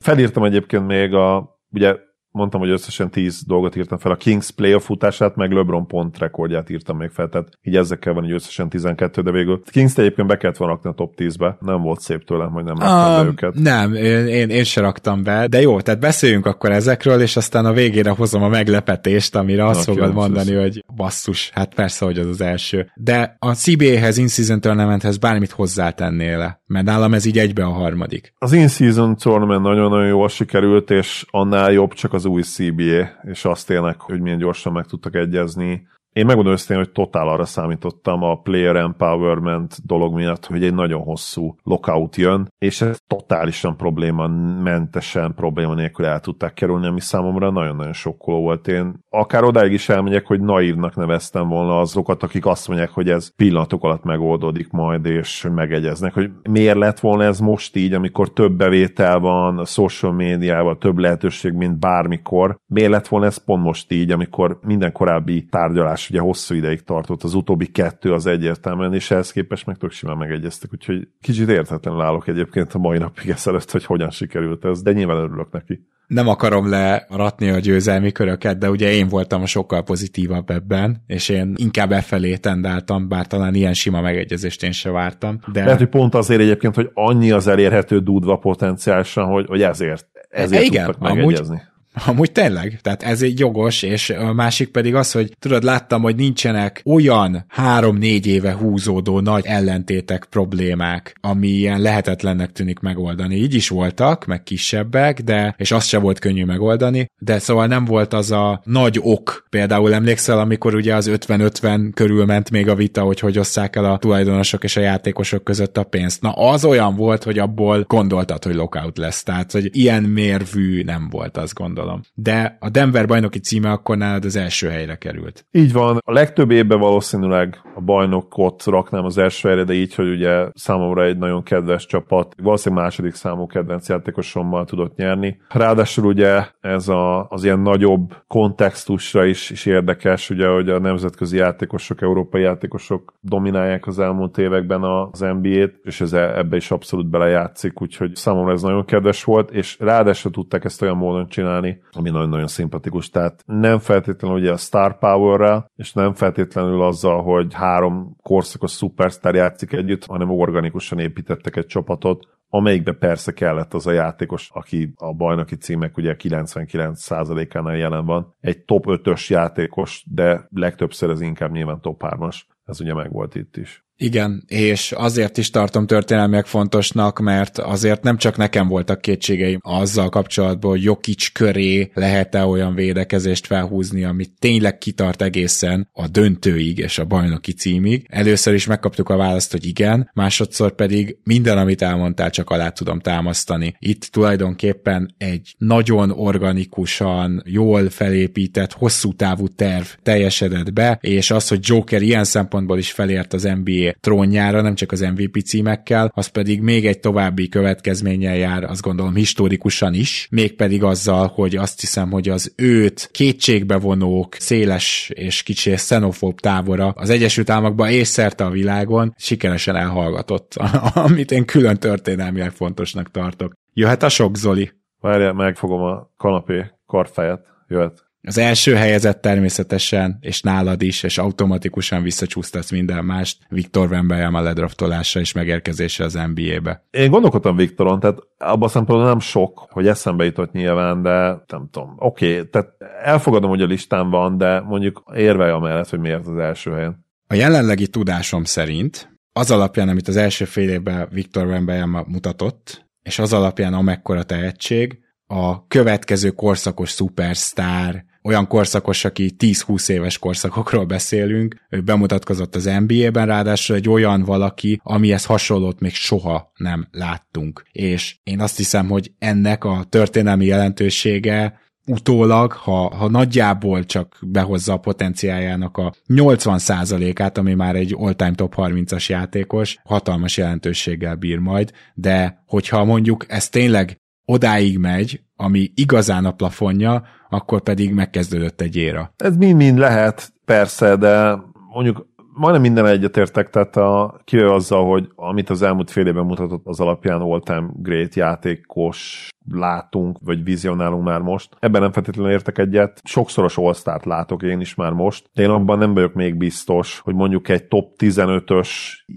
Felírtam 0.00 0.44
egyébként 0.44 0.86
még 0.86 1.14
a, 1.14 1.58
ugye 1.70 1.96
mondtam, 2.38 2.60
hogy 2.60 2.70
összesen 2.70 3.10
10 3.10 3.42
dolgot 3.46 3.76
írtam 3.76 3.98
fel. 3.98 4.12
A 4.12 4.16
Kings 4.16 4.50
playoff 4.50 4.84
futását, 4.84 5.36
meg 5.36 5.52
LeBron 5.52 5.86
pont 5.86 6.18
rekordját 6.18 6.70
írtam 6.70 6.96
még 6.96 7.10
fel, 7.10 7.28
tehát 7.28 7.48
így 7.62 7.76
ezekkel 7.76 8.12
van, 8.12 8.22
hogy 8.22 8.32
összesen 8.32 8.68
12, 8.68 9.22
de 9.22 9.30
végül 9.30 9.62
Kings 9.70 9.96
egyébként 9.96 10.28
be 10.28 10.36
kellett 10.36 10.56
volna 10.56 10.74
rakni 10.74 10.90
a 10.90 10.92
top 10.92 11.14
10-be. 11.16 11.56
Nem 11.60 11.82
volt 11.82 12.00
szép 12.00 12.24
tőlem, 12.24 12.50
hogy 12.50 12.64
nem 12.64 12.76
raktam 12.78 13.24
be 13.24 13.30
őket. 13.30 13.54
Nem, 13.54 13.94
én, 13.94 14.26
én, 14.26 14.48
én 14.48 14.64
se 14.64 14.80
raktam 14.80 15.22
be, 15.22 15.46
de 15.46 15.60
jó, 15.60 15.80
tehát 15.80 16.00
beszéljünk 16.00 16.46
akkor 16.46 16.70
ezekről, 16.70 17.20
és 17.20 17.36
aztán 17.36 17.66
a 17.66 17.72
végére 17.72 18.10
hozom 18.10 18.42
a 18.42 18.48
meglepetést, 18.48 19.34
amire 19.36 19.66
azt 19.66 19.86
Na, 19.86 19.92
fogod 19.92 20.14
mondani, 20.14 20.54
ez. 20.54 20.60
hogy 20.60 20.84
basszus, 20.96 21.50
hát 21.54 21.74
persze, 21.74 22.04
hogy 22.04 22.18
az 22.18 22.26
az 22.26 22.40
első. 22.40 22.90
De 22.94 23.36
a 23.38 23.54
CBA-hez, 23.54 24.18
In-Season 24.18 24.60
Tournamenthez 24.60 25.16
bármit 25.18 25.50
hozzátennél 25.50 26.38
le, 26.38 26.60
mert 26.66 26.86
nálam 26.86 27.14
ez 27.14 27.24
így 27.24 27.38
egybe 27.38 27.64
a 27.64 27.70
harmadik. 27.70 28.32
Az 28.38 28.52
In-Season 28.52 29.16
Tournament 29.16 29.62
nagyon-nagyon 29.62 30.06
jól 30.06 30.28
sikerült, 30.28 30.90
és 30.90 31.24
annál 31.30 31.72
jobb 31.72 31.92
csak 31.92 32.12
az 32.12 32.24
új 32.28 32.42
CBA, 32.42 33.20
és 33.22 33.44
azt 33.44 33.70
élnek, 33.70 34.00
hogy 34.00 34.20
milyen 34.20 34.38
gyorsan 34.38 34.72
meg 34.72 34.86
tudtak 34.86 35.14
egyezni. 35.14 35.88
Én 36.12 36.26
megmondom 36.26 36.52
őszintén, 36.52 36.76
hogy 36.76 36.90
totál 36.90 37.28
arra 37.28 37.44
számítottam 37.44 38.22
a 38.22 38.34
player 38.34 38.76
empowerment 38.76 39.86
dolog 39.86 40.14
miatt, 40.14 40.46
hogy 40.46 40.64
egy 40.64 40.74
nagyon 40.74 41.00
hosszú 41.00 41.56
lockout 41.62 42.16
jön, 42.16 42.48
és 42.58 42.80
ez 42.80 42.98
totálisan 43.06 43.76
probléma 43.76 44.26
mentesen, 44.62 45.34
probléma 45.34 45.74
nélkül 45.74 46.04
el 46.04 46.20
tudták 46.20 46.54
kerülni, 46.54 46.86
ami 46.86 47.00
számomra 47.00 47.50
nagyon-nagyon 47.50 47.92
sokkoló 47.92 48.40
volt. 48.40 48.68
Én 48.68 48.94
akár 49.10 49.44
odáig 49.44 49.72
is 49.72 49.88
elmegyek, 49.88 50.26
hogy 50.26 50.40
naívnak 50.40 50.96
neveztem 50.96 51.48
volna 51.48 51.80
azokat, 51.80 52.22
akik 52.22 52.46
azt 52.46 52.68
mondják, 52.68 52.90
hogy 52.90 53.08
ez 53.08 53.34
pillanatok 53.36 53.84
alatt 53.84 54.04
megoldódik 54.04 54.70
majd, 54.70 55.06
és 55.06 55.48
megegyeznek, 55.54 56.14
hogy 56.14 56.30
miért 56.50 56.76
lett 56.78 57.00
volna 57.00 57.24
ez 57.24 57.40
most 57.40 57.76
így, 57.76 57.92
amikor 57.92 58.32
több 58.32 58.52
bevétel 58.52 59.18
van, 59.18 59.58
a 59.58 59.64
social 59.64 60.12
médiával 60.12 60.78
több 60.78 60.98
lehetőség, 60.98 61.52
mint 61.52 61.78
bármikor. 61.78 62.56
Miért 62.66 62.90
lett 62.90 63.08
volna 63.08 63.26
ez 63.26 63.44
pont 63.44 63.62
most 63.62 63.92
így, 63.92 64.10
amikor 64.10 64.58
minden 64.62 64.92
korábbi 64.92 65.44
tárgyalás 65.44 66.07
ugye 66.10 66.20
hosszú 66.20 66.54
ideig 66.54 66.82
tartott, 66.82 67.22
az 67.22 67.34
utóbbi 67.34 67.66
kettő 67.66 68.12
az 68.12 68.26
egyértelműen, 68.26 68.94
és 68.94 69.10
ehhez 69.10 69.32
képest 69.32 69.66
meg 69.66 69.76
tök 69.76 69.90
simán 69.90 70.16
megegyeztek, 70.16 70.72
úgyhogy 70.72 71.08
kicsit 71.20 71.48
érthetlenül 71.48 72.00
állok 72.00 72.28
egyébként 72.28 72.72
a 72.74 72.78
mai 72.78 72.98
napig 72.98 73.28
ezelőtt, 73.28 73.70
hogy 73.70 73.84
hogyan 73.84 74.10
sikerült 74.10 74.64
ez, 74.64 74.82
de 74.82 74.92
nyilván 74.92 75.16
örülök 75.16 75.50
neki 75.50 75.86
nem 76.08 76.28
akarom 76.28 76.68
leratni 76.68 77.50
a 77.50 77.58
győzelmi 77.58 78.12
köröket, 78.12 78.58
de 78.58 78.70
ugye 78.70 78.92
én 78.92 79.08
voltam 79.08 79.42
a 79.42 79.46
sokkal 79.46 79.82
pozitívabb 79.82 80.50
ebben, 80.50 81.02
és 81.06 81.28
én 81.28 81.54
inkább 81.56 81.92
e 81.92 82.00
felé 82.00 82.36
tendáltam, 82.36 83.08
bár 83.08 83.26
talán 83.26 83.54
ilyen 83.54 83.74
sima 83.74 84.00
megegyezést 84.00 84.62
én 84.62 84.72
se 84.72 84.90
vártam. 84.90 85.38
De... 85.52 85.64
Lehet, 85.64 85.78
hogy 85.78 85.88
pont 85.88 86.14
azért 86.14 86.40
egyébként, 86.40 86.74
hogy 86.74 86.90
annyi 86.94 87.30
az 87.30 87.46
elérhető 87.46 87.98
dúdva 87.98 88.36
potenciálisan, 88.36 89.26
hogy, 89.26 89.46
hogy 89.46 89.62
ezért, 89.62 90.06
ezért 90.28 90.62
Igen, 90.62 90.84
tudtak 90.84 91.00
megegyezni. 91.02 91.46
Amúgy 91.46 91.66
Amúgy 92.06 92.32
tényleg, 92.32 92.78
tehát 92.82 93.02
ez 93.02 93.22
egy 93.22 93.38
jogos, 93.38 93.82
és 93.82 94.10
a 94.10 94.32
másik 94.32 94.68
pedig 94.68 94.94
az, 94.94 95.12
hogy 95.12 95.32
tudod, 95.38 95.62
láttam, 95.62 96.02
hogy 96.02 96.16
nincsenek 96.16 96.82
olyan 96.84 97.44
három-négy 97.48 98.26
éve 98.26 98.52
húzódó 98.52 99.20
nagy 99.20 99.44
ellentétek, 99.46 100.26
problémák, 100.30 101.14
ami 101.20 101.48
ilyen 101.48 101.80
lehetetlennek 101.80 102.52
tűnik 102.52 102.78
megoldani. 102.78 103.36
Így 103.36 103.54
is 103.54 103.68
voltak, 103.68 104.26
meg 104.26 104.42
kisebbek, 104.42 105.20
de, 105.20 105.54
és 105.58 105.70
azt 105.70 105.88
se 105.88 105.98
volt 105.98 106.18
könnyű 106.18 106.44
megoldani, 106.44 107.10
de 107.18 107.38
szóval 107.38 107.66
nem 107.66 107.84
volt 107.84 108.12
az 108.12 108.30
a 108.30 108.60
nagy 108.64 108.98
ok. 109.02 109.46
Például 109.50 109.94
emlékszel, 109.94 110.38
amikor 110.38 110.74
ugye 110.74 110.94
az 110.94 111.10
50-50 111.12 111.90
körül 111.94 112.24
ment 112.24 112.50
még 112.50 112.68
a 112.68 112.74
vita, 112.74 113.02
hogy 113.02 113.20
hogy 113.20 113.38
osszák 113.38 113.76
el 113.76 113.84
a 113.84 113.98
tulajdonosok 113.98 114.64
és 114.64 114.76
a 114.76 114.80
játékosok 114.80 115.44
között 115.44 115.76
a 115.76 115.82
pénzt. 115.82 116.22
Na, 116.22 116.32
az 116.32 116.64
olyan 116.64 116.96
volt, 116.96 117.22
hogy 117.22 117.38
abból 117.38 117.84
gondoltad, 117.86 118.44
hogy 118.44 118.54
lockout 118.54 118.98
lesz. 118.98 119.22
Tehát, 119.22 119.52
hogy 119.52 119.68
ilyen 119.72 120.02
mérvű 120.02 120.82
nem 120.82 121.08
volt, 121.10 121.36
azt 121.36 121.54
gondolom 121.54 121.87
gondolom. 121.88 122.00
De 122.14 122.56
a 122.60 122.68
Denver 122.68 123.06
bajnoki 123.06 123.38
címe 123.38 123.70
akkor 123.70 123.96
nálad 123.96 124.24
az 124.24 124.36
első 124.36 124.68
helyre 124.68 124.96
került. 124.96 125.46
Így 125.50 125.72
van. 125.72 125.98
A 126.04 126.12
legtöbb 126.12 126.50
évben 126.50 126.78
valószínűleg 126.78 127.60
a 127.74 127.80
bajnokot 127.80 128.64
raknám 128.64 129.04
az 129.04 129.18
első 129.18 129.48
helyre, 129.48 129.64
de 129.64 129.72
így, 129.72 129.94
hogy 129.94 130.08
ugye 130.08 130.46
számomra 130.54 131.04
egy 131.04 131.18
nagyon 131.18 131.42
kedves 131.42 131.86
csapat, 131.86 132.34
valószínűleg 132.42 132.84
második 132.84 133.14
számú 133.14 133.46
kedvenc 133.46 133.88
játékosommal 133.88 134.64
tudott 134.64 134.96
nyerni. 134.96 135.40
Ráadásul 135.48 136.04
ugye 136.04 136.46
ez 136.60 136.88
a, 136.88 137.26
az 137.28 137.44
ilyen 137.44 137.60
nagyobb 137.60 138.14
kontextusra 138.26 139.24
is, 139.24 139.50
is 139.50 139.66
érdekes, 139.66 140.30
ugye, 140.30 140.48
hogy 140.48 140.68
a 140.68 140.78
nemzetközi 140.78 141.36
játékosok, 141.36 142.02
európai 142.02 142.42
játékosok 142.42 143.14
dominálják 143.20 143.86
az 143.86 143.98
elmúlt 143.98 144.38
években 144.38 144.82
az 144.82 145.20
NBA-t, 145.20 145.80
és 145.82 146.00
ez 146.00 146.12
e, 146.12 146.38
ebbe 146.38 146.56
is 146.56 146.70
abszolút 146.70 147.10
belejátszik, 147.10 147.82
úgyhogy 147.82 148.14
számomra 148.14 148.52
ez 148.52 148.62
nagyon 148.62 148.84
kedves 148.84 149.24
volt, 149.24 149.50
és 149.50 149.76
ráadásul 149.78 150.30
tudták 150.30 150.64
ezt 150.64 150.82
olyan 150.82 150.96
módon 150.96 151.28
csinálni, 151.28 151.67
ami 151.92 152.10
nagyon-nagyon 152.10 152.46
szimpatikus. 152.46 153.10
Tehát 153.10 153.42
nem 153.46 153.78
feltétlenül 153.78 154.38
ugye 154.38 154.52
a 154.52 154.56
star 154.56 154.98
power 154.98 155.64
és 155.76 155.92
nem 155.92 156.12
feltétlenül 156.12 156.82
azzal, 156.82 157.22
hogy 157.22 157.54
három 157.54 158.16
korszakos 158.22 158.70
szupersztár 158.70 159.34
játszik 159.34 159.72
együtt, 159.72 160.06
hanem 160.06 160.30
organikusan 160.30 160.98
építettek 160.98 161.56
egy 161.56 161.66
csapatot, 161.66 162.28
amelyikbe 162.48 162.92
persze 162.92 163.32
kellett 163.32 163.74
az 163.74 163.86
a 163.86 163.92
játékos, 163.92 164.50
aki 164.52 164.92
a 164.96 165.14
bajnoki 165.14 165.56
címek 165.56 165.96
ugye 165.96 166.16
99%-ánál 166.18 167.76
jelen 167.76 168.04
van. 168.04 168.34
Egy 168.40 168.64
top 168.64 168.84
5-ös 168.86 169.26
játékos, 169.28 170.04
de 170.06 170.46
legtöbbször 170.50 171.10
ez 171.10 171.20
inkább 171.20 171.50
nyilván 171.50 171.80
top 171.80 172.02
3-as. 172.04 172.36
Ez 172.64 172.80
ugye 172.80 172.94
megvolt 172.94 173.34
itt 173.34 173.56
is. 173.56 173.87
Igen, 174.00 174.44
és 174.46 174.92
azért 174.92 175.38
is 175.38 175.50
tartom 175.50 175.86
történelmileg 175.86 176.46
fontosnak, 176.46 177.18
mert 177.18 177.58
azért 177.58 178.02
nem 178.02 178.16
csak 178.16 178.36
nekem 178.36 178.68
voltak 178.68 179.00
kétségeim 179.00 179.58
azzal 179.62 180.08
kapcsolatban, 180.08 180.70
hogy 180.70 180.82
Jokic 180.82 181.32
köré 181.32 181.90
lehet-e 181.94 182.44
olyan 182.44 182.74
védekezést 182.74 183.46
felhúzni, 183.46 184.04
ami 184.04 184.26
tényleg 184.38 184.78
kitart 184.78 185.22
egészen 185.22 185.88
a 185.92 186.08
döntőig 186.08 186.78
és 186.78 186.98
a 186.98 187.04
bajnoki 187.04 187.52
címig. 187.52 188.06
Először 188.08 188.54
is 188.54 188.66
megkaptuk 188.66 189.08
a 189.08 189.16
választ, 189.16 189.52
hogy 189.52 189.66
igen, 189.66 190.10
másodszor 190.14 190.74
pedig 190.74 191.18
minden, 191.24 191.58
amit 191.58 191.82
elmondtál, 191.82 192.30
csak 192.30 192.50
alá 192.50 192.68
tudom 192.68 193.00
támasztani. 193.00 193.76
Itt 193.78 194.04
tulajdonképpen 194.04 195.14
egy 195.16 195.54
nagyon 195.56 196.10
organikusan, 196.10 197.42
jól 197.46 197.90
felépített, 197.90 198.72
hosszú 198.72 199.12
távú 199.12 199.48
terv 199.48 199.86
teljesedett 200.02 200.72
be, 200.72 200.98
és 201.00 201.30
az, 201.30 201.48
hogy 201.48 201.60
Joker 201.62 202.02
ilyen 202.02 202.24
szempontból 202.24 202.78
is 202.78 202.90
felért 202.90 203.32
az 203.32 203.42
NBA 203.42 203.86
trónjára, 204.00 204.60
nem 204.60 204.74
csak 204.74 204.92
az 204.92 205.00
MVP 205.00 205.42
címekkel, 205.44 206.12
az 206.14 206.26
pedig 206.26 206.60
még 206.60 206.86
egy 206.86 207.00
további 207.00 207.48
következménnyel 207.48 208.36
jár, 208.36 208.64
azt 208.64 208.82
gondolom 208.82 209.14
historikusan 209.14 209.94
is, 209.94 210.28
mégpedig 210.30 210.82
azzal, 210.82 211.26
hogy 211.34 211.56
azt 211.56 211.80
hiszem, 211.80 212.10
hogy 212.10 212.28
az 212.28 212.52
őt 212.56 213.08
kétségbevonók, 213.12 214.34
széles 214.38 215.10
és 215.14 215.42
kicsi 215.42 215.70
xenofób 215.70 216.40
távora 216.40 216.88
az 216.88 217.10
Egyesült 217.10 217.50
Államokban 217.50 217.88
és 217.88 218.08
szerte 218.08 218.44
a 218.44 218.50
világon 218.50 219.14
sikeresen 219.16 219.76
elhallgatott, 219.76 220.54
amit 221.06 221.30
én 221.30 221.44
külön 221.44 221.76
történelmileg 221.76 222.50
fontosnak 222.50 223.10
tartok. 223.10 223.52
Jöhet 223.72 224.02
a 224.02 224.08
sok, 224.08 224.36
Zoli? 224.36 224.70
Várjál, 225.00 225.32
megfogom 225.32 225.82
a 225.82 226.10
kanapé 226.16 226.64
karfejet. 226.86 227.46
Jöhet. 227.68 228.07
Az 228.22 228.38
első 228.38 228.74
helyezett 228.74 229.20
természetesen, 229.20 230.18
és 230.20 230.40
nálad 230.40 230.82
is, 230.82 231.02
és 231.02 231.18
automatikusan 231.18 232.02
visszacsúsztatsz 232.02 232.70
minden 232.70 233.04
mást, 233.04 233.38
Viktor 233.48 233.90
Wembanyama 233.90 234.40
ledraftolása 234.40 235.20
és 235.20 235.32
megérkezése 235.32 236.04
az 236.04 236.18
NBA-be. 236.34 236.86
Én 236.90 237.10
gondolkodtam 237.10 237.56
Viktoron, 237.56 238.00
tehát 238.00 238.18
abban 238.38 238.62
a 238.62 238.68
szempontból 238.68 239.08
nem 239.08 239.20
sok, 239.20 239.66
hogy 239.70 239.86
eszembe 239.86 240.24
jutott 240.24 240.52
nyilván, 240.52 241.02
de 241.02 241.44
nem 241.46 241.68
tudom. 241.70 241.94
Oké, 241.98 242.32
okay, 242.32 242.48
tehát 242.48 242.68
elfogadom, 243.02 243.50
hogy 243.50 243.62
a 243.62 243.66
listán 243.66 244.10
van, 244.10 244.38
de 244.38 244.60
mondjuk 244.60 245.02
érvelj 245.14 245.50
amellett, 245.50 245.88
hogy 245.88 246.00
miért 246.00 246.26
az 246.26 246.38
első 246.38 246.70
helyen. 246.70 247.06
A 247.26 247.34
jelenlegi 247.34 247.88
tudásom 247.88 248.44
szerint 248.44 249.16
az 249.32 249.50
alapján, 249.50 249.88
amit 249.88 250.08
az 250.08 250.16
első 250.16 250.44
fél 250.44 250.70
évben 250.70 251.08
Viktor 251.10 251.46
Wembanyama 251.46 252.04
mutatott, 252.06 252.86
és 253.02 253.18
az 253.18 253.32
alapján 253.32 253.74
amekkora 253.74 254.22
tehetség, 254.22 254.98
a 255.30 255.66
következő 255.66 256.30
korszakos 256.30 256.90
szupersztár, 256.90 258.04
olyan 258.22 258.46
korszakos, 258.46 259.04
aki 259.04 259.34
10-20 259.38 259.88
éves 259.88 260.18
korszakokról 260.18 260.84
beszélünk, 260.84 261.56
ő 261.70 261.80
bemutatkozott 261.80 262.54
az 262.54 262.70
NBA-ben, 262.86 263.26
ráadásul 263.26 263.76
egy 263.76 263.88
olyan 263.88 264.24
valaki, 264.24 264.80
amihez 264.82 265.24
hasonlót 265.24 265.80
még 265.80 265.94
soha 265.94 266.52
nem 266.56 266.88
láttunk. 266.90 267.64
És 267.72 268.16
én 268.22 268.40
azt 268.40 268.56
hiszem, 268.56 268.88
hogy 268.88 269.12
ennek 269.18 269.64
a 269.64 269.84
történelmi 269.88 270.44
jelentősége 270.44 271.58
utólag, 271.86 272.52
ha, 272.52 272.96
ha 272.96 273.08
nagyjából 273.08 273.84
csak 273.84 274.18
behozza 274.20 274.72
a 274.72 274.78
potenciáljának 274.78 275.76
a 275.76 275.94
80%-át, 276.08 277.38
ami 277.38 277.54
már 277.54 277.76
egy 277.76 277.94
all-time 277.98 278.34
top 278.34 278.54
30-as 278.56 279.06
játékos, 279.06 279.78
hatalmas 279.84 280.36
jelentőséggel 280.36 281.14
bír 281.14 281.38
majd, 281.38 281.72
de 281.94 282.42
hogyha 282.46 282.84
mondjuk 282.84 283.24
ez 283.28 283.48
tényleg 283.48 284.00
odáig 284.30 284.78
megy, 284.78 285.20
ami 285.36 285.70
igazán 285.74 286.24
a 286.24 286.32
plafonja, 286.32 287.02
akkor 287.28 287.60
pedig 287.60 287.94
megkezdődött 287.94 288.60
egy 288.60 288.76
éra. 288.76 289.12
Ez 289.16 289.36
mind-mind 289.36 289.78
lehet, 289.78 290.32
persze, 290.44 290.96
de 290.96 291.38
mondjuk 291.72 292.06
majdnem 292.34 292.62
minden 292.62 292.86
egyetértek, 292.86 293.50
tehát 293.50 293.76
a, 293.76 294.20
kivéve 294.24 294.52
azzal, 294.52 294.84
hogy 294.90 295.08
amit 295.14 295.50
az 295.50 295.62
elmúlt 295.62 295.90
fél 295.90 296.06
évben 296.06 296.24
mutatott 296.24 296.66
az 296.66 296.80
alapján 296.80 297.20
all-time 297.20 297.68
great 297.74 298.14
játékos 298.14 299.28
látunk, 299.50 300.18
vagy 300.24 300.44
vizionálunk 300.44 301.04
már 301.04 301.20
most. 301.20 301.56
Ebben 301.58 301.80
nem 301.80 301.92
feltétlenül 301.92 302.32
értek 302.32 302.58
egyet. 302.58 303.00
Sokszoros 303.04 303.56
all 303.56 303.74
látok 304.02 304.42
én 304.42 304.60
is 304.60 304.74
már 304.74 304.92
most, 304.92 305.30
de 305.34 305.42
én 305.42 305.50
abban 305.50 305.78
nem 305.78 305.94
vagyok 305.94 306.14
még 306.14 306.36
biztos, 306.36 307.00
hogy 307.04 307.14
mondjuk 307.14 307.48
egy 307.48 307.64
top 307.64 307.92
15-ös 307.98 308.68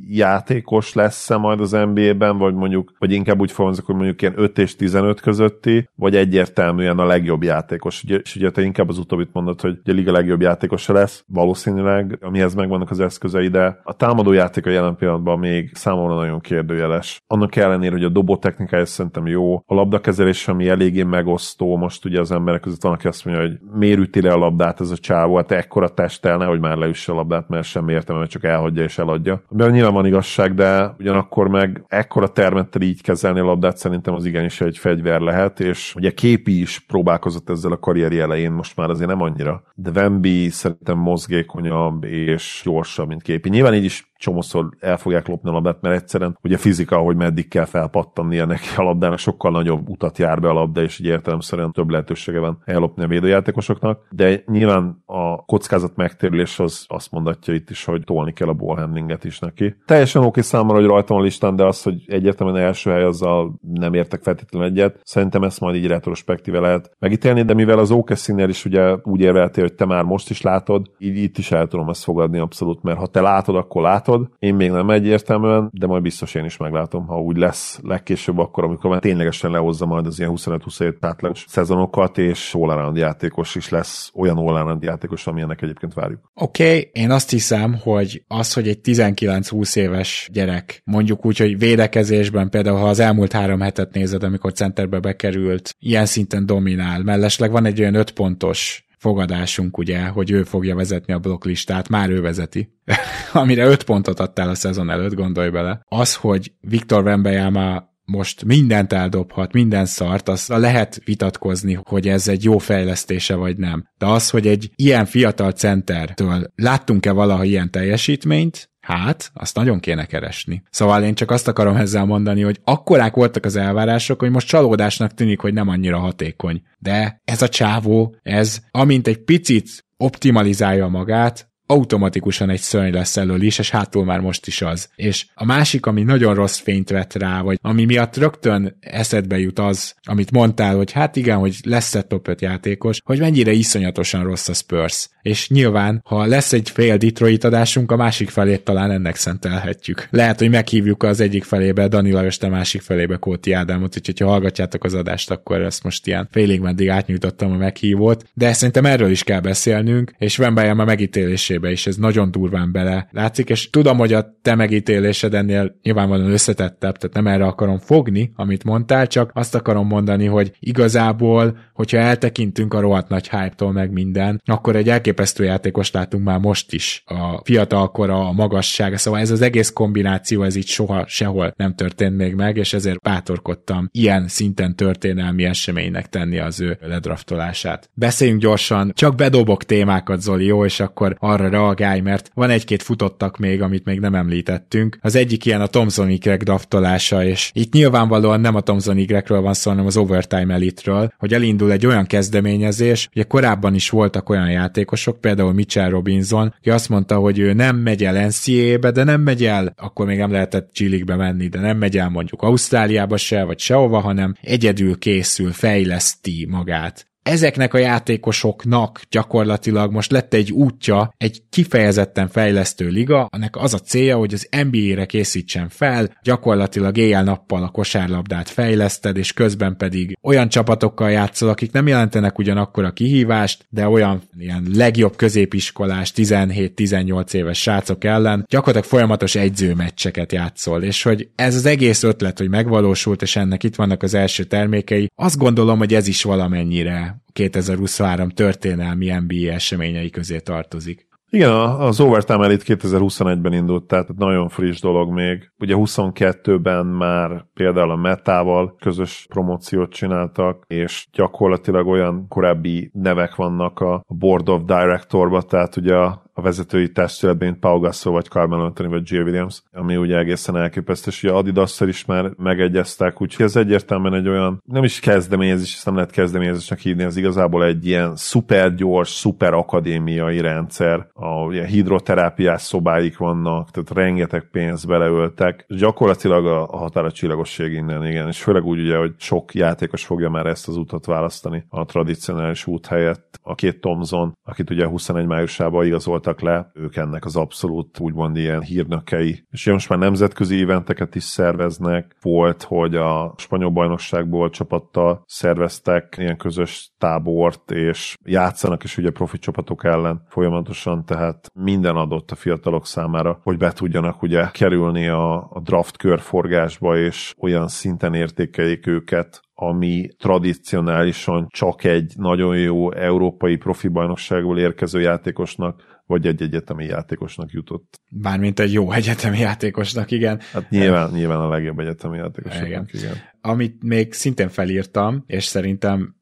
játékos 0.07 0.93
lesz-e 0.93 1.37
majd 1.37 1.59
az 1.59 1.71
NBA-ben, 1.71 2.37
vagy 2.37 2.53
mondjuk, 2.53 2.93
vagy 2.99 3.11
inkább 3.11 3.39
úgy 3.39 3.51
fogalmazok, 3.51 3.85
hogy 3.85 3.95
mondjuk 3.95 4.21
ilyen 4.21 4.33
5 4.37 4.57
és 4.57 4.75
15 4.75 5.19
közötti, 5.19 5.89
vagy 5.95 6.15
egyértelműen 6.15 6.99
a 6.99 7.05
legjobb 7.05 7.43
játékos. 7.43 8.03
Ugye, 8.03 8.15
és 8.15 8.35
ugye 8.35 8.51
te 8.51 8.61
inkább 8.61 8.89
az 8.89 8.97
utóbbit 8.97 9.33
mondod, 9.33 9.61
hogy 9.61 9.79
a 9.85 9.91
liga 9.91 10.11
legjobb 10.11 10.41
játékosa 10.41 10.93
lesz, 10.93 11.23
valószínűleg, 11.27 12.17
amihez 12.21 12.53
megvannak 12.53 12.91
az 12.91 12.99
eszközei, 12.99 13.47
de 13.47 13.79
a 13.83 13.95
támadó 13.95 14.31
játék 14.31 14.65
a 14.65 14.69
jelen 14.69 14.95
pillanatban 14.95 15.39
még 15.39 15.71
számomra 15.73 16.15
nagyon 16.15 16.39
kérdőjeles. 16.39 17.21
Annak 17.27 17.55
ellenére, 17.55 17.91
hogy 17.91 18.03
a 18.03 18.09
dobó 18.09 18.37
technikája 18.37 18.85
szerintem 18.85 19.27
jó, 19.27 19.55
a 19.55 19.73
labdakezés 19.73 20.20
kezelés, 20.21 20.47
ami 20.47 20.69
eléggé 20.69 21.03
megosztó. 21.03 21.77
Most 21.77 22.05
ugye 22.05 22.19
az 22.19 22.31
emberek 22.31 22.61
között 22.61 22.81
van, 22.81 22.93
aki 22.93 23.07
azt 23.07 23.25
mondja, 23.25 23.43
hogy 23.43 23.57
miért 23.73 23.99
üti 23.99 24.21
le 24.21 24.31
a 24.31 24.37
labdát 24.37 24.81
ez 24.81 24.91
a 24.91 24.97
csávó, 24.97 25.35
hát 25.35 25.51
ekkora 25.51 25.89
testtel, 25.89 26.37
nehogy 26.37 26.59
már 26.59 26.77
leüsse 26.77 27.11
a 27.11 27.15
labdát, 27.15 27.49
mert 27.49 27.63
sem 27.63 27.89
értem, 27.89 28.17
mert 28.17 28.29
csak 28.29 28.43
elhagyja 28.43 28.83
és 28.83 28.97
eladja. 28.97 29.41
De 29.49 29.69
nyilván 29.69 29.93
van 29.93 30.05
igazság, 30.05 30.53
de 30.53 30.95
ugyanakkor 30.99 31.47
meg 31.47 31.83
ekkora 31.87 32.27
termettel 32.27 32.81
így 32.81 33.01
kezelni 33.01 33.39
a 33.39 33.43
labdát 33.43 33.77
szerintem 33.77 34.13
az 34.13 34.25
igenis 34.25 34.61
egy 34.61 34.77
fegyver 34.77 35.19
lehet, 35.19 35.59
és 35.59 35.95
ugye 35.95 36.11
Képi 36.11 36.61
is 36.61 36.79
próbálkozott 36.79 37.49
ezzel 37.49 37.71
a 37.71 37.79
karrieri 37.79 38.19
elején, 38.19 38.51
most 38.51 38.75
már 38.75 38.89
azért 38.89 39.09
nem 39.09 39.21
annyira. 39.21 39.63
De 39.75 39.89
Wemby 39.89 40.49
szerintem 40.49 40.97
mozgékonyabb 40.97 42.03
és 42.03 42.61
gyorsabb, 42.65 43.07
mint 43.07 43.21
Képi. 43.21 43.49
Nyilván 43.49 43.73
így 43.73 43.83
is 43.83 44.10
csomószor 44.21 44.69
el 44.79 44.97
fogják 44.97 45.27
lopni 45.27 45.49
a 45.49 45.53
labdát, 45.53 45.81
mert 45.81 45.95
egyszerűen 45.95 46.37
ugye 46.43 46.57
fizika, 46.57 46.97
hogy 46.97 47.15
meddig 47.15 47.47
kell 47.47 47.65
felpattannia 47.65 48.45
neki 48.45 48.67
a 48.75 48.81
labdának, 48.81 49.17
sokkal 49.17 49.51
nagyobb 49.51 49.89
utat 49.89 50.17
jár 50.17 50.39
be 50.39 50.49
a 50.49 50.53
labda, 50.53 50.81
és 50.81 50.99
így 50.99 51.05
értelemszerűen 51.05 51.71
több 51.71 51.89
lehetősége 51.89 52.39
van 52.39 52.61
ellopni 52.65 53.03
a 53.03 53.07
védőjátékosoknak, 53.07 54.07
de 54.11 54.43
nyilván 54.45 55.03
a 55.05 55.45
kockázat 55.45 55.95
megtérülés 55.95 56.59
az 56.59 56.85
azt 56.87 57.11
mondatja 57.11 57.53
itt 57.53 57.69
is, 57.69 57.85
hogy 57.85 58.03
tolni 58.03 58.33
kell 58.33 58.47
a 58.47 58.53
ballhandlinget 58.53 59.23
is 59.23 59.39
neki. 59.39 59.75
Teljesen 59.85 60.23
oké 60.23 60.41
számomra, 60.41 60.75
hogy 60.75 60.85
rajta 60.85 61.13
van 61.13 61.21
a 61.21 61.25
listán, 61.25 61.55
de 61.55 61.65
az, 61.65 61.83
hogy 61.83 62.03
egyértelműen 62.07 62.63
első 62.63 62.91
hely 62.91 63.03
azzal 63.03 63.53
nem 63.73 63.93
értek 63.93 64.21
feltétlenül 64.21 64.67
egyet. 64.67 64.99
Szerintem 65.03 65.43
ezt 65.43 65.59
majd 65.59 65.75
így 65.75 65.87
retrospektíve 65.87 66.59
lehet 66.59 66.91
megítélni, 66.99 67.41
de 67.41 67.53
mivel 67.53 67.79
az 67.79 67.91
okc 67.91 68.27
is 68.47 68.65
ugye 68.65 68.95
úgy 69.03 69.21
érveltél, 69.21 69.63
hogy 69.63 69.73
te 69.73 69.85
már 69.85 70.03
most 70.03 70.29
is 70.29 70.41
látod, 70.41 70.91
így 70.97 71.17
itt 71.17 71.37
is 71.37 71.51
el 71.51 71.67
tudom 71.67 71.89
ezt 71.89 72.03
fogadni 72.03 72.39
abszolút, 72.39 72.83
mert 72.83 72.97
ha 72.97 73.07
te 73.07 73.21
látod, 73.21 73.55
akkor 73.55 73.81
látod, 73.81 74.10
látod. 74.11 74.29
Én 74.39 74.55
még 74.55 74.71
nem 74.71 74.89
egyértelműen, 74.89 75.69
de 75.73 75.85
majd 75.85 76.01
biztos 76.01 76.35
én 76.35 76.45
is 76.45 76.57
meglátom, 76.57 77.05
ha 77.05 77.21
úgy 77.21 77.37
lesz 77.37 77.79
legkésőbb 77.83 78.37
akkor, 78.37 78.63
amikor 78.63 78.89
már 78.89 78.99
ténylegesen 78.99 79.51
lehozza 79.51 79.85
majd 79.85 80.05
az 80.05 80.19
ilyen 80.19 80.31
25-27 80.35 80.93
átlagos 80.99 81.45
szezonokat, 81.47 82.17
és 82.17 82.55
all 82.59 82.97
játékos 82.97 83.55
is 83.55 83.69
lesz, 83.69 84.11
olyan 84.15 84.37
all 84.37 84.77
játékos, 84.81 85.27
amilyennek 85.27 85.61
egyébként 85.61 85.93
várjuk. 85.93 86.31
Oké, 86.33 86.63
okay, 86.63 86.89
én 86.93 87.11
azt 87.11 87.29
hiszem, 87.29 87.77
hogy 87.83 88.23
az, 88.27 88.53
hogy 88.53 88.67
egy 88.67 88.79
19-20 88.83 89.75
éves 89.75 90.29
gyerek, 90.33 90.81
mondjuk 90.85 91.25
úgy, 91.25 91.37
hogy 91.37 91.57
védekezésben 91.57 92.49
például, 92.49 92.77
ha 92.77 92.87
az 92.87 92.99
elmúlt 92.99 93.31
három 93.31 93.59
hetet 93.59 93.93
nézed, 93.93 94.23
amikor 94.23 94.53
centerbe 94.53 94.99
bekerült, 94.99 95.75
ilyen 95.79 96.05
szinten 96.05 96.45
dominál, 96.45 97.03
mellesleg 97.03 97.51
van 97.51 97.65
egy 97.65 97.79
olyan 97.79 97.95
5 97.95 98.11
pontos 98.11 98.85
fogadásunk, 99.01 99.77
ugye, 99.77 100.05
hogy 100.05 100.31
ő 100.31 100.43
fogja 100.43 100.75
vezetni 100.75 101.13
a 101.13 101.19
blokklistát, 101.19 101.89
már 101.89 102.09
ő 102.09 102.21
vezeti, 102.21 102.73
amire 103.33 103.65
öt 103.65 103.83
pontot 103.83 104.19
adtál 104.19 104.49
a 104.49 104.55
szezon 104.55 104.89
előtt, 104.89 105.13
gondolj 105.13 105.49
bele. 105.49 105.81
Az, 105.85 106.15
hogy 106.15 106.53
Viktor 106.59 107.03
Wembanyama 107.03 107.89
most 108.05 108.45
mindent 108.45 108.93
eldobhat, 108.93 109.53
minden 109.53 109.85
szart, 109.85 110.29
az 110.29 110.47
lehet 110.47 111.01
vitatkozni, 111.05 111.79
hogy 111.83 112.07
ez 112.07 112.27
egy 112.27 112.43
jó 112.43 112.57
fejlesztése 112.57 113.35
vagy 113.35 113.57
nem. 113.57 113.87
De 113.97 114.05
az, 114.05 114.29
hogy 114.29 114.47
egy 114.47 114.71
ilyen 114.75 115.05
fiatal 115.05 115.51
centertől 115.51 116.51
láttunk-e 116.55 117.11
valaha 117.11 117.43
ilyen 117.43 117.71
teljesítményt, 117.71 118.70
Hát, 118.91 119.31
azt 119.33 119.55
nagyon 119.55 119.79
kéne 119.79 120.05
keresni. 120.05 120.63
Szóval 120.69 121.03
én 121.03 121.13
csak 121.13 121.31
azt 121.31 121.47
akarom 121.47 121.75
ezzel 121.75 122.05
mondani, 122.05 122.41
hogy 122.41 122.59
akkorák 122.63 123.15
voltak 123.15 123.45
az 123.45 123.55
elvárások, 123.55 124.19
hogy 124.19 124.29
most 124.29 124.47
csalódásnak 124.47 125.13
tűnik, 125.13 125.39
hogy 125.39 125.53
nem 125.53 125.67
annyira 125.67 125.97
hatékony. 125.97 126.61
De 126.79 127.21
ez 127.25 127.41
a 127.41 127.49
csávó, 127.49 128.15
ez 128.21 128.59
amint 128.71 129.07
egy 129.07 129.23
picit 129.23 129.85
optimalizálja 129.97 130.87
magát, 130.87 131.50
automatikusan 131.71 132.49
egy 132.49 132.59
szörny 132.59 132.93
lesz 132.93 133.17
elől 133.17 133.41
is, 133.41 133.59
és 133.59 133.69
hátul 133.69 134.05
már 134.05 134.19
most 134.19 134.47
is 134.47 134.61
az. 134.61 134.89
És 134.95 135.25
a 135.33 135.45
másik, 135.45 135.85
ami 135.85 136.03
nagyon 136.03 136.33
rossz 136.33 136.59
fényt 136.59 136.89
vett 136.89 137.13
rá, 137.13 137.41
vagy 137.41 137.57
ami 137.61 137.85
miatt 137.85 138.17
rögtön 138.17 138.77
eszedbe 138.79 139.39
jut 139.39 139.59
az, 139.59 139.95
amit 140.03 140.31
mondtál, 140.31 140.75
hogy 140.75 140.91
hát 140.91 141.15
igen, 141.15 141.37
hogy 141.37 141.55
lesz 141.63 141.95
egy 141.95 142.05
top 142.05 142.27
5 142.27 142.41
játékos, 142.41 143.01
hogy 143.03 143.19
mennyire 143.19 143.51
iszonyatosan 143.51 144.23
rossz 144.23 144.47
a 144.47 144.53
Spurs. 144.53 145.09
És 145.21 145.49
nyilván, 145.49 146.01
ha 146.05 146.25
lesz 146.25 146.53
egy 146.53 146.69
fél 146.69 146.97
Detroit 146.97 147.43
adásunk, 147.43 147.91
a 147.91 147.95
másik 147.95 148.29
felét 148.29 148.63
talán 148.63 148.91
ennek 148.91 149.15
szentelhetjük. 149.15 150.07
Lehet, 150.09 150.39
hogy 150.39 150.49
meghívjuk 150.49 151.03
az 151.03 151.19
egyik 151.19 151.43
felébe 151.43 151.87
Dani 151.87 152.11
Lajos, 152.11 152.39
a 152.39 152.49
másik 152.49 152.81
felébe 152.81 153.15
Kóti 153.15 153.51
Ádámot, 153.51 153.95
úgyhogy 153.97 154.19
ha 154.19 154.27
hallgatjátok 154.27 154.83
az 154.83 154.93
adást, 154.93 155.31
akkor 155.31 155.61
ezt 155.61 155.83
most 155.83 156.07
ilyen 156.07 156.27
félig 156.31 156.59
meddig 156.59 156.89
átnyújtottam 156.89 157.51
a 157.51 157.57
meghívót. 157.57 158.23
De 158.33 158.53
szerintem 158.53 158.85
erről 158.85 159.11
is 159.11 159.23
kell 159.23 159.39
beszélnünk, 159.39 160.11
és 160.17 160.37
Van 160.37 160.57
a 160.57 160.85
megítélésében 160.85 161.60
megítélésébe 161.61 161.71
is 161.71 161.87
ez 161.87 161.95
nagyon 161.95 162.31
durván 162.31 162.71
bele 162.71 163.07
látszik, 163.11 163.49
és 163.49 163.69
tudom, 163.69 163.97
hogy 163.97 164.13
a 164.13 164.37
te 164.41 164.55
megítélésed 164.55 165.33
ennél 165.33 165.75
nyilvánvalóan 165.83 166.31
összetettebb, 166.31 166.97
tehát 166.97 167.15
nem 167.15 167.27
erre 167.27 167.45
akarom 167.45 167.77
fogni, 167.77 168.31
amit 168.35 168.63
mondtál, 168.63 169.07
csak 169.07 169.31
azt 169.33 169.55
akarom 169.55 169.87
mondani, 169.87 170.25
hogy 170.25 170.51
igazából, 170.59 171.57
hogyha 171.73 171.97
eltekintünk 171.97 172.73
a 172.73 172.79
rohadt 172.79 173.09
nagy 173.09 173.29
hype-tól 173.29 173.71
meg 173.71 173.91
minden, 173.91 174.41
akkor 174.45 174.75
egy 174.75 174.89
elképesztő 174.89 175.43
játékos 175.43 175.91
látunk 175.91 176.23
már 176.23 176.39
most 176.39 176.73
is. 176.73 177.03
A 177.05 177.41
fiatalkora, 177.43 178.27
a 178.27 178.31
magassága, 178.31 178.97
szóval 178.97 179.19
ez 179.19 179.31
az 179.31 179.41
egész 179.41 179.69
kombináció, 179.69 180.43
ez 180.43 180.55
így 180.55 180.67
soha 180.67 181.05
sehol 181.07 181.53
nem 181.55 181.75
történt 181.75 182.17
még 182.17 182.35
meg, 182.35 182.57
és 182.57 182.73
ezért 182.73 182.99
bátorkodtam 182.99 183.89
ilyen 183.91 184.27
szinten 184.27 184.75
történelmi 184.75 185.43
eseménynek 185.43 186.09
tenni 186.09 186.39
az 186.39 186.59
ő 186.59 186.77
ledraftolását. 186.81 187.89
Beszéljünk 187.93 188.41
gyorsan, 188.41 188.91
csak 188.93 189.15
bedobok 189.15 189.63
témákat, 189.63 190.21
Zoli, 190.21 190.45
jó, 190.45 190.65
és 190.65 190.79
akkor 190.79 191.15
arra 191.19 191.40
arra 191.45 191.49
reagálj, 191.49 191.99
mert 191.99 192.31
van 192.33 192.49
egy-két 192.49 192.83
futottak 192.83 193.37
még, 193.37 193.61
amit 193.61 193.85
még 193.85 193.99
nem 193.99 194.15
említettünk. 194.15 194.97
Az 195.01 195.15
egyik 195.15 195.45
ilyen 195.45 195.61
a 195.61 195.67
Thomson 195.67 196.09
Y 196.09 196.17
draftolása, 196.17 197.25
és 197.25 197.51
itt 197.53 197.73
nyilvánvalóan 197.73 198.41
nem 198.41 198.55
a 198.55 198.61
Thomson 198.61 198.97
Y-ről 198.97 199.41
van 199.41 199.53
szó, 199.53 199.69
hanem 199.69 199.85
az 199.85 199.97
Overtime 199.97 200.53
Elite-ről, 200.53 201.13
hogy 201.17 201.33
elindul 201.33 201.71
egy 201.71 201.85
olyan 201.85 202.05
kezdeményezés, 202.05 203.09
ugye 203.13 203.23
korábban 203.23 203.75
is 203.75 203.89
voltak 203.89 204.29
olyan 204.29 204.49
játékosok, 204.49 205.21
például 205.21 205.53
Mitchell 205.53 205.89
Robinson, 205.89 206.53
aki 206.57 206.69
azt 206.69 206.89
mondta, 206.89 207.15
hogy 207.15 207.39
ő 207.39 207.53
nem 207.53 207.75
megy 207.75 208.03
el 208.03 208.27
NCAA-be, 208.27 208.91
de 208.91 209.03
nem 209.03 209.21
megy 209.21 209.45
el, 209.45 209.73
akkor 209.77 210.05
még 210.05 210.17
nem 210.17 210.31
lehetett 210.31 210.77
g 210.77 211.05
menni, 211.05 211.47
de 211.47 211.59
nem 211.59 211.77
megy 211.77 211.97
el 211.97 212.09
mondjuk 212.09 212.41
Ausztráliába 212.41 213.17
se, 213.17 213.43
vagy 213.43 213.59
sehova, 213.59 213.99
hanem 213.99 214.35
egyedül 214.41 214.97
készül, 214.97 215.51
fejleszti 215.51 216.47
magát 216.49 217.10
ezeknek 217.23 217.73
a 217.73 217.77
játékosoknak 217.77 219.01
gyakorlatilag 219.09 219.91
most 219.91 220.11
lett 220.11 220.33
egy 220.33 220.51
útja, 220.51 221.13
egy 221.17 221.41
kifejezetten 221.49 222.27
fejlesztő 222.27 222.87
liga, 222.87 223.27
annak 223.31 223.55
az 223.55 223.73
a 223.73 223.79
célja, 223.79 224.17
hogy 224.17 224.33
az 224.33 224.49
NBA-re 224.71 225.05
készítsen 225.05 225.69
fel, 225.69 226.17
gyakorlatilag 226.23 226.97
éjjel-nappal 226.97 227.63
a 227.63 227.69
kosárlabdát 227.69 228.49
fejleszted, 228.49 229.17
és 229.17 229.33
közben 229.33 229.77
pedig 229.77 230.17
olyan 230.21 230.49
csapatokkal 230.49 231.11
játszol, 231.11 231.49
akik 231.49 231.71
nem 231.71 231.87
jelentenek 231.87 232.37
ugyanakkor 232.37 232.83
a 232.83 232.91
kihívást, 232.91 233.65
de 233.69 233.87
olyan 233.87 234.21
ilyen 234.39 234.67
legjobb 234.73 235.15
középiskolás 235.15 236.13
17-18 236.15 237.33
éves 237.33 237.61
srácok 237.61 238.03
ellen 238.03 238.45
gyakorlatilag 238.49 238.87
folyamatos 238.87 239.35
egyzőmeccseket 239.35 240.31
játszol, 240.31 240.83
és 240.83 241.03
hogy 241.03 241.29
ez 241.35 241.55
az 241.55 241.65
egész 241.65 242.03
ötlet, 242.03 242.37
hogy 242.37 242.49
megvalósult, 242.49 243.21
és 243.21 243.35
ennek 243.35 243.63
itt 243.63 243.75
vannak 243.75 244.03
az 244.03 244.13
első 244.13 244.43
termékei, 244.43 245.11
azt 245.15 245.37
gondolom, 245.37 245.77
hogy 245.77 245.93
ez 245.93 246.07
is 246.07 246.23
valamennyire 246.23 247.10
2023 247.33 248.29
történelmi 248.29 249.09
NBA 249.09 249.51
eseményei 249.53 250.09
közé 250.09 250.39
tartozik. 250.39 251.09
Igen, 251.33 251.51
az 251.51 251.99
Overtime 251.99 252.43
Elite 252.43 252.63
2021-ben 252.67 253.53
indult, 253.53 253.83
tehát 253.83 254.17
nagyon 254.17 254.49
friss 254.49 254.79
dolog 254.79 255.11
még. 255.13 255.51
Ugye 255.59 255.75
22-ben 255.77 256.85
már 256.85 257.45
például 257.53 257.91
a 257.91 257.95
Metával 257.95 258.75
közös 258.79 259.25
promóciót 259.29 259.91
csináltak, 259.91 260.63
és 260.67 261.07
gyakorlatilag 261.11 261.87
olyan 261.87 262.25
korábbi 262.27 262.91
nevek 262.93 263.35
vannak 263.35 263.79
a 263.79 264.03
Board 264.07 264.49
of 264.49 264.61
Directorba, 264.63 265.41
tehát 265.41 265.75
ugye 265.75 265.95
a 265.95 266.30
a 266.33 266.41
vezetői 266.41 266.91
testületben, 266.91 267.47
mint 267.47 267.59
Pau 267.59 267.79
Gasol, 267.79 268.13
vagy 268.13 268.25
Carmelo 268.25 268.63
Anthony, 268.63 268.89
vagy 268.89 269.11
Jill 269.11 269.23
Williams, 269.23 269.61
ami 269.71 269.95
ugye 269.95 270.17
egészen 270.17 270.57
elképesztő, 270.57 271.09
és 271.09 271.23
ugye 271.23 271.33
adidas 271.33 271.79
is 271.79 272.05
már 272.05 272.31
megegyeztek, 272.37 273.21
úgyhogy 273.21 273.45
ez 273.45 273.55
egyértelműen 273.55 274.13
egy 274.13 274.27
olyan, 274.27 274.61
nem 274.65 274.83
is 274.83 274.99
kezdeményezés, 274.99 275.73
ezt 275.73 275.85
nem 275.85 275.95
lehet 275.95 276.11
kezdeményezésnek 276.11 276.79
hívni, 276.79 277.03
ez 277.03 277.17
igazából 277.17 277.65
egy 277.65 277.85
ilyen 277.85 278.15
szuper 278.15 278.75
gyors, 278.75 279.09
szuper 279.09 279.53
akadémiai 279.53 280.41
rendszer, 280.41 281.07
a 281.13 281.51
ilyen 281.51 281.65
hidroterápiás 281.65 282.61
szobáik 282.61 283.17
vannak, 283.17 283.71
tehát 283.71 283.91
rengeteg 283.91 284.49
pénzt 284.51 284.87
beleöltek, 284.87 285.65
és 285.67 285.75
gyakorlatilag 285.79 286.45
a, 286.45 286.67
a 286.67 286.77
határa 286.77 287.11
csillagosség 287.11 287.73
innen, 287.73 288.05
igen, 288.05 288.27
és 288.27 288.41
főleg 288.41 288.65
úgy 288.65 288.79
ugye, 288.79 288.97
hogy 288.97 289.13
sok 289.17 289.53
játékos 289.53 290.05
fogja 290.05 290.29
már 290.29 290.45
ezt 290.45 290.67
az 290.67 290.77
utat 290.77 291.05
választani 291.05 291.65
a 291.69 291.85
tradicionális 291.85 292.67
út 292.67 292.87
helyett. 292.87 293.39
A 293.41 293.55
két 293.55 293.81
Thomson, 293.81 294.37
akit 294.43 294.69
ugye 294.69 294.85
21 294.85 295.25
májusában 295.25 295.85
igazoltak 295.85 296.20
voltak 296.23 296.41
le, 296.41 296.71
ők 296.73 296.95
ennek 296.95 297.25
az 297.25 297.35
abszolút 297.35 297.99
úgymond 297.99 298.37
ilyen 298.37 298.61
hírnökei. 298.61 299.45
És 299.51 299.65
most 299.65 299.89
már 299.89 299.99
nemzetközi 299.99 300.61
eventeket 300.61 301.15
is 301.15 301.23
szerveznek. 301.23 302.15
Volt, 302.21 302.63
hogy 302.63 302.95
a 302.95 303.33
spanyol 303.37 303.69
bajnokságból 303.69 304.49
csapattal 304.49 305.23
szerveztek 305.25 306.15
ilyen 306.17 306.37
közös 306.37 306.91
tábort, 306.97 307.71
és 307.71 308.17
játszanak 308.25 308.83
is 308.83 308.97
ugye 308.97 309.11
profi 309.11 309.37
csapatok 309.37 309.83
ellen 309.83 310.21
folyamatosan, 310.27 311.05
tehát 311.05 311.51
minden 311.53 311.95
adott 311.95 312.31
a 312.31 312.35
fiatalok 312.35 312.85
számára, 312.85 313.39
hogy 313.43 313.57
be 313.57 313.71
tudjanak 313.71 314.21
ugye 314.21 314.45
kerülni 314.51 315.07
a, 315.07 315.35
a 315.35 315.59
draft 315.63 315.97
körforgásba, 315.97 316.97
és 316.97 317.33
olyan 317.37 317.67
szinten 317.67 318.13
értékeljék 318.13 318.87
őket, 318.87 319.41
ami 319.63 320.07
tradicionálisan 320.17 321.47
csak 321.49 321.83
egy 321.83 322.13
nagyon 322.17 322.57
jó 322.57 322.91
európai 322.91 323.55
profi 323.55 323.87
bajnokságból 323.87 324.59
érkező 324.59 325.01
játékosnak 325.01 326.00
vagy 326.11 326.27
egy 326.27 326.41
egyetemi 326.41 326.85
játékosnak 326.85 327.51
jutott. 327.51 327.99
Bármint 328.09 328.59
egy 328.59 328.73
jó 328.73 328.91
egyetemi 328.91 329.39
játékosnak, 329.39 330.11
igen. 330.11 330.39
Hát 330.53 330.69
nyilván, 330.69 331.11
nyilván 331.11 331.39
a 331.39 331.49
legjobb 331.49 331.79
egyetemi 331.79 332.17
játékosnak, 332.17 332.67
igen. 332.67 332.87
igen 332.91 333.30
amit 333.41 333.83
még 333.83 334.13
szintén 334.13 334.49
felírtam, 334.49 335.23
és 335.27 335.43
szerintem 335.43 336.15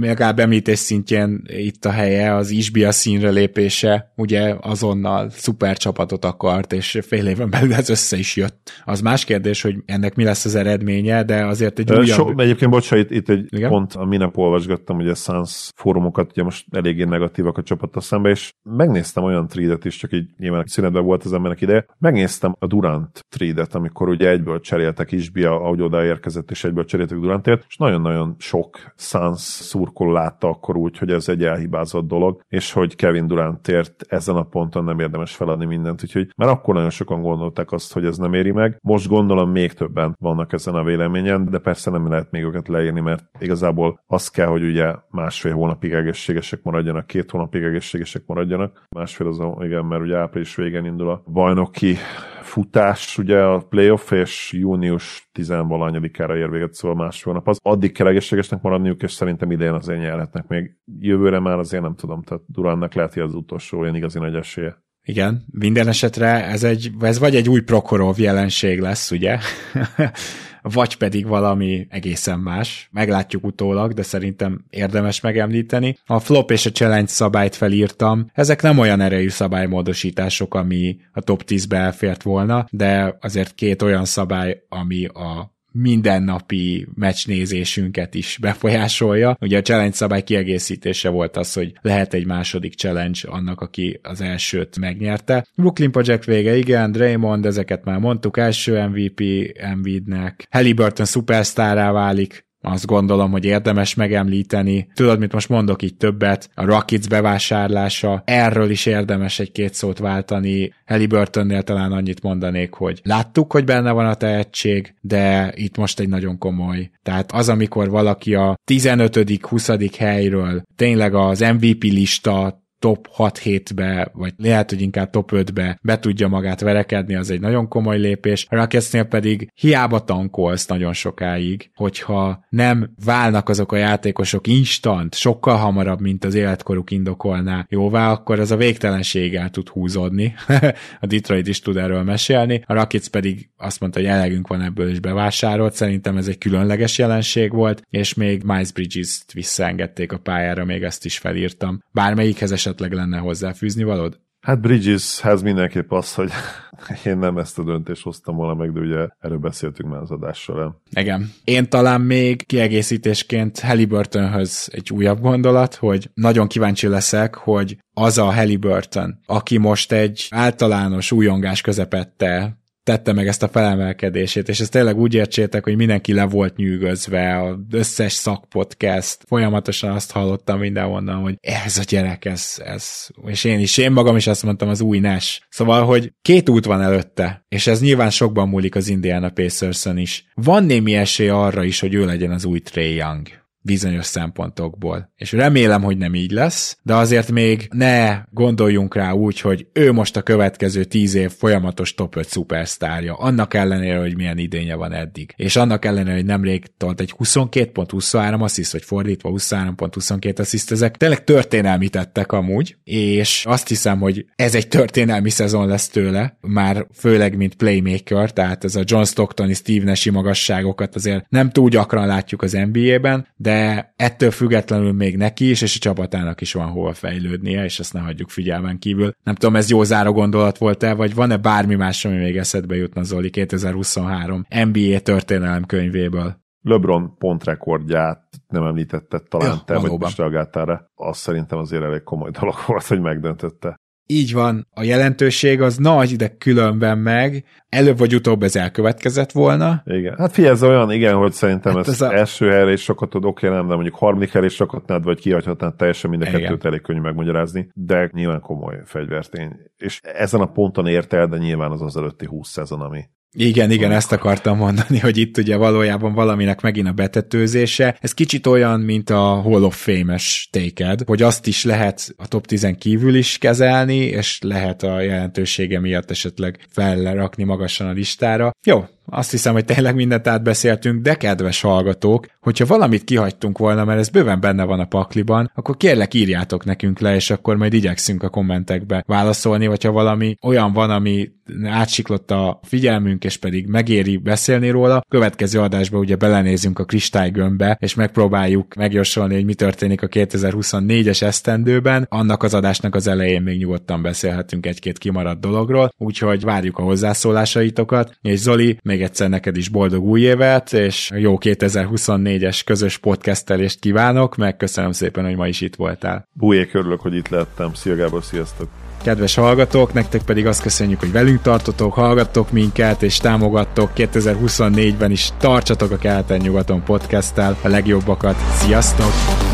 legalább 0.00 0.38
említés 0.38 0.78
szintjén 0.78 1.42
itt 1.46 1.84
a 1.84 1.90
helye 1.90 2.34
az 2.34 2.50
Isbia 2.50 2.92
színre 2.92 3.30
lépése, 3.30 4.12
ugye 4.16 4.56
azonnal 4.60 5.30
szuper 5.30 5.76
csapatot 5.76 6.24
akart, 6.24 6.72
és 6.72 6.98
fél 7.06 7.26
éven 7.26 7.50
belül 7.50 7.74
ez 7.74 7.88
össze 7.88 8.16
is 8.16 8.36
jött. 8.36 8.70
Az 8.84 9.00
más 9.00 9.24
kérdés, 9.24 9.62
hogy 9.62 9.76
ennek 9.86 10.14
mi 10.14 10.24
lesz 10.24 10.44
az 10.44 10.54
eredménye, 10.54 11.22
de 11.22 11.44
azért 11.44 11.78
egy 11.78 11.90
újabb... 11.92 12.06
So, 12.06 12.40
egyébként 12.40 12.70
bocsánat, 12.70 13.10
itt, 13.10 13.16
itt 13.16 13.28
egy 13.28 13.46
Igen? 13.48 13.70
pont 13.70 13.94
a 13.94 14.04
minap 14.04 14.36
olvasgattam, 14.36 14.96
ugye 14.96 15.10
a 15.10 15.14
Suns 15.14 15.70
fórumokat, 15.76 16.30
ugye 16.30 16.42
most 16.42 16.66
eléggé 16.70 17.04
negatívak 17.04 17.58
a 17.58 17.62
csapattal 17.62 18.02
szembe, 18.02 18.30
és 18.30 18.52
megnéztem 18.62 19.24
olyan 19.24 19.46
trídet 19.46 19.84
is, 19.84 19.96
csak 19.96 20.12
így 20.12 20.28
nyilván 20.38 20.64
szünetben 20.66 21.04
volt 21.04 21.24
az 21.24 21.32
embernek 21.32 21.60
ideje, 21.60 21.86
megnéztem 21.98 22.56
a 22.58 22.66
Durant 22.66 23.20
trídet, 23.28 23.74
amikor 23.74 24.08
ugye 24.08 24.28
egyből 24.28 24.60
cseréltek 24.60 25.12
Isbia, 25.12 25.54
ahogy 25.60 25.82
oda 25.82 26.04
érkezett, 26.04 26.50
és 26.64 26.70
egyből 26.70 26.84
cseréltek 26.84 27.18
Durantért, 27.18 27.64
és 27.68 27.76
nagyon-nagyon 27.76 28.34
sok 28.38 28.78
Suns 28.96 29.40
szurkoló 29.40 30.12
látta 30.12 30.48
akkor 30.48 30.76
úgy, 30.76 30.98
hogy 30.98 31.10
ez 31.10 31.28
egy 31.28 31.44
elhibázott 31.44 32.06
dolog, 32.06 32.40
és 32.48 32.72
hogy 32.72 32.96
Kevin 32.96 33.26
Durantért 33.26 34.04
ezen 34.08 34.36
a 34.36 34.42
ponton 34.42 34.84
nem 34.84 35.00
érdemes 35.00 35.36
feladni 35.36 35.64
mindent, 35.64 36.02
úgyhogy 36.02 36.28
már 36.36 36.48
akkor 36.48 36.74
nagyon 36.74 36.90
sokan 36.90 37.22
gondolták 37.22 37.72
azt, 37.72 37.92
hogy 37.92 38.04
ez 38.04 38.16
nem 38.16 38.34
éri 38.34 38.50
meg. 38.50 38.78
Most 38.82 39.08
gondolom 39.08 39.50
még 39.50 39.72
többen 39.72 40.16
vannak 40.20 40.52
ezen 40.52 40.74
a 40.74 40.84
véleményen, 40.84 41.50
de 41.50 41.58
persze 41.58 41.90
nem 41.90 42.08
lehet 42.08 42.30
még 42.30 42.42
őket 42.42 42.68
leírni, 42.68 43.00
mert 43.00 43.24
igazából 43.38 44.00
az 44.06 44.28
kell, 44.28 44.46
hogy 44.46 44.62
ugye 44.62 44.94
másfél 45.10 45.52
hónapig 45.52 45.92
egészségesek 45.92 46.62
maradjanak, 46.62 47.06
két 47.06 47.30
hónapig 47.30 47.62
egészségesek 47.62 48.22
maradjanak. 48.26 48.82
Másfél 48.96 49.26
az, 49.26 49.42
igen, 49.60 49.84
mert 49.84 50.02
ugye 50.02 50.16
április 50.16 50.56
végén 50.56 50.84
indul 50.84 51.10
a 51.10 51.22
bajnoki 51.32 51.96
futás, 52.44 53.18
ugye 53.18 53.38
a 53.42 53.58
playoff, 53.58 54.10
és 54.10 54.52
június 54.52 55.30
10-valányadikára 55.34 56.36
ér 56.36 56.50
véget, 56.50 56.74
szóval 56.74 56.96
másfél 56.96 57.32
nap 57.32 57.48
az. 57.48 57.58
Addig 57.62 57.92
kell 57.92 58.06
egészségesnek 58.06 58.62
maradniuk, 58.62 59.02
és 59.02 59.12
szerintem 59.12 59.50
idén 59.50 59.72
azért 59.72 60.00
nyerhetnek 60.00 60.46
még. 60.46 60.76
Jövőre 60.98 61.38
már 61.38 61.58
azért 61.58 61.82
nem 61.82 61.94
tudom, 61.94 62.22
tehát 62.22 62.42
Duránnak 62.46 62.94
lehet, 62.94 63.14
hogy 63.14 63.22
az 63.22 63.34
utolsó 63.34 63.78
olyan 63.78 63.94
igazi 63.94 64.18
nagy 64.18 64.34
esélye. 64.34 64.82
Igen, 65.06 65.44
minden 65.50 65.88
esetre 65.88 66.44
ez, 66.44 66.64
egy, 66.64 66.90
ez 67.00 67.18
vagy 67.18 67.36
egy 67.36 67.48
új 67.48 67.60
Prokorov 67.60 68.18
jelenség 68.18 68.80
lesz, 68.80 69.10
ugye? 69.10 69.38
vagy 70.72 70.96
pedig 70.96 71.26
valami 71.26 71.86
egészen 71.90 72.38
más. 72.38 72.88
Meglátjuk 72.92 73.44
utólag, 73.44 73.92
de 73.92 74.02
szerintem 74.02 74.64
érdemes 74.70 75.20
megemlíteni. 75.20 75.98
A 76.06 76.18
flop 76.18 76.50
és 76.50 76.66
a 76.66 76.70
challenge 76.70 77.10
szabályt 77.10 77.54
felírtam. 77.54 78.30
Ezek 78.32 78.62
nem 78.62 78.78
olyan 78.78 79.00
erejű 79.00 79.28
szabálymódosítások, 79.28 80.54
ami 80.54 80.96
a 81.12 81.20
top 81.20 81.42
10-be 81.46 81.76
elfért 81.76 82.22
volna, 82.22 82.66
de 82.70 83.16
azért 83.20 83.54
két 83.54 83.82
olyan 83.82 84.04
szabály, 84.04 84.62
ami 84.68 85.04
a 85.06 85.53
mindennapi 85.74 86.86
meccsnézésünket 86.94 88.14
is 88.14 88.38
befolyásolja. 88.40 89.36
Ugye 89.40 89.58
a 89.58 89.62
challenge 89.62 89.94
szabály 89.94 90.22
kiegészítése 90.22 91.08
volt 91.08 91.36
az, 91.36 91.52
hogy 91.52 91.72
lehet 91.80 92.14
egy 92.14 92.26
második 92.26 92.74
challenge 92.74 93.18
annak, 93.26 93.60
aki 93.60 94.00
az 94.02 94.20
elsőt 94.20 94.78
megnyerte. 94.78 95.46
Brooklyn 95.56 95.90
Project 95.90 96.24
vége, 96.24 96.56
igen, 96.56 96.92
Draymond, 96.92 97.46
ezeket 97.46 97.84
már 97.84 97.98
mondtuk, 97.98 98.38
első 98.38 98.86
MVP 98.86 99.22
Embiidnek, 99.56 100.46
Halliburton 100.50 101.06
szupersztárá 101.06 101.92
válik, 101.92 102.46
azt 102.64 102.86
gondolom, 102.86 103.30
hogy 103.30 103.44
érdemes 103.44 103.94
megemlíteni. 103.94 104.88
Tudod, 104.94 105.18
mit 105.18 105.32
most 105.32 105.48
mondok 105.48 105.82
így 105.82 105.96
többet? 105.96 106.50
A 106.54 106.64
Rockets 106.64 107.08
bevásárlása, 107.08 108.22
erről 108.26 108.70
is 108.70 108.86
érdemes 108.86 109.38
egy-két 109.38 109.74
szót 109.74 109.98
váltani. 109.98 110.72
Halliburtonnél 110.86 111.62
talán 111.62 111.92
annyit 111.92 112.22
mondanék, 112.22 112.72
hogy 112.72 113.00
láttuk, 113.02 113.52
hogy 113.52 113.64
benne 113.64 113.90
van 113.90 114.06
a 114.06 114.14
tehetség, 114.14 114.94
de 115.00 115.52
itt 115.56 115.76
most 115.76 116.00
egy 116.00 116.08
nagyon 116.08 116.38
komoly. 116.38 116.90
Tehát 117.02 117.32
az, 117.32 117.48
amikor 117.48 117.90
valaki 117.90 118.34
a 118.34 118.56
15.-20. 118.70 119.92
helyről 119.98 120.62
tényleg 120.76 121.14
az 121.14 121.40
MVP 121.40 121.82
lista 121.82 122.62
top 122.84 123.08
6-7-be, 123.16 124.10
vagy 124.12 124.32
lehet, 124.36 124.70
hogy 124.70 124.80
inkább 124.80 125.10
top 125.10 125.30
5-be 125.32 125.78
be 125.82 125.98
tudja 125.98 126.28
magát 126.28 126.60
verekedni, 126.60 127.14
az 127.14 127.30
egy 127.30 127.40
nagyon 127.40 127.68
komoly 127.68 127.98
lépés. 127.98 128.46
A 128.48 128.54
Rocketsnél 128.54 129.04
pedig 129.04 129.50
hiába 129.54 130.04
tankolsz 130.04 130.66
nagyon 130.66 130.92
sokáig, 130.92 131.70
hogyha 131.74 132.44
nem 132.48 132.94
válnak 133.04 133.48
azok 133.48 133.72
a 133.72 133.76
játékosok 133.76 134.46
instant, 134.46 135.14
sokkal 135.14 135.56
hamarabb, 135.56 136.00
mint 136.00 136.24
az 136.24 136.34
életkoruk 136.34 136.90
indokolná 136.90 137.66
jóvá, 137.68 138.10
akkor 138.10 138.38
ez 138.38 138.50
a 138.50 138.56
végtelenség 138.56 139.34
el 139.34 139.50
tud 139.50 139.68
húzódni. 139.68 140.34
a 141.00 141.06
Detroit 141.06 141.46
is 141.46 141.60
tud 141.60 141.76
erről 141.76 142.02
mesélni. 142.02 142.62
A 142.66 142.74
Rockets 142.74 143.08
pedig 143.08 143.50
azt 143.56 143.80
mondta, 143.80 143.98
hogy 143.98 144.08
elegünk 144.08 144.46
van 144.46 144.62
ebből 144.62 144.90
is 144.90 145.00
bevásárolt. 145.00 145.74
Szerintem 145.74 146.16
ez 146.16 146.28
egy 146.28 146.38
különleges 146.38 146.98
jelenség 146.98 147.52
volt, 147.52 147.82
és 147.90 148.14
még 148.14 148.42
Miles 148.42 148.72
Bridges-t 148.72 149.32
visszaengedték 149.32 150.12
a 150.12 150.18
pályára, 150.18 150.64
még 150.64 150.82
ezt 150.82 151.04
is 151.04 151.18
felírtam. 151.18 151.82
Bármelyikhez 151.92 152.52
esetleg 152.52 152.72
lenne 152.78 153.18
hozzáfűzni 153.18 153.82
valód? 153.82 154.22
Hát 154.44 154.60
Bridgeshez 154.60 155.42
mindenképp 155.42 155.92
az, 155.92 156.14
hogy 156.14 156.30
én 157.04 157.18
nem 157.18 157.38
ezt 157.38 157.58
a 157.58 157.62
döntést 157.62 158.02
hoztam 158.02 158.36
volna 158.36 158.54
meg, 158.54 158.72
de 158.72 158.80
ugye 158.80 159.08
erről 159.18 159.38
beszéltünk 159.38 159.90
már 159.90 160.00
az 160.00 160.10
adás 160.10 160.38
során. 160.38 160.80
Igen. 160.90 161.32
Én 161.44 161.68
talán 161.68 162.00
még 162.00 162.46
kiegészítésként 162.46 163.60
Halliburtonhöz 163.60 164.68
egy 164.72 164.90
újabb 164.92 165.20
gondolat, 165.20 165.74
hogy 165.74 166.10
nagyon 166.14 166.46
kíváncsi 166.46 166.86
leszek, 166.86 167.34
hogy 167.34 167.76
az 167.94 168.18
a 168.18 168.32
Halliburton, 168.32 169.18
aki 169.26 169.58
most 169.58 169.92
egy 169.92 170.26
általános 170.30 171.12
újongás 171.12 171.60
közepette 171.60 172.58
tette 172.84 173.12
meg 173.12 173.26
ezt 173.26 173.42
a 173.42 173.48
felemelkedését, 173.48 174.48
és 174.48 174.60
ezt 174.60 174.70
tényleg 174.70 174.98
úgy 174.98 175.14
értsétek, 175.14 175.64
hogy 175.64 175.76
mindenki 175.76 176.12
le 176.12 176.24
volt 176.24 176.56
nyűgözve, 176.56 177.42
az 177.42 177.56
összes 177.70 178.12
szakpodcast, 178.12 179.18
folyamatosan 179.26 179.90
azt 179.90 180.10
hallottam 180.10 180.58
mindenhonnan, 180.58 181.22
hogy 181.22 181.36
ez 181.40 181.78
a 181.78 181.82
gyerek, 181.82 182.24
ez, 182.24 182.54
ez, 182.64 183.06
és 183.26 183.44
én 183.44 183.58
is, 183.58 183.76
én 183.76 183.92
magam 183.92 184.16
is 184.16 184.26
azt 184.26 184.42
mondtam, 184.42 184.68
az 184.68 184.80
új 184.80 184.98
Nash. 184.98 185.40
Szóval, 185.48 185.84
hogy 185.84 186.12
két 186.22 186.48
út 186.48 186.64
van 186.64 186.82
előtte, 186.82 187.44
és 187.48 187.66
ez 187.66 187.80
nyilván 187.80 188.10
sokban 188.10 188.48
múlik 188.48 188.74
az 188.74 188.88
Indiana 188.88 189.30
pacers 189.30 189.84
is. 189.94 190.24
Van 190.34 190.64
némi 190.64 190.94
esély 190.94 191.28
arra 191.28 191.64
is, 191.64 191.80
hogy 191.80 191.94
ő 191.94 192.04
legyen 192.04 192.30
az 192.30 192.44
új 192.44 192.58
Trey 192.58 192.94
Young 192.94 193.28
bizonyos 193.64 194.06
szempontokból. 194.06 195.12
És 195.16 195.32
remélem, 195.32 195.82
hogy 195.82 195.98
nem 195.98 196.14
így 196.14 196.30
lesz, 196.30 196.78
de 196.82 196.94
azért 196.94 197.30
még 197.30 197.68
ne 197.70 198.22
gondoljunk 198.30 198.94
rá 198.94 199.12
úgy, 199.12 199.40
hogy 199.40 199.66
ő 199.72 199.92
most 199.92 200.16
a 200.16 200.22
következő 200.22 200.84
tíz 200.84 201.14
év 201.14 201.30
folyamatos 201.30 201.94
top 201.94 202.16
5 202.16 202.28
szupersztárja, 202.28 203.14
annak 203.14 203.54
ellenére, 203.54 203.98
hogy 203.98 204.16
milyen 204.16 204.38
idénye 204.38 204.74
van 204.74 204.92
eddig. 204.92 205.32
És 205.36 205.56
annak 205.56 205.84
ellenére, 205.84 206.14
hogy 206.14 206.24
nemrég 206.24 206.64
tolt 206.76 207.00
egy 207.00 207.10
22 207.10 207.70
pont 207.70 207.90
23 207.90 208.42
assziszt, 208.42 208.72
vagy 208.72 208.84
fordítva 208.84 209.28
23 209.28 209.74
pont 209.74 209.94
22 209.94 210.42
assziszt, 210.42 210.70
ezek 210.70 210.96
tényleg 210.96 211.24
történelmi 211.24 211.88
tettek 211.88 212.32
amúgy, 212.32 212.76
és 212.84 213.44
azt 213.46 213.68
hiszem, 213.68 213.98
hogy 213.98 214.26
ez 214.36 214.54
egy 214.54 214.68
történelmi 214.68 215.30
szezon 215.30 215.66
lesz 215.66 215.88
tőle, 215.88 216.38
már 216.40 216.86
főleg, 216.94 217.36
mint 217.36 217.54
playmaker, 217.54 218.32
tehát 218.32 218.64
ez 218.64 218.76
a 218.76 218.82
John 218.84 219.04
Stocktoni, 219.04 219.54
Steve 219.54 219.84
Nash 219.84 220.10
magasságokat 220.10 220.94
azért 220.94 221.26
nem 221.28 221.50
túl 221.50 221.68
gyakran 221.68 222.06
látjuk 222.06 222.42
az 222.42 222.52
NBA-ben, 222.52 223.26
de 223.36 223.53
de 223.54 223.92
ettől 223.96 224.30
függetlenül 224.30 224.92
még 224.92 225.16
neki 225.16 225.50
is, 225.50 225.62
és 225.62 225.76
a 225.76 225.78
csapatának 225.78 226.40
is 226.40 226.52
van 226.52 226.68
hova 226.68 226.92
fejlődnie, 226.92 227.64
és 227.64 227.78
ezt 227.78 227.92
ne 227.92 228.00
hagyjuk 228.00 228.30
figyelmen 228.30 228.78
kívül. 228.78 229.12
Nem 229.22 229.34
tudom, 229.34 229.56
ez 229.56 229.70
jó 229.70 229.82
záró 229.82 230.12
gondolat 230.12 230.58
volt-e, 230.58 230.94
vagy 230.94 231.14
van-e 231.14 231.36
bármi 231.36 231.74
más, 231.74 232.04
ami 232.04 232.16
még 232.16 232.36
eszedbe 232.36 232.76
jutna 232.76 233.02
Zoli 233.02 233.30
2023 233.30 234.46
NBA 234.48 234.98
történelem 234.98 235.64
könyvéből? 235.64 236.42
LeBron 236.60 237.16
pontrekordját 237.18 238.22
nem 238.48 238.62
említetted 238.62 239.22
talán 239.28 239.48
ja, 239.48 239.62
te, 239.64 239.78
vagy 239.78 239.98
most 239.98 240.18
reagáltál 240.18 240.64
rá. 240.64 240.84
Azt 240.94 241.20
szerintem 241.20 241.58
azért 241.58 241.82
elég 241.82 242.02
komoly 242.02 242.30
dolog 242.30 242.54
volt, 242.66 242.86
hogy 242.86 243.00
megdöntötte. 243.00 243.76
Így 244.06 244.32
van, 244.32 244.66
a 244.70 244.82
jelentőség 244.82 245.60
az 245.60 245.76
nagy, 245.76 246.16
de 246.16 246.28
különben 246.28 246.98
meg 246.98 247.44
előbb 247.68 247.98
vagy 247.98 248.14
utóbb 248.14 248.42
ez 248.42 248.56
elkövetkezett 248.56 249.32
volna. 249.32 249.82
Igen, 249.84 250.14
hát 250.18 250.32
figyelj, 250.32 250.52
ez 250.52 250.62
olyan, 250.62 250.92
igen, 250.92 251.14
hogy 251.14 251.32
szerintem 251.32 251.74
hát 251.74 251.88
ez, 251.88 251.92
ez 251.92 252.00
a... 252.00 252.14
első 252.14 252.50
helyre 252.50 252.72
is 252.72 252.82
sokat 252.82 253.10
tud, 253.10 253.24
oké, 253.24 253.48
nem, 253.48 253.68
de 253.68 253.74
mondjuk 253.74 253.94
harmadik 253.94 254.30
helyre 254.30 254.46
is 254.46 254.54
sokat 254.54 255.02
vagy 255.02 255.20
kihagyhatnád 255.20 255.74
teljesen 255.74 256.10
mind 256.10 256.22
a 256.22 256.30
kettőt 256.30 256.64
elég 256.64 256.80
könnyű 256.80 257.00
megmagyarázni, 257.00 257.68
de 257.74 258.10
nyilván 258.12 258.40
komoly 258.40 258.80
fegyvertény. 258.84 259.52
És 259.76 260.00
ezen 260.02 260.40
a 260.40 260.52
ponton 260.52 260.86
ért 260.86 261.12
el, 261.12 261.26
de 261.26 261.36
nyilván 261.36 261.70
az 261.70 261.82
az 261.82 261.96
előtti 261.96 262.26
20 262.26 262.48
szezon, 262.48 262.80
ami 262.80 263.04
igen, 263.34 263.70
igen, 263.70 263.92
ezt 263.92 264.12
akartam 264.12 264.56
mondani, 264.56 264.98
hogy 264.98 265.16
itt 265.16 265.38
ugye 265.38 265.56
valójában 265.56 266.14
valaminek 266.14 266.60
megint 266.60 266.88
a 266.88 266.92
betetőzése. 266.92 267.96
Ez 268.00 268.14
kicsit 268.14 268.46
olyan, 268.46 268.80
mint 268.80 269.10
a 269.10 269.20
Hall 269.20 269.62
of 269.62 269.82
Fame-es 269.84 270.48
téked, 270.52 271.02
hogy 271.06 271.22
azt 271.22 271.46
is 271.46 271.64
lehet 271.64 272.14
a 272.16 272.28
top 272.28 272.46
10 272.46 272.68
kívül 272.78 273.14
is 273.14 273.38
kezelni, 273.38 273.96
és 273.96 274.38
lehet 274.42 274.82
a 274.82 275.00
jelentősége 275.00 275.80
miatt 275.80 276.10
esetleg 276.10 276.58
fellerakni 276.68 277.44
magasan 277.44 277.86
a 277.86 277.92
listára. 277.92 278.50
Jó, 278.66 278.84
azt 279.06 279.30
hiszem, 279.30 279.52
hogy 279.52 279.64
tényleg 279.64 279.94
mindent 279.94 280.26
átbeszéltünk, 280.26 281.02
de 281.02 281.14
kedves 281.14 281.60
hallgatók, 281.60 282.26
hogyha 282.40 282.66
valamit 282.66 283.04
kihagytunk 283.04 283.58
volna, 283.58 283.84
mert 283.84 283.98
ez 283.98 284.08
bőven 284.08 284.40
benne 284.40 284.64
van 284.64 284.80
a 284.80 284.84
pakliban, 284.84 285.50
akkor 285.54 285.76
kérlek 285.76 286.14
írjátok 286.14 286.64
nekünk 286.64 286.98
le, 286.98 287.14
és 287.14 287.30
akkor 287.30 287.56
majd 287.56 287.72
igyekszünk 287.72 288.22
a 288.22 288.28
kommentekbe 288.28 289.04
válaszolni, 289.06 289.66
vagy 289.66 289.84
ha 289.84 289.92
valami 289.92 290.36
olyan 290.42 290.72
van, 290.72 290.90
ami 290.90 291.32
átsiklott 291.64 292.30
a 292.30 292.60
figyelmünk, 292.62 293.24
és 293.24 293.36
pedig 293.36 293.66
megéri 293.66 294.16
beszélni 294.16 294.70
róla. 294.70 295.02
Következő 295.08 295.60
adásban 295.60 296.00
ugye 296.00 296.16
belenézünk 296.16 296.78
a 296.78 296.84
kristálygömbbe, 296.84 297.76
és 297.80 297.94
megpróbáljuk 297.94 298.74
megjósolni, 298.74 299.34
hogy 299.34 299.44
mi 299.44 299.54
történik 299.54 300.02
a 300.02 300.08
2024-es 300.08 301.22
esztendőben. 301.22 302.06
Annak 302.08 302.42
az 302.42 302.54
adásnak 302.54 302.94
az 302.94 303.06
elején 303.06 303.42
még 303.42 303.58
nyugodtan 303.58 304.02
beszélhetünk 304.02 304.66
egy-két 304.66 304.98
kimaradt 304.98 305.40
dologról, 305.40 305.92
úgyhogy 305.98 306.42
várjuk 306.42 306.78
a 306.78 306.82
hozzászólásaitokat, 306.82 308.18
és 308.22 308.38
Zoli, 308.38 308.78
még 308.94 309.02
egyszer 309.02 309.28
neked 309.28 309.56
is 309.56 309.68
boldog 309.68 310.04
új 310.04 310.20
évet, 310.20 310.72
és 310.72 311.10
jó 311.14 311.38
2024-es 311.40 312.60
közös 312.64 312.98
podcastelést 312.98 313.80
kívánok, 313.80 314.36
meg 314.36 314.56
köszönöm 314.56 314.92
szépen, 314.92 315.24
hogy 315.24 315.36
ma 315.36 315.48
is 315.48 315.60
itt 315.60 315.74
voltál. 315.74 316.28
Bújék, 316.32 316.74
örülök, 316.74 317.00
hogy 317.00 317.14
itt 317.14 317.28
lettem. 317.28 317.74
Szia 317.74 317.96
Gábor, 317.96 318.24
sziasztok! 318.24 318.68
Kedves 319.02 319.34
hallgatók, 319.34 319.92
nektek 319.92 320.22
pedig 320.22 320.46
azt 320.46 320.62
köszönjük, 320.62 321.00
hogy 321.00 321.12
velünk 321.12 321.42
tartotok, 321.42 321.92
hallgattok 321.92 322.52
minket, 322.52 323.02
és 323.02 323.16
támogattok 323.16 323.90
2024-ben 323.96 325.10
is 325.10 325.30
tartsatok 325.38 325.90
a 325.90 325.96
Keleten-nyugaton 325.96 326.82
podcasttel 326.82 327.56
a 327.62 327.68
legjobbakat. 327.68 328.36
Sziasztok! 328.52 329.53